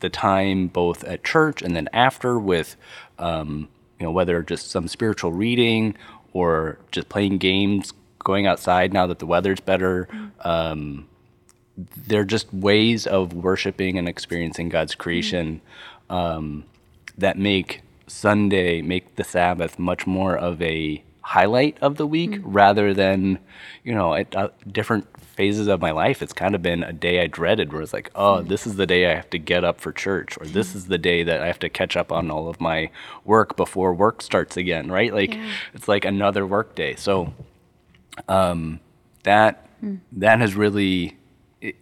the 0.00 0.10
time 0.10 0.68
both 0.68 1.04
at 1.04 1.24
church 1.24 1.62
and 1.62 1.76
then 1.76 1.88
after 1.92 2.38
with 2.38 2.76
um, 3.18 3.68
you 3.98 4.06
know 4.06 4.10
whether 4.10 4.42
just 4.42 4.70
some 4.70 4.88
spiritual 4.88 5.32
reading 5.32 5.96
or 6.32 6.78
just 6.90 7.08
playing 7.08 7.38
games, 7.38 7.92
going 8.18 8.46
outside 8.46 8.92
now 8.92 9.06
that 9.06 9.20
the 9.20 9.26
weather's 9.26 9.60
better. 9.60 10.08
Um, 10.40 11.08
they're 11.76 12.24
just 12.24 12.52
ways 12.52 13.06
of 13.06 13.32
worshiping 13.32 13.98
and 13.98 14.08
experiencing 14.08 14.68
God's 14.68 14.94
creation 14.94 15.60
um, 16.08 16.64
that 17.18 17.38
make 17.38 17.82
Sunday, 18.06 18.82
make 18.82 19.16
the 19.16 19.24
Sabbath 19.24 19.78
much 19.78 20.06
more 20.06 20.36
of 20.36 20.60
a 20.62 21.02
highlight 21.22 21.78
of 21.80 21.96
the 21.96 22.06
week 22.06 22.38
rather 22.42 22.92
than, 22.92 23.38
you 23.82 23.94
know, 23.94 24.14
at 24.14 24.34
uh, 24.36 24.48
different 24.70 25.06
phases 25.20 25.66
of 25.66 25.80
my 25.80 25.90
life, 25.90 26.22
it's 26.22 26.34
kind 26.34 26.54
of 26.54 26.62
been 26.62 26.84
a 26.84 26.92
day 26.92 27.20
I 27.20 27.26
dreaded 27.26 27.72
where 27.72 27.82
it's 27.82 27.94
like, 27.94 28.10
oh, 28.14 28.42
this 28.42 28.66
is 28.66 28.76
the 28.76 28.86
day 28.86 29.10
I 29.10 29.14
have 29.14 29.30
to 29.30 29.38
get 29.38 29.64
up 29.64 29.80
for 29.80 29.90
church, 29.90 30.36
or 30.38 30.46
this 30.46 30.74
is 30.74 30.86
the 30.86 30.98
day 30.98 31.22
that 31.24 31.40
I 31.42 31.46
have 31.46 31.58
to 31.60 31.68
catch 31.68 31.96
up 31.96 32.12
on 32.12 32.30
all 32.30 32.48
of 32.48 32.60
my 32.60 32.90
work 33.24 33.56
before 33.56 33.94
work 33.94 34.22
starts 34.22 34.56
again, 34.56 34.90
right? 34.92 35.12
Like, 35.12 35.36
it's 35.72 35.88
like 35.88 36.04
another 36.04 36.46
work 36.46 36.74
day. 36.74 36.94
So, 36.94 37.32
um, 38.28 38.80
that 39.24 39.66
that 40.12 40.40
has 40.40 40.54
really 40.54 41.16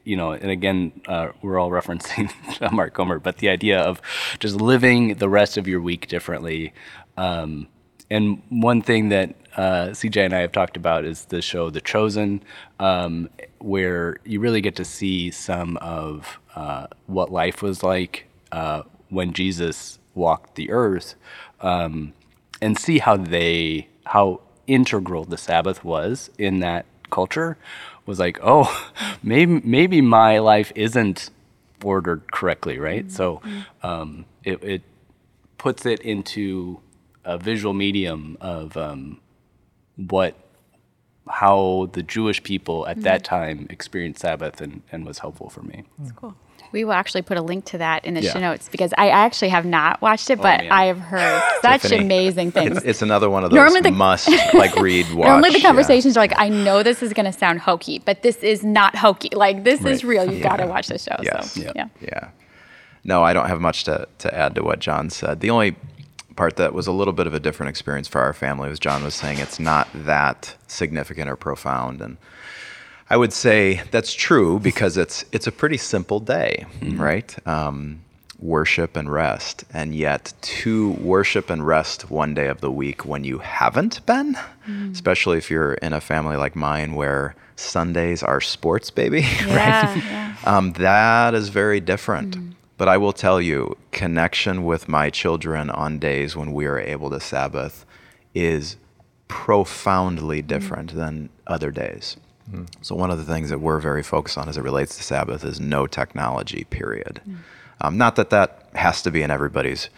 you 0.05 0.17
know 0.17 0.33
and 0.33 0.51
again 0.51 0.93
uh, 1.09 1.29
we're 1.43 1.59
all 1.59 1.71
referencing 1.71 2.31
mark 2.73 2.95
comer 2.95 3.19
but 3.19 3.39
the 3.39 3.49
idea 3.49 3.81
of 3.81 4.01
just 4.39 4.61
living 4.61 5.15
the 5.15 5.29
rest 5.29 5.57
of 5.57 5.67
your 5.67 5.81
week 5.81 6.09
differently 6.09 6.73
um, 7.17 7.67
and 8.11 8.43
one 8.49 8.83
thing 8.83 9.09
that 9.09 9.35
uh, 9.57 9.89
cj 9.89 10.25
and 10.25 10.35
i 10.35 10.39
have 10.39 10.53
talked 10.53 10.77
about 10.77 11.05
is 11.05 11.27
the 11.27 11.43
show 11.43 11.71
the 11.71 11.81
chosen 11.81 12.43
um, 12.79 13.29
where 13.59 14.17
you 14.25 14.41
really 14.41 14.61
get 14.61 14.77
to 14.77 14.85
see 14.85 15.31
some 15.31 15.77
of 15.79 16.39
uh, 16.55 16.87
what 17.07 17.31
life 17.31 17.63
was 17.63 17.83
like 17.83 18.27
uh, 18.53 18.83
when 19.09 19.33
jesus 19.33 19.99
walked 20.15 20.55
the 20.57 20.71
earth 20.71 21.15
um, 21.61 22.13
and 22.61 22.79
see 22.79 22.99
how 22.99 23.17
they 23.17 23.89
how 24.07 24.41
integral 24.67 25.25
the 25.25 25.37
Sabbath 25.37 25.85
was 25.85 26.31
in 26.39 26.61
that 26.61 26.87
culture 27.11 27.59
was 28.07 28.19
like, 28.19 28.39
oh, 28.43 28.91
maybe 29.23 29.61
maybe 29.65 30.01
my 30.01 30.39
life 30.39 30.73
isn't 30.75 31.31
ordered 31.83 32.31
correctly, 32.31 32.79
right? 32.79 33.11
So 33.11 33.43
um, 33.83 34.25
it, 34.45 34.63
it 34.63 34.83
puts 35.59 35.85
it 35.87 36.01
into 36.01 36.81
a 37.25 37.39
visual 37.39 37.75
medium 37.75 38.37
of 38.41 38.77
um, 38.77 39.21
what 39.97 40.37
how 41.29 41.89
the 41.93 42.03
Jewish 42.03 42.43
people 42.43 42.87
at 42.89 43.03
that 43.03 43.25
time 43.25 43.67
experienced 43.71 44.21
Sabbath 44.21 44.61
and, 44.61 44.83
and 44.91 45.07
was 45.07 45.21
helpful 45.21 45.49
for 45.49 45.63
me. 45.63 45.85
That's 45.99 46.13
cool. 46.13 46.35
We 46.73 46.85
will 46.85 46.93
actually 46.95 47.23
put 47.23 47.37
a 47.37 47.43
link 47.43 47.67
to 47.67 47.79
that 47.79 48.05
in 48.05 48.15
the 48.15 48.23
Yeah. 48.23 48.33
show 48.33 48.41
notes 48.41 48.69
because 48.71 48.93
I 48.99 49.11
actually 49.11 49.51
have 49.51 49.65
not 49.67 50.01
watched 50.01 50.31
it, 50.31 50.39
oh, 50.39 50.43
but 50.43 50.61
man. 50.63 50.73
I 50.73 50.87
have 50.87 50.99
heard 50.99 51.43
such 51.63 51.83
Tiffany, 51.83 52.03
amazing 52.05 52.53
things. 52.53 52.79
It's, 52.79 52.87
it's 52.87 53.03
another 53.03 53.29
one 53.31 53.45
of 53.45 53.51
those 53.51 53.57
Normally 53.57 53.83
the- 53.83 53.91
must 53.91 54.29
like 54.55 54.75
read 54.77 55.13
watch. 55.13 55.29
Normally 55.29 55.51
the 55.51 55.59
yeah. 55.61 55.67
conversations 55.67 56.17
are 56.17 56.21
like, 56.21 56.33
I 56.37 56.49
know 56.49 56.83
this 56.83 57.03
is 57.03 57.13
going 57.13 57.27
to 57.27 57.33
sound 57.33 57.61
hokey, 57.61 57.99
but 58.01 58.23
this 58.23 58.37
is 58.39 58.65
not 58.65 58.97
hokey. 58.97 59.31
Like 59.35 59.65
this 59.65 59.85
is 59.85 60.03
real. 60.05 60.31
You've 60.31 60.43
got 60.43 60.57
to 60.57 60.67
watch 60.67 60.89
this 60.89 61.05
show. 61.05 61.17
Yes. 61.23 61.53
So 61.53 61.61
Yep. 61.63 61.73
yeah. 61.77 61.89
Yeah. 62.01 62.29
No, 63.05 63.23
I 63.23 63.33
don't 63.33 63.49
have 63.49 63.61
much 63.61 63.85
to, 63.85 64.07
to 64.19 64.35
add 64.35 64.55
to 64.55 64.63
what 64.63 64.79
John 64.79 65.11
said. 65.11 65.41
The 65.41 65.51
only 65.51 65.77
part 66.37 66.57
that 66.57 66.73
was 66.73 66.87
a 66.87 66.93
little 66.93 67.13
bit 67.13 67.27
of 67.27 67.35
a 67.35 67.41
different 67.41 67.69
experience 67.69 68.09
for 68.09 68.21
our 68.21 68.33
family 68.33 68.69
was 68.71 68.79
John 68.79 69.05
was 69.05 69.15
saying 69.15 69.39
it's 69.39 69.61
not 69.61 69.89
that 69.93 70.55
significant 70.69 71.29
or 71.29 71.37
profound. 71.37 72.01
And 72.01 72.17
I 73.13 73.17
would 73.17 73.35
say 73.35 73.83
that's 73.91 74.15
true 74.15 74.59
because 74.59 74.97
it's 74.97 75.27
it's 75.33 75.47
a 75.47 75.53
pretty 75.53 75.77
simple 75.77 76.19
day, 76.19 76.65
right? 76.97 77.47
Um, 77.47 78.01
worship 78.39 78.97
and 78.97 79.13
rest. 79.13 79.65
And 79.75 79.95
yet 79.95 80.33
to 80.41 80.93
worship 80.93 81.51
and 81.51 81.67
rest 81.67 82.11
one 82.11 82.33
day 82.33 82.49
of 82.49 82.63
the 82.63 82.71
week 82.71 83.05
when 83.05 83.23
you 83.23 83.39
haven't 83.39 84.05
been, 84.07 84.39
especially 84.93 85.37
if 85.37 85.51
you're 85.51 85.75
in 85.75 85.93
a 85.93 86.01
family 86.01 86.37
like 86.39 86.57
mine 86.57 86.95
where 86.95 87.35
Sundays 87.57 88.23
are 88.23 88.41
sports, 88.41 88.91
baby. 88.91 89.21
Yeah, 89.47 89.95
yeah. 89.95 90.37
Um, 90.47 90.73
that 90.73 91.35
is 91.35 91.51
very 91.51 91.81
different. 91.81 92.37
But 92.79 92.89
I 92.89 92.97
will 92.97 93.13
tell 93.13 93.43
you, 93.43 93.77
connection 93.93 94.65
with 94.65 94.89
my 94.89 95.11
children 95.11 95.69
on 95.69 95.99
days 95.99 96.35
when 96.35 96.53
we 96.55 96.65
are 96.65 96.81
able 96.81 97.11
to 97.11 97.21
Sabbath 97.21 97.85
is 98.35 98.77
profoundly 99.29 100.41
different 100.41 100.95
than 100.95 101.29
other 101.47 101.71
days. 101.71 102.17
So, 102.83 102.95
one 102.95 103.11
of 103.11 103.19
the 103.19 103.25
things 103.25 103.51
that 103.51 103.61
we're 103.61 103.79
very 103.79 104.03
focused 104.03 104.39
on 104.39 104.49
as 104.49 104.57
it 104.57 104.63
relates 104.63 104.97
to 104.97 105.03
Sabbath 105.03 105.45
is 105.45 105.61
no 105.61 105.87
technology, 105.87 106.65
period. 106.65 107.21
Um, 107.81 107.97
not 107.99 108.17
that 108.17 108.31
that 108.31 108.69
has 108.75 109.03
to 109.03 109.11
be 109.11 109.23
in 109.23 109.31
everybody's 109.31 109.89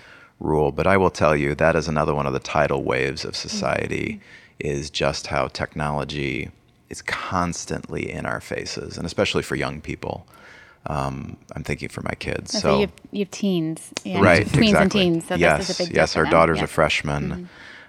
rule, 0.40 0.72
but 0.72 0.86
I 0.86 0.96
will 0.96 1.10
tell 1.10 1.36
you 1.36 1.54
that 1.54 1.76
is 1.76 1.88
another 1.88 2.14
one 2.14 2.26
of 2.26 2.32
the 2.32 2.40
tidal 2.40 2.82
waves 2.82 3.24
of 3.24 3.36
society 3.36 4.20
is 4.60 4.90
just 4.90 5.28
how 5.28 5.48
technology 5.48 6.50
is 6.90 7.02
constantly 7.02 8.10
in 8.10 8.26
our 8.26 8.40
faces, 8.40 8.96
and 8.96 9.06
especially 9.06 9.42
for 9.42 9.56
young 9.56 9.80
people. 9.80 10.26
Um, 10.86 11.36
I'm 11.56 11.62
thinking 11.64 11.88
for 11.88 12.02
my 12.02 12.14
kids. 12.18 12.52
So, 12.52 12.58
So, 12.60 12.74
you, 12.74 12.80
have, 12.82 12.92
you 13.10 13.18
have 13.20 13.30
teens, 13.30 13.90
yeah, 14.04 14.20
right, 14.20 14.46
tweens 14.46 14.68
exactly. 14.68 14.80
and 14.80 14.92
teens. 14.92 15.26
So 15.26 15.34
yes, 15.36 15.66
this 15.68 15.70
is 15.70 15.80
a 15.80 15.88
big 15.88 15.96
yes. 15.96 16.16
Our 16.16 16.24
them. 16.24 16.30
daughter's 16.32 16.58
Yeah. 16.58 16.64
a 16.64 16.68
freshman, 16.68 17.48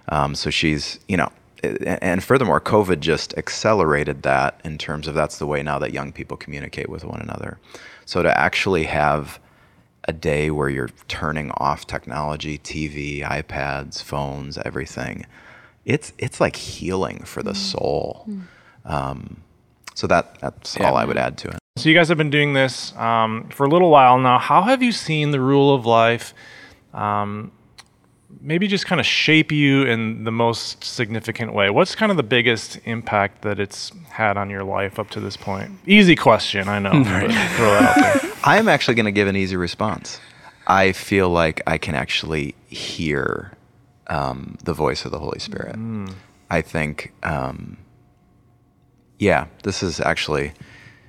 um, 0.09 0.33
so 0.35 0.49
she's 0.49 0.99
you 1.07 1.17
know, 1.17 1.29
and 1.63 2.23
furthermore, 2.23 2.59
COVID 2.61 2.99
just 2.99 3.37
accelerated 3.37 4.23
that 4.23 4.59
in 4.63 4.77
terms 4.77 5.07
of 5.07 5.15
that's 5.15 5.39
the 5.39 5.47
way 5.47 5.63
now 5.63 5.79
that 5.79 5.93
young 5.93 6.11
people 6.11 6.37
communicate 6.37 6.89
with 6.89 7.03
one 7.03 7.21
another. 7.21 7.59
So 8.05 8.21
to 8.23 8.37
actually 8.37 8.83
have 8.83 9.39
a 10.07 10.13
day 10.13 10.51
where 10.51 10.69
you're 10.69 10.91
turning 11.07 11.51
off 11.57 11.87
technology, 11.87 12.59
TV, 12.59 13.23
iPads, 13.23 14.03
phones, 14.03 14.57
everything, 14.59 15.25
it's 15.85 16.13
it's 16.17 16.39
like 16.39 16.55
healing 16.55 17.23
for 17.25 17.41
the 17.41 17.55
soul. 17.55 18.27
Um, 18.85 19.41
so 19.93 20.07
that 20.07 20.39
that's 20.41 20.79
all 20.79 20.95
I 20.95 21.05
would 21.05 21.17
add 21.17 21.37
to 21.39 21.49
it. 21.49 21.57
So 21.77 21.89
you 21.89 21.95
guys 21.95 22.09
have 22.09 22.17
been 22.17 22.29
doing 22.29 22.53
this 22.53 22.95
um, 22.95 23.49
for 23.49 23.65
a 23.65 23.69
little 23.69 23.89
while 23.89 24.17
now. 24.17 24.39
How 24.39 24.61
have 24.61 24.81
you 24.81 24.91
seen 24.91 25.31
the 25.31 25.41
rule 25.41 25.73
of 25.73 25.85
life 25.85 26.33
um, 26.93 27.51
maybe 28.41 28.67
just 28.67 28.85
kind 28.85 28.99
of 28.99 29.05
shape 29.05 29.51
you 29.51 29.83
in 29.83 30.23
the 30.23 30.31
most 30.31 30.83
significant 30.83 31.53
way? 31.53 31.69
What's 31.69 31.95
kind 31.95 32.11
of 32.11 32.17
the 32.17 32.23
biggest 32.23 32.79
impact 32.85 33.41
that 33.41 33.59
it's 33.59 33.91
had 34.09 34.37
on 34.37 34.49
your 34.49 34.63
life 34.63 34.99
up 34.99 35.09
to 35.11 35.19
this 35.19 35.37
point? 35.37 35.71
Easy 35.85 36.15
question, 36.15 36.67
I 36.67 36.79
know. 36.79 36.91
but 37.03 37.31
throw 37.55 37.73
it 37.75 37.81
out 37.81 37.95
there. 37.95 38.31
I 38.43 38.57
am 38.57 38.67
actually 38.67 38.95
going 38.95 39.05
to 39.05 39.11
give 39.11 39.27
an 39.27 39.35
easy 39.35 39.55
response. 39.55 40.19
I 40.67 40.91
feel 40.91 41.29
like 41.29 41.61
I 41.67 41.77
can 41.77 41.95
actually 41.95 42.55
hear 42.67 43.51
um, 44.07 44.57
the 44.63 44.73
voice 44.73 45.05
of 45.05 45.11
the 45.11 45.19
Holy 45.19 45.39
Spirit. 45.39 45.75
I 46.49 46.61
think, 46.61 47.13
um, 47.23 47.77
yeah, 49.19 49.47
this 49.63 49.81
is 49.83 49.99
actually, 49.99 50.53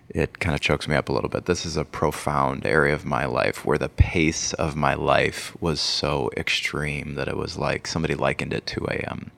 it 0.08 0.38
kind 0.38 0.54
of 0.54 0.60
chokes 0.60 0.86
me 0.88 0.94
up 0.94 1.08
a 1.08 1.12
little 1.12 1.28
bit. 1.28 1.46
This 1.46 1.66
is 1.66 1.76
a 1.76 1.84
profound 1.84 2.64
area 2.64 2.94
of 2.94 3.04
my 3.04 3.24
life 3.26 3.64
where 3.64 3.78
the 3.78 3.88
pace 3.88 4.52
of 4.54 4.76
my 4.76 4.94
life 4.94 5.56
was 5.60 5.80
so 5.80 6.30
extreme 6.36 7.14
that 7.14 7.28
it 7.28 7.36
was 7.36 7.56
like 7.58 7.86
somebody 7.86 8.14
likened 8.14 8.52
it 8.52 8.66
to 8.66 8.86
a, 8.86 9.04
um, 9.10 9.30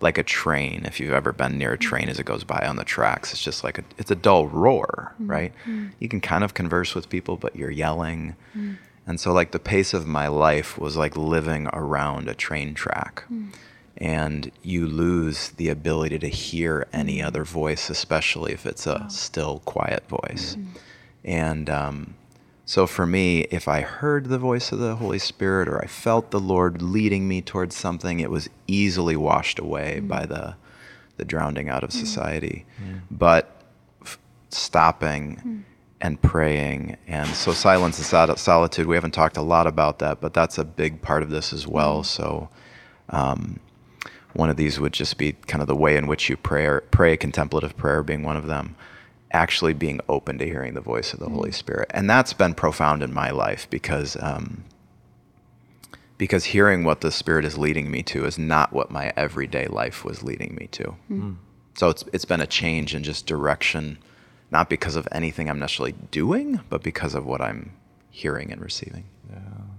like 0.00 0.18
a 0.18 0.22
train. 0.22 0.84
If 0.84 1.00
you've 1.00 1.12
ever 1.12 1.32
been 1.32 1.58
near 1.58 1.72
a 1.72 1.78
mm-hmm. 1.78 1.88
train 1.88 2.08
as 2.08 2.18
it 2.18 2.26
goes 2.26 2.44
by 2.44 2.66
on 2.66 2.76
the 2.76 2.84
tracks, 2.84 3.32
it's 3.32 3.42
just 3.42 3.62
like 3.64 3.78
a, 3.78 3.84
it's 3.98 4.10
a 4.10 4.16
dull 4.16 4.48
roar, 4.48 5.12
mm-hmm. 5.14 5.30
right? 5.30 5.52
Mm-hmm. 5.62 5.88
You 6.00 6.08
can 6.08 6.20
kind 6.20 6.44
of 6.44 6.54
converse 6.54 6.94
with 6.94 7.08
people, 7.08 7.36
but 7.36 7.54
you're 7.56 7.70
yelling. 7.70 8.34
And 9.06 9.20
so, 9.20 9.32
like, 9.32 9.52
the 9.52 9.60
pace 9.60 9.94
of 9.94 10.06
my 10.06 10.26
life 10.26 10.76
was 10.78 10.96
like 10.96 11.16
living 11.16 11.68
around 11.72 12.28
a 12.28 12.34
train 12.34 12.74
track. 12.74 13.24
Mm. 13.32 13.52
And 13.98 14.50
you 14.62 14.86
lose 14.86 15.50
the 15.50 15.70
ability 15.70 16.18
to 16.18 16.28
hear 16.28 16.86
any 16.92 17.18
mm-hmm. 17.18 17.26
other 17.26 17.44
voice, 17.44 17.88
especially 17.88 18.52
if 18.52 18.66
it's 18.66 18.86
a 18.86 19.06
still, 19.08 19.60
quiet 19.64 20.06
voice. 20.08 20.54
Mm-hmm. 20.54 20.70
And 21.24 21.70
um, 21.70 22.14
so, 22.66 22.86
for 22.86 23.06
me, 23.06 23.46
if 23.50 23.68
I 23.68 23.80
heard 23.80 24.26
the 24.26 24.38
voice 24.38 24.70
of 24.70 24.80
the 24.80 24.96
Holy 24.96 25.18
Spirit 25.18 25.66
or 25.66 25.82
I 25.82 25.86
felt 25.86 26.30
the 26.30 26.40
Lord 26.40 26.82
leading 26.82 27.26
me 27.26 27.40
towards 27.40 27.74
something, 27.74 28.20
it 28.20 28.30
was 28.30 28.50
easily 28.66 29.16
washed 29.16 29.58
away 29.58 29.96
mm-hmm. 29.98 30.08
by 30.08 30.26
the, 30.26 30.56
the 31.16 31.24
drowning 31.24 31.68
out 31.70 31.82
of 31.82 31.90
society. 31.92 32.66
But 33.10 33.62
f- 34.02 34.18
stopping 34.50 35.36
mm. 35.36 35.62
and 36.00 36.20
praying 36.20 36.96
and 37.06 37.28
so 37.30 37.52
silence 37.52 37.98
and 37.98 38.38
solitude. 38.38 38.86
We 38.86 38.94
haven't 38.94 39.12
talked 39.12 39.36
a 39.38 39.42
lot 39.42 39.66
about 39.66 39.98
that 40.00 40.20
but 40.20 40.34
that's 40.34 40.58
a 40.58 40.64
big 40.64 41.00
part 41.00 41.22
of 41.22 41.30
this 41.30 41.52
as 41.52 41.66
well. 41.66 42.02
So 42.02 42.50
Um, 43.08 43.60
one 44.36 44.50
of 44.50 44.56
these 44.56 44.78
would 44.78 44.92
just 44.92 45.18
be 45.18 45.32
kind 45.32 45.62
of 45.62 45.68
the 45.68 45.76
way 45.76 45.96
in 45.96 46.06
which 46.06 46.28
you 46.28 46.36
pray, 46.36 46.80
pray 46.90 47.16
contemplative 47.16 47.76
prayer 47.76 48.02
being 48.02 48.22
one 48.22 48.36
of 48.36 48.46
them. 48.46 48.76
Actually, 49.32 49.74
being 49.74 50.00
open 50.08 50.38
to 50.38 50.46
hearing 50.46 50.74
the 50.74 50.80
voice 50.80 51.12
of 51.12 51.18
the 51.18 51.28
Holy 51.28 51.50
Spirit, 51.50 51.90
and 51.92 52.08
that's 52.08 52.32
been 52.32 52.54
profound 52.54 53.02
in 53.02 53.12
my 53.12 53.30
life 53.30 53.68
because 53.68 54.16
um, 54.22 54.64
because 56.16 56.46
hearing 56.46 56.84
what 56.84 57.00
the 57.00 57.10
Spirit 57.10 57.44
is 57.44 57.58
leading 57.58 57.90
me 57.90 58.02
to 58.04 58.24
is 58.24 58.38
not 58.38 58.72
what 58.72 58.90
my 58.90 59.12
everyday 59.16 59.66
life 59.66 60.04
was 60.04 60.22
leading 60.22 60.54
me 60.54 60.68
to. 60.68 60.94
Mm. 61.10 61.36
So 61.74 61.90
it's 61.90 62.04
it's 62.12 62.24
been 62.24 62.40
a 62.40 62.46
change 62.46 62.94
in 62.94 63.02
just 63.02 63.26
direction, 63.26 63.98
not 64.50 64.70
because 64.70 64.96
of 64.96 65.08
anything 65.12 65.50
I'm 65.50 65.58
necessarily 65.58 65.94
doing, 66.10 66.60
but 66.70 66.82
because 66.82 67.14
of 67.14 67.26
what 67.26 67.40
I'm 67.40 67.72
hearing 68.10 68.52
and 68.52 68.62
receiving. 68.62 69.04
Yeah, 69.28 69.38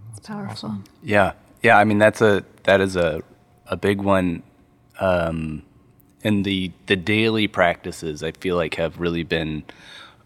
that's 0.10 0.28
powerful. 0.28 0.52
Awesome. 0.52 0.84
Yeah, 1.02 1.34
yeah. 1.64 1.78
I 1.78 1.86
mean, 1.86 1.98
that's 1.98 2.22
a 2.22 2.44
that 2.64 2.82
is 2.82 2.96
a 2.96 3.24
a 3.66 3.78
big 3.78 4.02
one 4.02 4.44
um, 5.00 5.64
and 6.24 6.46
the 6.46 6.72
the 6.88 6.96
daily 6.96 7.48
practices 7.48 8.24
I 8.24 8.32
feel 8.32 8.56
like 8.56 8.76
have 8.76 9.00
really 9.00 9.24
been 9.24 9.64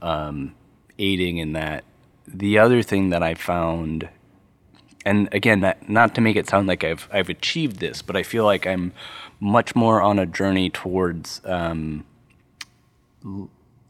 um, 0.01 0.55
aiding 0.97 1.37
in 1.37 1.53
that. 1.53 1.83
The 2.27 2.57
other 2.57 2.81
thing 2.81 3.09
that 3.09 3.23
I 3.23 3.33
found, 3.33 4.07
and 5.05 5.27
again, 5.33 5.61
that, 5.61 5.89
not 5.89 6.15
to 6.15 6.21
make 6.21 6.35
it 6.35 6.49
sound 6.49 6.67
like 6.67 6.83
I've 6.83 7.07
I've 7.11 7.29
achieved 7.29 7.79
this, 7.79 8.01
but 8.01 8.15
I 8.15 8.23
feel 8.23 8.45
like 8.45 8.65
I'm 8.65 8.93
much 9.39 9.75
more 9.75 10.01
on 10.01 10.19
a 10.19 10.25
journey 10.25 10.69
towards 10.69 11.41
um, 11.45 12.05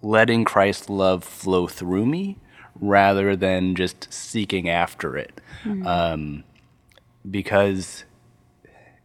letting 0.01 0.43
Christ's 0.43 0.89
love 0.89 1.23
flow 1.23 1.67
through 1.67 2.05
me 2.05 2.37
rather 2.79 3.35
than 3.35 3.75
just 3.75 4.11
seeking 4.11 4.69
after 4.69 5.17
it, 5.17 5.39
mm-hmm. 5.63 5.85
um, 5.85 6.43
because 7.29 8.05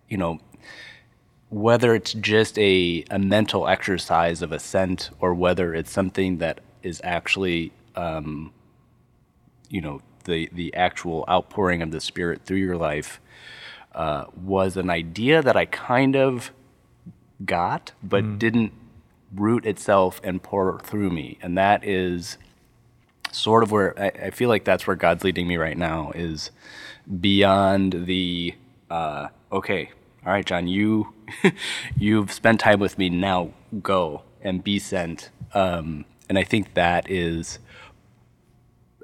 you 0.08 0.16
know 0.16 0.40
whether 1.56 1.94
it's 1.94 2.12
just 2.12 2.58
a, 2.58 3.02
a 3.10 3.18
mental 3.18 3.66
exercise 3.66 4.42
of 4.42 4.52
ascent 4.52 5.08
or 5.20 5.32
whether 5.32 5.72
it's 5.72 5.90
something 5.90 6.36
that 6.36 6.60
is 6.82 7.00
actually, 7.02 7.72
um, 7.94 8.52
you 9.70 9.80
know, 9.80 10.02
the, 10.24 10.50
the 10.52 10.74
actual 10.74 11.24
outpouring 11.30 11.80
of 11.80 11.90
the 11.90 12.00
Spirit 12.00 12.42
through 12.44 12.58
your 12.58 12.76
life, 12.76 13.22
uh, 13.94 14.26
was 14.36 14.76
an 14.76 14.90
idea 14.90 15.40
that 15.40 15.56
I 15.56 15.64
kind 15.64 16.14
of 16.14 16.50
got, 17.42 17.92
but 18.02 18.22
mm. 18.22 18.38
didn't 18.38 18.74
root 19.34 19.64
itself 19.64 20.20
and 20.22 20.42
pour 20.42 20.78
through 20.80 21.08
me. 21.08 21.38
And 21.40 21.56
that 21.56 21.82
is 21.84 22.36
sort 23.32 23.62
of 23.62 23.70
where 23.70 23.98
I, 23.98 24.26
I, 24.26 24.30
feel 24.30 24.50
like 24.50 24.64
that's 24.64 24.86
where 24.86 24.96
God's 24.96 25.24
leading 25.24 25.48
me 25.48 25.56
right 25.56 25.78
now 25.78 26.12
is 26.14 26.50
beyond 27.18 28.04
the, 28.06 28.54
uh, 28.90 29.28
okay, 29.50 29.90
all 30.26 30.32
right, 30.32 30.44
John, 30.44 30.66
you 30.66 31.14
you've 31.96 32.32
spent 32.32 32.60
time 32.60 32.80
with 32.80 32.98
me. 32.98 33.08
Now 33.08 33.52
go 33.80 34.22
and 34.42 34.62
be 34.62 34.80
sent. 34.80 35.30
Um, 35.54 36.04
and 36.28 36.36
I 36.36 36.42
think 36.42 36.74
that 36.74 37.08
is 37.08 37.60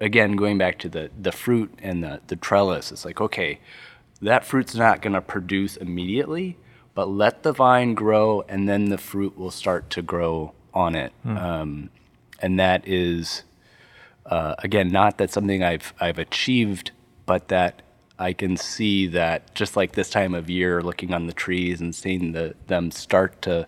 again 0.00 0.34
going 0.34 0.58
back 0.58 0.80
to 0.80 0.88
the 0.88 1.10
the 1.18 1.30
fruit 1.30 1.72
and 1.80 2.02
the 2.02 2.20
the 2.26 2.34
trellis. 2.34 2.90
It's 2.90 3.04
like 3.04 3.20
okay, 3.20 3.60
that 4.20 4.44
fruit's 4.44 4.74
not 4.74 5.00
going 5.00 5.12
to 5.12 5.20
produce 5.20 5.76
immediately, 5.76 6.58
but 6.92 7.08
let 7.08 7.44
the 7.44 7.52
vine 7.52 7.94
grow, 7.94 8.42
and 8.48 8.68
then 8.68 8.86
the 8.86 8.98
fruit 8.98 9.38
will 9.38 9.52
start 9.52 9.90
to 9.90 10.02
grow 10.02 10.52
on 10.74 10.96
it. 10.96 11.12
Hmm. 11.22 11.36
Um, 11.36 11.90
and 12.40 12.58
that 12.58 12.86
is 12.88 13.44
uh, 14.26 14.56
again 14.58 14.90
not 14.90 15.18
that 15.18 15.30
something 15.30 15.62
I've 15.62 15.94
I've 16.00 16.18
achieved, 16.18 16.90
but 17.26 17.46
that 17.46 17.82
I 18.22 18.32
can 18.32 18.56
see 18.56 19.08
that 19.08 19.52
just 19.54 19.76
like 19.76 19.92
this 19.92 20.08
time 20.08 20.32
of 20.32 20.48
year, 20.48 20.80
looking 20.80 21.12
on 21.12 21.26
the 21.26 21.32
trees 21.32 21.80
and 21.80 21.92
seeing 21.92 22.30
the, 22.32 22.54
them 22.68 22.92
start 22.92 23.42
to 23.42 23.66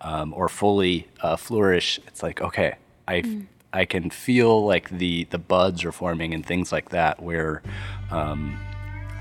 um, 0.00 0.34
or 0.36 0.48
fully 0.48 1.06
uh, 1.20 1.36
flourish, 1.36 2.00
it's 2.08 2.20
like 2.20 2.42
okay, 2.42 2.74
I 3.06 3.22
mm. 3.22 3.46
I 3.72 3.84
can 3.84 4.10
feel 4.10 4.66
like 4.66 4.90
the 4.90 5.24
the 5.30 5.38
buds 5.38 5.84
are 5.84 5.92
forming 5.92 6.34
and 6.34 6.44
things 6.44 6.72
like 6.72 6.88
that. 6.90 7.22
Where 7.22 7.62
um, 8.10 8.58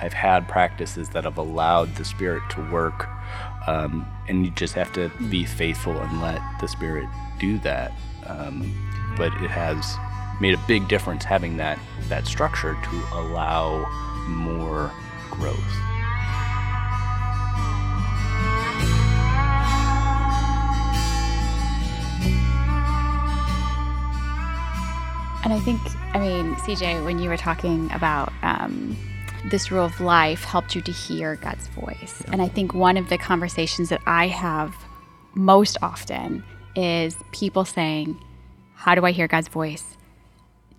I've 0.01 0.13
had 0.13 0.47
practices 0.47 1.09
that 1.09 1.25
have 1.25 1.37
allowed 1.37 1.95
the 1.95 2.03
spirit 2.03 2.41
to 2.51 2.71
work, 2.71 3.07
um, 3.67 4.07
and 4.27 4.43
you 4.43 4.51
just 4.51 4.73
have 4.73 4.91
to 4.93 5.11
be 5.29 5.45
faithful 5.45 5.95
and 5.95 6.21
let 6.23 6.41
the 6.59 6.67
spirit 6.67 7.07
do 7.39 7.59
that. 7.59 7.91
Um, 8.25 8.73
but 9.15 9.31
it 9.43 9.51
has 9.51 9.95
made 10.41 10.55
a 10.55 10.63
big 10.67 10.87
difference 10.87 11.23
having 11.23 11.57
that 11.57 11.77
that 12.09 12.25
structure 12.25 12.73
to 12.73 13.03
allow 13.13 13.85
more 14.27 14.91
growth. 15.29 15.57
And 25.43 25.53
I 25.53 25.59
think, 25.59 25.81
I 26.13 26.19
mean, 26.19 26.55
CJ, 26.55 27.03
when 27.03 27.17
you 27.17 27.27
were 27.27 27.37
talking 27.37 27.91
about 27.91 28.31
um, 28.43 28.95
this 29.49 29.71
rule 29.71 29.85
of 29.85 29.99
life, 29.99 30.43
helped 30.43 30.75
you 30.75 30.81
to 30.81 30.91
hear 30.91 31.35
God's 31.35 31.67
voice. 31.69 32.23
And 32.31 32.41
I 32.41 32.47
think 32.47 32.73
one 32.73 32.95
of 32.95 33.09
the 33.09 33.17
conversations 33.17 33.89
that 33.89 34.01
I 34.05 34.27
have 34.27 34.75
most 35.33 35.77
often 35.81 36.43
is 36.75 37.15
people 37.31 37.65
saying, 37.65 38.19
How 38.75 38.93
do 38.93 39.03
I 39.03 39.11
hear 39.11 39.27
God's 39.27 39.47
voice? 39.47 39.97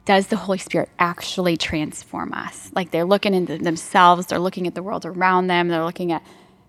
Does 0.04 0.28
the 0.28 0.36
Holy 0.36 0.58
Spirit 0.58 0.88
actually 0.98 1.56
transform 1.56 2.32
us? 2.32 2.70
Like 2.74 2.90
they're 2.90 3.04
looking 3.04 3.34
into 3.34 3.58
themselves, 3.58 4.26
they're 4.26 4.38
looking 4.38 4.66
at 4.66 4.74
the 4.74 4.82
world 4.82 5.06
around 5.06 5.46
them, 5.46 5.68
they're 5.68 5.84
looking 5.84 6.12
at 6.12 6.22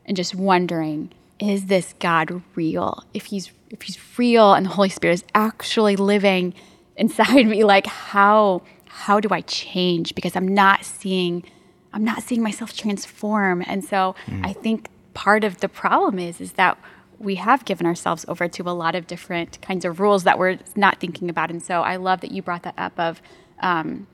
and 0.06 0.16
just 0.18 0.36
wondering, 0.36 1.12
is 1.40 1.66
this 1.66 1.94
God 2.00 2.42
real? 2.56 3.04
If 3.14 3.26
he's 3.26 3.52
if 3.70 3.82
he's 3.82 3.98
real 4.18 4.54
and 4.54 4.66
the 4.66 4.70
Holy 4.70 4.90
Spirit 4.90 5.14
is 5.16 5.24
actually 5.34 5.96
living 5.96 6.54
inside 6.96 7.46
me, 7.48 7.64
like 7.64 7.88
how 7.88 8.62
how 8.86 9.20
do 9.20 9.30
I 9.32 9.42
change? 9.42 10.14
Because 10.14 10.36
I'm 10.36 10.48
not 10.48 10.86
seeing 10.86 11.44
I'm 11.92 12.04
not 12.04 12.24
seeing 12.24 12.42
myself 12.42 12.76
transform. 12.76 13.64
And 13.66 13.84
so 13.84 14.16
mm. 14.28 14.46
I 14.46 14.54
think 14.54 14.90
part 15.14 15.44
of 15.44 15.60
the 15.60 15.70
problem 15.70 16.20
is 16.20 16.40
is 16.40 16.54
that 16.54 16.78
we 17.24 17.36
have 17.36 17.66
given 17.66 17.88
ourselves 17.88 18.26
over 18.28 18.48
to 18.48 18.64
a 18.64 18.72
lot 18.72 18.96
of 18.96 19.08
different 19.08 19.62
kinds 19.62 19.86
of 19.86 20.00
rules 20.00 20.24
that 20.24 20.38
we're 20.38 20.60
not 20.76 21.00
thinking 21.00 21.30
about. 21.30 21.50
And 21.50 21.62
so 21.64 21.82
I 21.82 21.96
love 21.96 22.22
that 22.22 22.32
you 22.32 22.42
brought 22.42 22.64
that 22.64 22.76
up 22.78 23.00
of 23.00 23.22
um, 23.60 24.08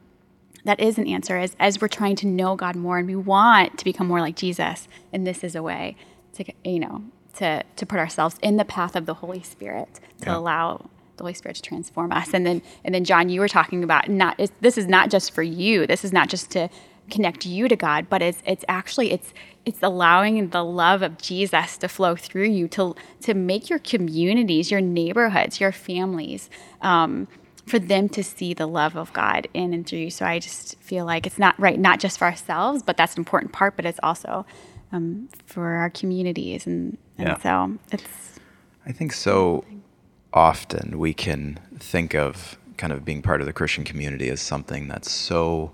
that 0.65 0.79
is 0.79 0.97
an 0.97 1.07
answer 1.07 1.37
as, 1.37 1.55
as 1.59 1.81
we're 1.81 1.87
trying 1.87 2.15
to 2.17 2.27
know 2.27 2.55
God 2.55 2.75
more 2.75 2.97
and 2.97 3.07
we 3.07 3.15
want 3.15 3.77
to 3.79 3.85
become 3.85 4.07
more 4.07 4.19
like 4.19 4.35
Jesus. 4.35 4.87
And 5.11 5.25
this 5.25 5.43
is 5.43 5.55
a 5.55 5.63
way 5.63 5.95
to, 6.33 6.45
you 6.63 6.79
know, 6.79 7.03
to, 7.35 7.63
to 7.75 7.85
put 7.85 7.99
ourselves 7.99 8.35
in 8.41 8.57
the 8.57 8.65
path 8.65 8.95
of 8.95 9.05
the 9.05 9.15
Holy 9.15 9.41
Spirit 9.41 9.99
to 10.21 10.29
yeah. 10.29 10.37
allow 10.37 10.89
the 11.17 11.23
Holy 11.23 11.33
Spirit 11.33 11.55
to 11.55 11.61
transform 11.61 12.11
us. 12.11 12.33
And 12.33 12.45
then, 12.45 12.61
and 12.83 12.93
then 12.93 13.05
John, 13.05 13.29
you 13.29 13.39
were 13.39 13.47
talking 13.47 13.83
about 13.83 14.09
not, 14.09 14.39
this 14.61 14.77
is 14.77 14.87
not 14.87 15.09
just 15.09 15.31
for 15.31 15.43
you. 15.43 15.87
This 15.87 16.05
is 16.05 16.13
not 16.13 16.29
just 16.29 16.51
to 16.51 16.69
connect 17.09 17.45
you 17.45 17.67
to 17.67 17.75
God, 17.75 18.07
but 18.09 18.21
it's 18.21 18.41
it's 18.45 18.63
actually 18.67 19.11
it's 19.11 19.33
it's 19.69 19.83
allowing 19.83 20.49
the 20.49 20.63
love 20.63 21.03
of 21.03 21.19
Jesus 21.19 21.77
to 21.77 21.87
flow 21.87 22.15
through 22.15 22.47
you 22.47 22.67
to 22.69 22.95
to 23.21 23.35
make 23.35 23.69
your 23.69 23.77
communities, 23.77 24.71
your 24.71 24.81
neighborhoods, 24.81 25.61
your 25.61 25.71
families, 25.71 26.49
um, 26.81 27.27
for 27.67 27.77
them 27.77 28.09
to 28.09 28.23
see 28.23 28.55
the 28.55 28.65
love 28.65 28.97
of 28.97 29.13
God 29.13 29.47
in 29.53 29.71
and 29.75 29.85
through 29.85 29.99
you. 29.99 30.09
So 30.09 30.25
I 30.25 30.39
just 30.39 30.79
feel 30.79 31.05
like 31.05 31.27
it's 31.27 31.37
not 31.37 31.57
right, 31.59 31.79
not 31.79 31.99
just 31.99 32.17
for 32.17 32.25
ourselves, 32.25 32.81
but 32.81 32.97
that's 32.97 33.13
an 33.13 33.19
important 33.19 33.51
part, 33.51 33.75
but 33.75 33.85
it's 33.85 33.99
also 34.01 34.43
um, 34.91 35.29
for 35.45 35.67
our 35.67 35.91
communities, 35.91 36.65
and, 36.65 36.97
and 37.19 37.27
yeah. 37.27 37.37
so 37.37 37.77
it's. 37.91 38.39
I 38.87 38.91
think 38.91 39.13
so. 39.13 39.63
Often 40.33 40.97
we 40.97 41.13
can 41.13 41.59
think 41.77 42.15
of 42.15 42.57
kind 42.77 42.91
of 42.91 43.05
being 43.05 43.21
part 43.21 43.39
of 43.39 43.45
the 43.45 43.53
Christian 43.53 43.83
community 43.83 44.29
as 44.29 44.41
something 44.41 44.87
that's 44.87 45.11
so 45.11 45.71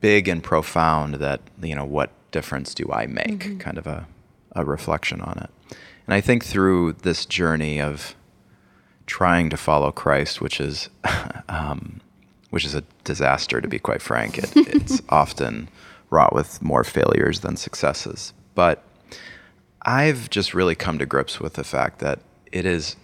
big 0.00 0.28
and 0.28 0.40
profound 0.42 1.14
that 1.14 1.40
you 1.60 1.74
know 1.74 1.84
what 1.84 2.12
difference 2.32 2.74
do 2.74 2.90
I 2.92 3.06
make? 3.06 3.44
Mm-hmm. 3.44 3.58
Kind 3.58 3.78
of 3.78 3.86
a, 3.86 4.06
a 4.52 4.64
reflection 4.64 5.20
on 5.20 5.38
it. 5.38 5.76
And 6.06 6.14
I 6.14 6.20
think 6.20 6.44
through 6.44 6.94
this 6.94 7.24
journey 7.24 7.80
of 7.80 8.16
trying 9.06 9.50
to 9.50 9.56
follow 9.56 9.92
Christ, 9.92 10.40
which 10.40 10.60
is 10.60 10.88
um, 11.48 12.00
which 12.50 12.64
is 12.64 12.74
a 12.74 12.84
disaster 13.04 13.60
to 13.60 13.68
be 13.68 13.78
quite 13.78 14.02
frank. 14.02 14.38
It, 14.38 14.52
it's 14.56 15.00
often 15.08 15.68
wrought 16.10 16.34
with 16.34 16.60
more 16.60 16.84
failures 16.84 17.40
than 17.40 17.56
successes. 17.56 18.34
But 18.54 18.84
I've 19.82 20.28
just 20.28 20.52
really 20.52 20.74
come 20.74 20.98
to 20.98 21.06
grips 21.06 21.40
with 21.40 21.54
the 21.54 21.64
fact 21.64 22.00
that 22.00 22.18
it 22.50 22.66
is 22.66 22.96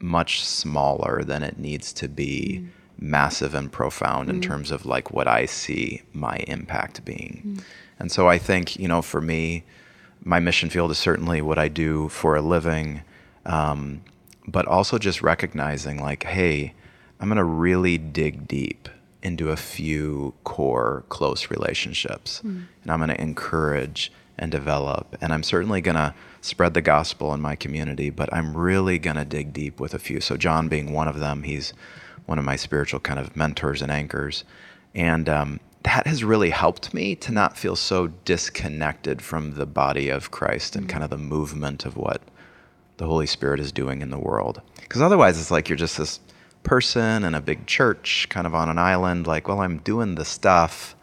much 0.00 0.44
smaller 0.44 1.22
than 1.22 1.42
it 1.42 1.58
needs 1.58 1.92
to 1.94 2.08
be. 2.08 2.62
Mm 2.62 2.68
massive 2.98 3.54
and 3.54 3.70
profound 3.70 4.28
mm. 4.28 4.32
in 4.32 4.40
terms 4.40 4.70
of 4.70 4.86
like 4.86 5.12
what 5.12 5.28
I 5.28 5.46
see 5.46 6.02
my 6.12 6.36
impact 6.48 7.04
being. 7.04 7.42
Mm. 7.44 7.62
And 7.98 8.12
so 8.12 8.28
I 8.28 8.38
think, 8.38 8.78
you 8.78 8.88
know, 8.88 9.02
for 9.02 9.20
me, 9.20 9.64
my 10.22 10.40
mission 10.40 10.70
field 10.70 10.90
is 10.90 10.98
certainly 10.98 11.40
what 11.40 11.58
I 11.58 11.68
do 11.68 12.08
for 12.08 12.36
a 12.36 12.42
living, 12.42 13.02
um, 13.44 14.02
but 14.46 14.66
also 14.66 14.98
just 14.98 15.22
recognizing 15.22 16.00
like, 16.00 16.24
hey, 16.24 16.74
I'm 17.20 17.28
going 17.28 17.38
to 17.38 17.44
really 17.44 17.96
dig 17.98 18.46
deep 18.46 18.88
into 19.22 19.50
a 19.50 19.56
few 19.56 20.34
core 20.44 21.04
close 21.08 21.50
relationships. 21.50 22.42
Mm. 22.44 22.66
And 22.82 22.92
I'm 22.92 22.98
going 22.98 23.10
to 23.10 23.20
encourage 23.20 24.12
and 24.38 24.52
develop. 24.52 25.16
And 25.20 25.32
I'm 25.32 25.42
certainly 25.42 25.80
going 25.80 25.96
to 25.96 26.14
spread 26.40 26.74
the 26.74 26.82
gospel 26.82 27.32
in 27.32 27.40
my 27.40 27.56
community, 27.56 28.10
but 28.10 28.32
I'm 28.32 28.56
really 28.56 28.98
going 28.98 29.16
to 29.16 29.24
dig 29.24 29.52
deep 29.52 29.80
with 29.80 29.94
a 29.94 29.98
few. 29.98 30.20
So, 30.20 30.36
John 30.36 30.68
being 30.68 30.92
one 30.92 31.08
of 31.08 31.18
them, 31.18 31.42
he's 31.42 31.72
one 32.26 32.38
of 32.38 32.44
my 32.44 32.56
spiritual 32.56 33.00
kind 33.00 33.18
of 33.18 33.36
mentors 33.36 33.82
and 33.82 33.90
anchors. 33.90 34.44
And 34.94 35.28
um, 35.28 35.60
that 35.82 36.06
has 36.06 36.24
really 36.24 36.50
helped 36.50 36.92
me 36.92 37.14
to 37.16 37.32
not 37.32 37.56
feel 37.56 37.76
so 37.76 38.08
disconnected 38.24 39.22
from 39.22 39.54
the 39.54 39.66
body 39.66 40.08
of 40.08 40.30
Christ 40.30 40.74
and 40.74 40.88
kind 40.88 41.04
of 41.04 41.10
the 41.10 41.18
movement 41.18 41.84
of 41.84 41.96
what 41.96 42.20
the 42.96 43.06
Holy 43.06 43.26
Spirit 43.26 43.60
is 43.60 43.72
doing 43.72 44.02
in 44.02 44.10
the 44.10 44.18
world. 44.18 44.60
Because 44.80 45.02
otherwise, 45.02 45.38
it's 45.38 45.50
like 45.50 45.68
you're 45.68 45.76
just 45.76 45.98
this 45.98 46.20
person 46.62 47.24
in 47.24 47.34
a 47.34 47.40
big 47.40 47.66
church, 47.66 48.26
kind 48.28 48.46
of 48.46 48.54
on 48.54 48.68
an 48.68 48.78
island, 48.78 49.26
like, 49.26 49.46
well, 49.46 49.60
I'm 49.60 49.78
doing 49.78 50.16
the 50.16 50.24
stuff, 50.24 50.96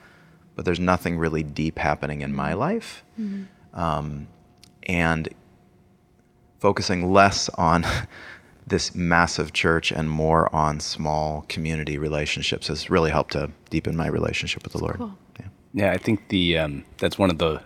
but 0.55 0.65
there's 0.65 0.79
nothing 0.79 1.17
really 1.17 1.43
deep 1.43 1.79
happening 1.79 2.21
in 2.21 2.33
my 2.33 2.53
life. 2.53 3.03
Mm-hmm. 3.19 3.79
Um, 3.79 4.27
and 4.83 5.29
focusing 6.59 7.11
less 7.11 7.49
on 7.49 7.85
this 8.67 8.95
massive 8.95 9.53
church 9.53 9.91
and 9.91 10.09
more 10.09 10.53
on 10.55 10.79
small 10.79 11.45
community 11.49 11.97
relationships 11.97 12.67
has 12.67 12.89
really 12.89 13.11
helped 13.11 13.33
to 13.33 13.51
deepen 13.69 13.95
my 13.95 14.07
relationship 14.07 14.63
with 14.63 14.73
the 14.73 14.79
Lord. 14.79 14.97
Cool. 14.97 15.17
Yeah. 15.39 15.47
yeah, 15.73 15.91
I 15.91 15.97
think 15.97 16.29
the 16.29 16.57
um, 16.57 16.85
that's 16.97 17.17
one 17.17 17.29
of 17.29 17.37
the 17.37 17.61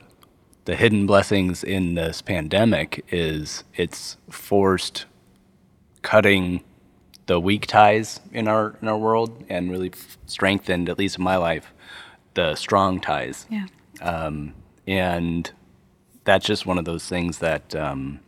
the 0.66 0.76
hidden 0.76 1.06
blessings 1.08 1.64
in 1.64 1.95
this 1.95 2.22
pandemic 2.22 3.06
is 3.10 3.64
it's 3.76 4.18
forced 4.30 5.06
cutting 6.02 6.64
the 7.28 7.39
weak 7.39 7.68
ties 7.68 8.20
in 8.32 8.48
our 8.48 8.76
in 8.82 8.88
our 8.88 8.98
world 8.98 9.45
and 9.50 9.72
really 9.72 9.91
strengthened, 10.26 10.89
at 10.89 10.98
least 10.98 11.18
in 11.18 11.24
my 11.24 11.38
life, 11.38 11.74
the 12.34 12.56
strong 12.56 13.00
ties. 13.00 13.45
Yeah. 13.50 13.68
Um, 14.02 14.54
and 14.86 15.52
that's 16.24 16.45
just 16.45 16.66
one 16.66 16.78
of 16.78 16.86
those 16.86 17.08
things 17.08 17.39
that 17.39 17.76
um, 17.76 18.20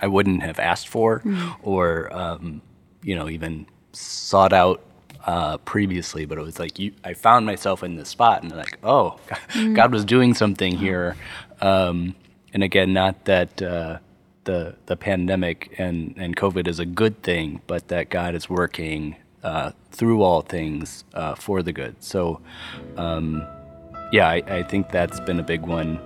I 0.00 0.06
wouldn't 0.06 0.42
have 0.42 0.58
asked 0.58 0.88
for 0.88 1.20
mm. 1.20 1.56
or, 1.62 2.12
um, 2.14 2.62
you 3.02 3.14
know, 3.14 3.28
even 3.28 3.66
sought 3.92 4.52
out 4.52 4.82
uh, 5.24 5.58
previously. 5.58 6.24
But 6.24 6.38
it 6.38 6.42
was 6.42 6.58
like 6.58 6.78
you, 6.78 6.92
I 7.04 7.14
found 7.14 7.46
myself 7.46 7.82
in 7.82 7.96
this 7.96 8.08
spot 8.08 8.42
and 8.42 8.52
like, 8.52 8.78
oh, 8.82 9.18
mm. 9.50 9.74
God 9.74 9.92
was 9.92 10.04
doing 10.04 10.34
something 10.34 10.76
here. 10.76 11.16
Um, 11.60 12.14
and 12.52 12.62
again, 12.62 12.92
not 12.92 13.24
that 13.26 13.60
uh, 13.60 13.98
the 14.44 14.76
the 14.86 14.96
pandemic 14.96 15.74
and 15.78 16.14
and 16.16 16.36
COVID 16.36 16.66
is 16.66 16.78
a 16.78 16.86
good 16.86 17.22
thing, 17.22 17.60
but 17.66 17.88
that 17.88 18.08
God 18.08 18.34
is 18.34 18.48
working 18.48 19.16
uh, 19.42 19.72
through 19.90 20.22
all 20.22 20.40
things 20.40 21.04
uh, 21.14 21.34
for 21.34 21.62
the 21.62 21.72
good. 21.72 22.02
So, 22.02 22.40
um, 22.96 23.46
yeah, 24.12 24.28
I, 24.28 24.36
I 24.46 24.62
think 24.62 24.90
that's 24.90 25.20
been 25.20 25.38
a 25.38 25.42
big 25.42 25.62
one. 25.62 26.00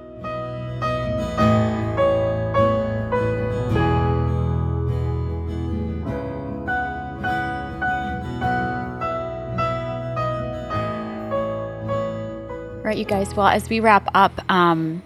You 13.00 13.06
guys. 13.06 13.34
Well, 13.34 13.46
as 13.46 13.70
we 13.70 13.80
wrap 13.80 14.10
up, 14.14 14.38
um, 14.50 15.02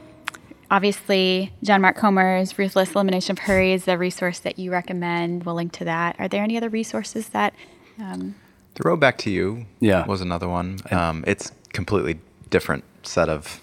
obviously, 0.68 1.52
John 1.62 1.80
Mark 1.80 1.96
Comer's 1.96 2.58
Ruthless 2.58 2.92
Elimination 2.92 3.32
of 3.32 3.38
Hurry 3.38 3.72
is 3.72 3.84
the 3.84 3.96
resource 3.96 4.40
that 4.40 4.58
you 4.58 4.72
recommend. 4.72 5.44
We'll 5.44 5.54
link 5.54 5.70
to 5.74 5.84
that. 5.84 6.16
Are 6.18 6.26
there 6.26 6.42
any 6.42 6.56
other 6.56 6.68
resources 6.68 7.28
that? 7.28 7.54
Um, 8.00 8.34
the 8.74 8.82
Road 8.84 8.98
Back 8.98 9.16
to 9.18 9.30
You 9.30 9.66
yeah. 9.78 10.04
was 10.06 10.20
another 10.20 10.48
one. 10.48 10.80
Um, 10.90 11.22
it's 11.28 11.52
completely 11.72 12.18
different 12.50 12.82
set 13.04 13.28
of 13.28 13.60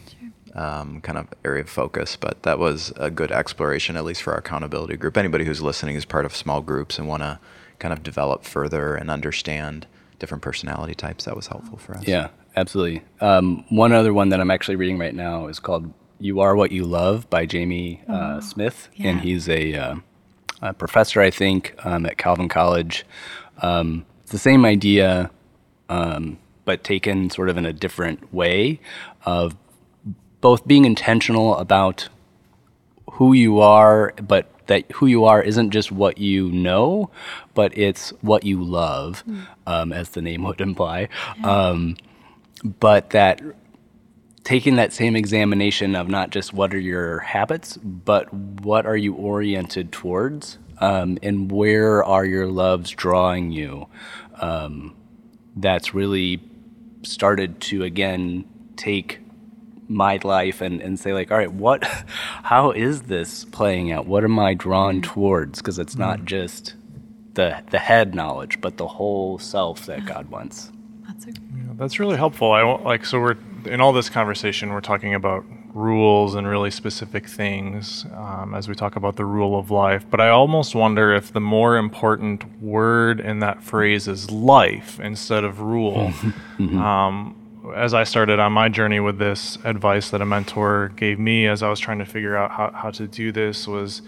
um, 0.55 1.01
kind 1.01 1.17
of 1.17 1.27
area 1.43 1.63
of 1.63 1.69
focus, 1.69 2.15
but 2.15 2.43
that 2.43 2.57
was 2.57 2.93
a 2.95 3.11
good 3.11 3.33
exploration, 3.33 3.97
at 3.97 4.05
least 4.05 4.23
for 4.23 4.31
our 4.31 4.39
accountability 4.39 4.95
group. 4.95 5.17
Anybody 5.17 5.43
who's 5.43 5.61
listening 5.61 5.97
is 5.97 6.05
part 6.05 6.23
of 6.23 6.33
small 6.33 6.61
groups 6.61 6.97
and 6.97 7.05
want 7.05 7.21
to 7.21 7.37
kind 7.79 7.91
of 7.91 8.01
develop 8.01 8.45
further 8.45 8.95
and 8.95 9.11
understand 9.11 9.87
different 10.19 10.41
personality 10.41 10.93
types, 10.93 11.25
that 11.25 11.35
was 11.35 11.47
helpful 11.47 11.77
for 11.77 11.97
us. 11.97 12.07
Yeah, 12.07 12.29
absolutely. 12.55 13.03
Um, 13.19 13.65
one 13.69 13.91
other 13.91 14.13
one 14.13 14.29
that 14.29 14.39
I'm 14.39 14.51
actually 14.51 14.75
reading 14.75 14.97
right 14.97 15.15
now 15.15 15.47
is 15.47 15.59
called 15.59 15.93
"You 16.19 16.39
Are 16.39 16.55
What 16.55 16.71
You 16.71 16.85
Love" 16.85 17.29
by 17.29 17.45
Jamie 17.45 18.01
uh, 18.07 18.37
oh, 18.37 18.39
Smith, 18.39 18.89
yeah. 18.95 19.09
and 19.09 19.21
he's 19.21 19.49
a, 19.49 19.73
uh, 19.73 19.95
a, 20.61 20.73
professor, 20.73 21.21
I 21.21 21.31
think, 21.31 21.75
um, 21.83 22.05
at 22.05 22.17
Calvin 22.17 22.49
College. 22.49 23.05
Um, 23.61 24.05
it's 24.23 24.31
the 24.31 24.39
same 24.39 24.65
idea, 24.65 25.31
um, 25.89 26.37
but 26.65 26.83
taken 26.83 27.29
sort 27.29 27.49
of 27.49 27.57
in 27.57 27.65
a 27.65 27.73
different 27.73 28.33
way 28.33 28.79
of 29.25 29.55
both 30.41 30.67
being 30.67 30.85
intentional 30.85 31.55
about 31.57 32.09
who 33.13 33.33
you 33.33 33.59
are, 33.59 34.13
but 34.21 34.47
that 34.67 34.89
who 34.93 35.05
you 35.05 35.25
are 35.25 35.41
isn't 35.41 35.71
just 35.71 35.91
what 35.91 36.17
you 36.17 36.51
know, 36.51 37.09
but 37.53 37.77
it's 37.77 38.11
what 38.21 38.43
you 38.43 38.63
love, 38.63 39.23
mm. 39.27 39.45
um, 39.67 39.91
as 39.93 40.09
the 40.09 40.21
name 40.21 40.43
would 40.47 40.61
imply. 40.61 41.07
Yeah. 41.39 41.67
Um, 41.67 41.97
but 42.63 43.11
that 43.11 43.41
taking 44.43 44.75
that 44.75 44.91
same 44.91 45.15
examination 45.15 45.95
of 45.95 46.07
not 46.07 46.31
just 46.31 46.53
what 46.53 46.73
are 46.73 46.79
your 46.79 47.19
habits, 47.19 47.77
but 47.77 48.33
what 48.33 48.85
are 48.85 48.97
you 48.97 49.13
oriented 49.13 49.91
towards, 49.91 50.57
um, 50.79 51.17
and 51.21 51.51
where 51.51 52.03
are 52.03 52.25
your 52.25 52.47
loves 52.47 52.91
drawing 52.91 53.51
you. 53.51 53.87
Um, 54.39 54.95
that's 55.55 55.93
really 55.93 56.41
started 57.03 57.59
to 57.59 57.83
again 57.83 58.45
take 58.77 59.19
my 59.87 60.19
life 60.23 60.61
and, 60.61 60.81
and 60.81 60.99
say 60.99 61.13
like 61.13 61.31
all 61.31 61.37
right 61.37 61.51
what 61.51 61.83
how 62.43 62.71
is 62.71 63.03
this 63.03 63.43
playing 63.45 63.91
out 63.91 64.05
what 64.05 64.23
am 64.23 64.39
i 64.39 64.53
drawn 64.53 65.01
mm-hmm. 65.01 65.13
towards 65.13 65.59
because 65.59 65.77
it's 65.77 65.97
not 65.97 66.17
mm-hmm. 66.17 66.27
just 66.27 66.75
the 67.33 67.61
the 67.71 67.79
head 67.79 68.15
knowledge 68.15 68.61
but 68.61 68.77
the 68.77 68.87
whole 68.87 69.37
self 69.37 69.85
that 69.87 70.05
god 70.05 70.29
wants 70.29 70.71
that's 71.25 71.37
a- 71.37 71.41
yeah, 71.41 71.73
that's 71.75 71.99
really 71.99 72.17
helpful 72.17 72.51
i 72.51 72.61
like 72.61 73.05
so 73.05 73.19
we're 73.19 73.37
in 73.65 73.81
all 73.81 73.93
this 73.93 74.09
conversation 74.09 74.71
we're 74.71 74.81
talking 74.81 75.13
about 75.13 75.43
rules 75.73 76.35
and 76.35 76.45
really 76.47 76.69
specific 76.69 77.27
things 77.27 78.05
um, 78.13 78.53
as 78.53 78.67
we 78.67 78.75
talk 78.75 78.97
about 78.97 79.15
the 79.15 79.23
rule 79.23 79.57
of 79.57 79.71
life 79.71 80.05
but 80.09 80.19
i 80.19 80.29
almost 80.29 80.75
wonder 80.75 81.13
if 81.13 81.31
the 81.31 81.39
more 81.39 81.77
important 81.77 82.61
word 82.61 83.19
in 83.19 83.39
that 83.39 83.63
phrase 83.63 84.07
is 84.07 84.29
life 84.29 84.99
instead 84.99 85.43
of 85.43 85.61
rule 85.61 85.95
mm-hmm. 86.57 86.77
um, 86.77 87.35
as 87.75 87.93
I 87.93 88.03
started 88.03 88.39
on 88.39 88.53
my 88.53 88.69
journey 88.69 88.99
with 88.99 89.19
this 89.19 89.57
advice 89.63 90.09
that 90.09 90.21
a 90.21 90.25
mentor 90.25 90.91
gave 90.95 91.19
me 91.19 91.47
as 91.47 91.61
I 91.61 91.69
was 91.69 91.79
trying 91.79 91.99
to 91.99 92.05
figure 92.05 92.35
out 92.35 92.51
how, 92.51 92.71
how 92.71 92.91
to 92.91 93.07
do 93.07 93.31
this 93.31 93.67
was 93.67 94.01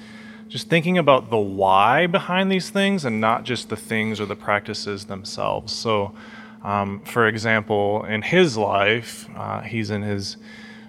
just 0.48 0.70
thinking 0.70 0.98
about 0.98 1.30
the 1.30 1.38
why 1.38 2.08
behind 2.08 2.52
these 2.52 2.70
things 2.70 3.06
and 3.06 3.22
not 3.22 3.44
just 3.44 3.70
the 3.70 3.76
things 3.76 4.20
or 4.20 4.26
the 4.26 4.36
practices 4.36 5.06
themselves. 5.06 5.72
So, 5.72 6.14
um, 6.64 7.02
for 7.02 7.28
example, 7.28 8.06
in 8.06 8.22
his 8.22 8.58
life, 8.58 9.28
uh, 9.36 9.62
he's 9.62 9.90
in 9.90 10.02
his 10.02 10.38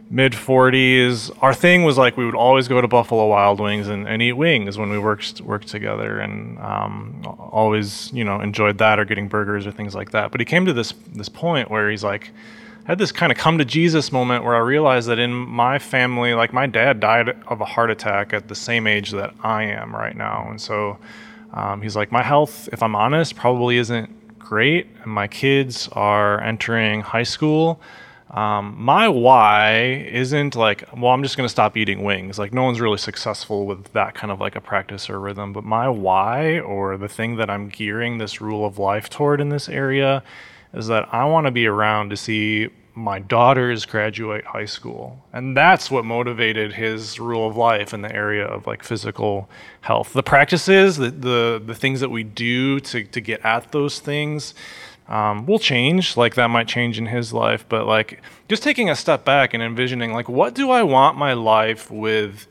mid 0.08 0.32
40s. 0.32 1.36
Our 1.42 1.52
thing 1.52 1.82
was 1.82 1.98
like 1.98 2.16
we 2.16 2.24
would 2.24 2.36
always 2.36 2.68
go 2.68 2.80
to 2.80 2.86
Buffalo 2.86 3.26
Wild 3.26 3.58
Wings 3.58 3.88
and, 3.88 4.06
and 4.06 4.22
eat 4.22 4.34
wings 4.34 4.78
when 4.78 4.90
we 4.90 4.98
worked 4.98 5.40
worked 5.40 5.68
together, 5.68 6.20
and 6.20 6.58
um, 6.58 7.22
always 7.38 8.12
you 8.12 8.24
know 8.24 8.40
enjoyed 8.40 8.78
that 8.78 8.98
or 8.98 9.04
getting 9.04 9.28
burgers 9.28 9.66
or 9.66 9.72
things 9.72 9.94
like 9.94 10.12
that. 10.12 10.30
But 10.30 10.40
he 10.40 10.44
came 10.44 10.64
to 10.66 10.72
this 10.72 10.92
this 11.12 11.28
point 11.28 11.70
where 11.70 11.90
he's 11.90 12.04
like. 12.04 12.30
I 12.86 12.88
had 12.88 12.98
this 12.98 13.12
kind 13.12 13.32
of 13.32 13.38
come 13.38 13.56
to 13.56 13.64
Jesus 13.64 14.12
moment 14.12 14.44
where 14.44 14.54
I 14.54 14.58
realized 14.58 15.08
that 15.08 15.18
in 15.18 15.32
my 15.32 15.78
family, 15.78 16.34
like 16.34 16.52
my 16.52 16.66
dad 16.66 17.00
died 17.00 17.30
of 17.48 17.62
a 17.62 17.64
heart 17.64 17.90
attack 17.90 18.34
at 18.34 18.46
the 18.46 18.54
same 18.54 18.86
age 18.86 19.12
that 19.12 19.32
I 19.42 19.62
am 19.62 19.96
right 19.96 20.14
now. 20.14 20.48
And 20.50 20.60
so 20.60 20.98
um, 21.54 21.80
he's 21.80 21.96
like, 21.96 22.12
my 22.12 22.22
health, 22.22 22.68
if 22.72 22.82
I'm 22.82 22.94
honest, 22.94 23.36
probably 23.36 23.78
isn't 23.78 24.10
great. 24.44 24.86
And 25.02 25.12
my 25.12 25.26
kids 25.26 25.88
are 25.92 26.40
entering 26.40 27.00
high 27.00 27.22
school. 27.24 27.80
Um, 28.30 28.74
my 28.78 29.08
why 29.08 30.06
isn't 30.10 30.56
like, 30.56 30.84
well, 30.96 31.12
I'm 31.12 31.22
just 31.22 31.36
going 31.36 31.46
to 31.46 31.50
stop 31.50 31.76
eating 31.76 32.02
wings. 32.02 32.38
Like, 32.38 32.52
no 32.52 32.64
one's 32.64 32.80
really 32.80 32.98
successful 32.98 33.64
with 33.64 33.92
that 33.92 34.14
kind 34.14 34.32
of 34.32 34.40
like 34.40 34.56
a 34.56 34.60
practice 34.60 35.08
or 35.08 35.20
rhythm. 35.20 35.52
But 35.52 35.62
my 35.62 35.88
why, 35.88 36.58
or 36.58 36.96
the 36.96 37.08
thing 37.08 37.36
that 37.36 37.48
I'm 37.48 37.68
gearing 37.68 38.18
this 38.18 38.40
rule 38.40 38.66
of 38.66 38.78
life 38.78 39.08
toward 39.08 39.40
in 39.40 39.50
this 39.50 39.68
area, 39.68 40.24
is 40.72 40.88
that 40.88 41.08
I 41.14 41.24
want 41.26 41.46
to 41.46 41.52
be 41.52 41.66
around 41.66 42.10
to 42.10 42.16
see 42.16 42.70
my 42.94 43.18
daughters 43.18 43.86
graduate 43.86 44.44
high 44.44 44.64
school. 44.64 45.24
And 45.32 45.56
that's 45.56 45.90
what 45.90 46.04
motivated 46.04 46.74
his 46.74 47.18
rule 47.18 47.48
of 47.48 47.56
life 47.56 47.92
in 47.92 48.02
the 48.02 48.14
area 48.14 48.46
of 48.46 48.66
like 48.66 48.84
physical 48.84 49.48
health. 49.80 50.12
The 50.12 50.22
practices, 50.22 50.96
the, 50.96 51.10
the, 51.10 51.62
the 51.64 51.74
things 51.74 52.00
that 52.00 52.10
we 52.10 52.22
do 52.22 52.78
to, 52.80 53.04
to 53.04 53.20
get 53.20 53.44
at 53.44 53.72
those 53.72 53.98
things 53.98 54.54
um, 55.08 55.44
will 55.46 55.58
change. 55.58 56.16
Like 56.16 56.34
that 56.36 56.48
might 56.48 56.68
change 56.68 56.98
in 56.98 57.06
his 57.06 57.32
life, 57.32 57.64
but 57.68 57.86
like 57.86 58.22
just 58.48 58.62
taking 58.62 58.88
a 58.88 58.96
step 58.96 59.24
back 59.24 59.54
and 59.54 59.62
envisioning 59.62 60.12
like 60.12 60.28
what 60.28 60.54
do 60.54 60.70
I 60.70 60.82
want 60.82 61.18
my 61.18 61.32
life 61.32 61.90
with 61.90 62.46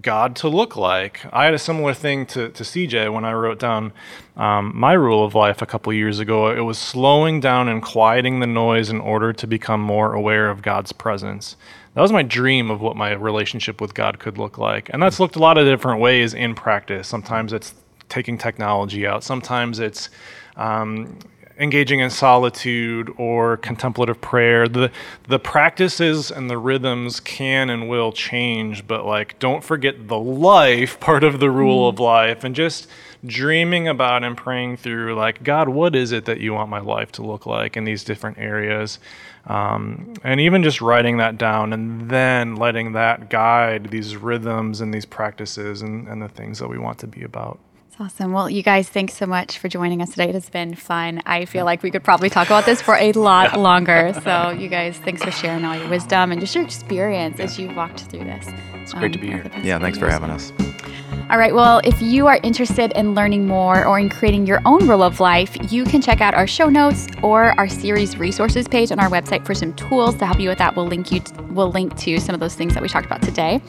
God 0.00 0.36
to 0.36 0.48
look 0.48 0.76
like? 0.76 1.20
I 1.32 1.44
had 1.44 1.54
a 1.54 1.58
similar 1.58 1.94
thing 1.94 2.26
to, 2.26 2.50
to 2.50 2.62
CJ 2.62 3.12
when 3.12 3.24
I 3.24 3.32
wrote 3.32 3.58
down 3.58 3.92
um, 4.36 4.72
my 4.74 4.92
rule 4.92 5.24
of 5.24 5.34
life 5.34 5.62
a 5.62 5.66
couple 5.66 5.92
years 5.92 6.18
ago. 6.18 6.50
It 6.50 6.60
was 6.60 6.78
slowing 6.78 7.40
down 7.40 7.68
and 7.68 7.82
quieting 7.82 8.40
the 8.40 8.46
noise 8.46 8.90
in 8.90 9.00
order 9.00 9.32
to 9.32 9.46
become 9.46 9.80
more 9.80 10.12
aware 10.12 10.50
of 10.50 10.62
God's 10.62 10.92
presence. 10.92 11.56
That 11.94 12.02
was 12.02 12.12
my 12.12 12.22
dream 12.22 12.70
of 12.70 12.80
what 12.82 12.96
my 12.96 13.12
relationship 13.12 13.80
with 13.80 13.94
God 13.94 14.18
could 14.18 14.36
look 14.36 14.58
like. 14.58 14.90
And 14.92 15.02
that's 15.02 15.18
looked 15.18 15.36
a 15.36 15.40
lot 15.40 15.56
of 15.56 15.64
different 15.64 16.00
ways 16.00 16.34
in 16.34 16.54
practice. 16.54 17.08
Sometimes 17.08 17.52
it's 17.52 17.74
taking 18.08 18.36
technology 18.38 19.06
out, 19.06 19.24
sometimes 19.24 19.78
it's 19.78 20.10
um, 20.56 21.18
engaging 21.58 22.00
in 22.00 22.10
solitude 22.10 23.12
or 23.16 23.56
contemplative 23.56 24.20
prayer. 24.20 24.68
The 24.68 24.90
the 25.28 25.38
practices 25.38 26.30
and 26.30 26.50
the 26.50 26.58
rhythms 26.58 27.20
can 27.20 27.70
and 27.70 27.88
will 27.88 28.12
change 28.12 28.86
but 28.86 29.04
like 29.04 29.38
don't 29.38 29.64
forget 29.64 30.08
the 30.08 30.18
life 30.18 31.00
part 31.06 31.24
of 31.24 31.40
the 31.40 31.50
rule 31.50 31.90
mm. 31.90 31.94
of 31.94 32.00
life 32.00 32.44
and 32.44 32.54
just 32.54 32.88
dreaming 33.24 33.88
about 33.88 34.22
and 34.22 34.36
praying 34.36 34.76
through 34.76 35.14
like 35.14 35.42
god 35.42 35.68
what 35.68 35.96
is 35.96 36.12
it 36.12 36.26
that 36.26 36.38
you 36.40 36.52
want 36.52 36.70
my 36.70 36.78
life 36.78 37.10
to 37.10 37.22
look 37.22 37.46
like 37.46 37.76
in 37.76 37.84
these 37.84 38.04
different 38.04 38.38
areas? 38.38 38.98
Um, 39.46 40.14
and 40.24 40.40
even 40.40 40.64
just 40.64 40.80
writing 40.80 41.18
that 41.18 41.38
down 41.38 41.72
and 41.72 42.10
then 42.10 42.56
letting 42.56 42.92
that 42.92 43.30
guide 43.30 43.90
these 43.90 44.16
rhythms 44.16 44.80
and 44.80 44.92
these 44.92 45.06
practices 45.06 45.82
and, 45.82 46.08
and 46.08 46.20
the 46.20 46.28
things 46.28 46.58
that 46.58 46.68
we 46.68 46.78
want 46.78 46.98
to 46.98 47.06
be 47.06 47.22
about 47.22 47.60
awesome. 47.98 48.32
Well, 48.32 48.50
you 48.50 48.62
guys, 48.62 48.88
thanks 48.88 49.14
so 49.14 49.26
much 49.26 49.58
for 49.58 49.68
joining 49.68 50.02
us 50.02 50.10
today. 50.10 50.28
It 50.28 50.34
has 50.34 50.48
been 50.50 50.74
fun. 50.74 51.22
I 51.26 51.44
feel 51.44 51.64
like 51.64 51.82
we 51.82 51.90
could 51.90 52.04
probably 52.04 52.30
talk 52.30 52.46
about 52.48 52.66
this 52.66 52.82
for 52.82 52.94
a 52.96 53.12
lot 53.14 53.52
yeah. 53.52 53.58
longer. 53.58 54.12
So, 54.26 54.50
you 54.50 54.68
guys, 54.68 54.98
thanks 54.98 55.22
for 55.22 55.30
sharing 55.30 55.64
all 55.64 55.76
your 55.76 55.88
wisdom 55.88 56.32
and 56.32 56.40
just 56.40 56.54
your 56.54 56.64
experience 56.64 57.38
yeah. 57.38 57.44
as 57.44 57.58
you 57.58 57.72
walked 57.74 58.00
through 58.00 58.24
this. 58.24 58.48
It's 58.74 58.92
um, 58.92 58.98
great 58.98 59.12
to 59.12 59.18
be 59.18 59.32
um, 59.32 59.42
here. 59.42 59.62
Yeah, 59.62 59.78
thanks 59.78 59.98
for 59.98 60.08
having 60.10 60.30
us. 60.30 60.52
All 61.30 61.38
right, 61.38 61.54
well, 61.54 61.80
if 61.84 62.00
you 62.00 62.26
are 62.26 62.38
interested 62.42 62.92
in 62.92 63.14
learning 63.14 63.46
more 63.46 63.84
or 63.84 63.98
in 63.98 64.08
creating 64.08 64.46
your 64.46 64.60
own 64.64 64.86
rule 64.88 65.02
of 65.02 65.20
life, 65.20 65.56
you 65.72 65.84
can 65.84 66.00
check 66.00 66.20
out 66.20 66.34
our 66.34 66.46
show 66.46 66.68
notes 66.68 67.06
or 67.22 67.58
our 67.58 67.68
series 67.68 68.16
resources 68.16 68.66
page 68.66 68.90
on 68.90 68.98
our 68.98 69.08
website 69.10 69.44
for 69.44 69.54
some 69.54 69.72
tools 69.74 70.14
to 70.16 70.26
help 70.26 70.40
you 70.40 70.48
with 70.48 70.58
that. 70.58 70.76
We'll 70.76 70.86
link 70.86 71.12
you 71.12 71.20
to, 71.20 71.42
we'll 71.50 71.70
link 71.70 71.96
to 71.98 72.18
some 72.20 72.34
of 72.34 72.40
those 72.40 72.54
things 72.54 72.74
that 72.74 72.82
we 72.82 72.88
talked 72.88 73.06
about 73.06 73.22
today. 73.22 73.60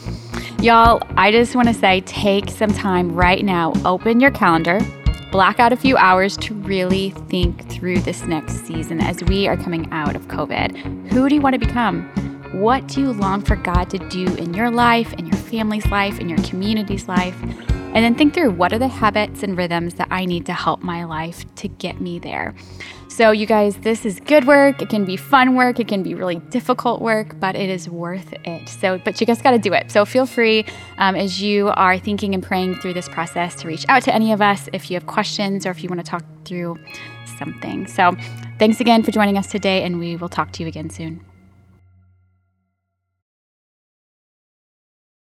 Y'all, 0.59 0.99
I 1.15 1.31
just 1.31 1.55
want 1.55 1.67
to 1.67 1.73
say 1.73 2.01
take 2.01 2.49
some 2.49 2.73
time 2.73 3.11
right 3.11 3.45
now, 3.45 3.73
open 3.85 4.19
your 4.19 4.31
calendar, 4.31 4.79
block 5.31 5.59
out 5.59 5.71
a 5.71 5.77
few 5.77 5.95
hours 5.97 6.35
to 6.37 6.55
really 6.55 7.11
think 7.29 7.69
through 7.69 7.99
this 7.99 8.23
next 8.23 8.65
season 8.65 8.99
as 8.99 9.23
we 9.25 9.47
are 9.47 9.55
coming 9.55 9.87
out 9.91 10.15
of 10.15 10.27
COVID. 10.27 11.11
Who 11.11 11.29
do 11.29 11.35
you 11.35 11.41
want 11.41 11.53
to 11.53 11.59
become? 11.59 12.09
What 12.53 12.87
do 12.87 13.01
you 13.01 13.13
long 13.13 13.43
for 13.43 13.55
God 13.55 13.91
to 13.91 13.99
do 14.09 14.25
in 14.37 14.55
your 14.55 14.71
life, 14.71 15.13
in 15.13 15.27
your 15.27 15.37
family's 15.37 15.85
life, 15.91 16.19
in 16.19 16.27
your 16.27 16.39
community's 16.39 17.07
life? 17.07 17.39
And 17.43 17.97
then 17.97 18.15
think 18.15 18.33
through 18.33 18.51
what 18.51 18.73
are 18.73 18.79
the 18.79 18.87
habits 18.87 19.43
and 19.43 19.55
rhythms 19.55 19.93
that 19.95 20.07
I 20.09 20.25
need 20.25 20.47
to 20.47 20.53
help 20.53 20.81
my 20.81 21.03
life 21.03 21.45
to 21.57 21.67
get 21.67 22.01
me 22.01 22.17
there. 22.17 22.55
So, 23.17 23.31
you 23.31 23.47
guys, 23.47 23.77
this 23.77 24.05
is 24.05 24.19
good 24.19 24.45
work. 24.45 24.79
It 24.79 24.89
can 24.89 25.03
be 25.03 25.17
fun 25.17 25.55
work. 25.55 25.79
It 25.79 25.87
can 25.87 26.03
be 26.03 26.13
really 26.13 26.35
difficult 26.51 27.01
work, 27.01 27.39
but 27.39 27.55
it 27.55 27.67
is 27.67 27.89
worth 27.89 28.31
it. 28.45 28.69
So, 28.69 28.99
but 29.03 29.19
you 29.19 29.25
guys 29.25 29.41
got 29.41 29.51
to 29.51 29.57
do 29.57 29.73
it. 29.73 29.89
So, 29.89 30.05
feel 30.05 30.27
free 30.27 30.65
um, 30.99 31.15
as 31.15 31.41
you 31.41 31.69
are 31.69 31.97
thinking 31.97 32.35
and 32.35 32.43
praying 32.43 32.75
through 32.75 32.93
this 32.93 33.09
process 33.09 33.55
to 33.55 33.67
reach 33.67 33.87
out 33.89 34.03
to 34.03 34.13
any 34.13 34.33
of 34.33 34.39
us 34.39 34.69
if 34.71 34.91
you 34.91 34.97
have 34.97 35.07
questions 35.07 35.65
or 35.65 35.71
if 35.71 35.81
you 35.81 35.89
want 35.89 36.05
to 36.05 36.07
talk 36.07 36.23
through 36.45 36.77
something. 37.39 37.87
So, 37.87 38.15
thanks 38.59 38.79
again 38.81 39.01
for 39.01 39.09
joining 39.09 39.35
us 39.35 39.47
today, 39.47 39.81
and 39.81 39.97
we 39.97 40.15
will 40.15 40.29
talk 40.29 40.51
to 40.51 40.61
you 40.61 40.69
again 40.69 40.91
soon. 40.91 41.26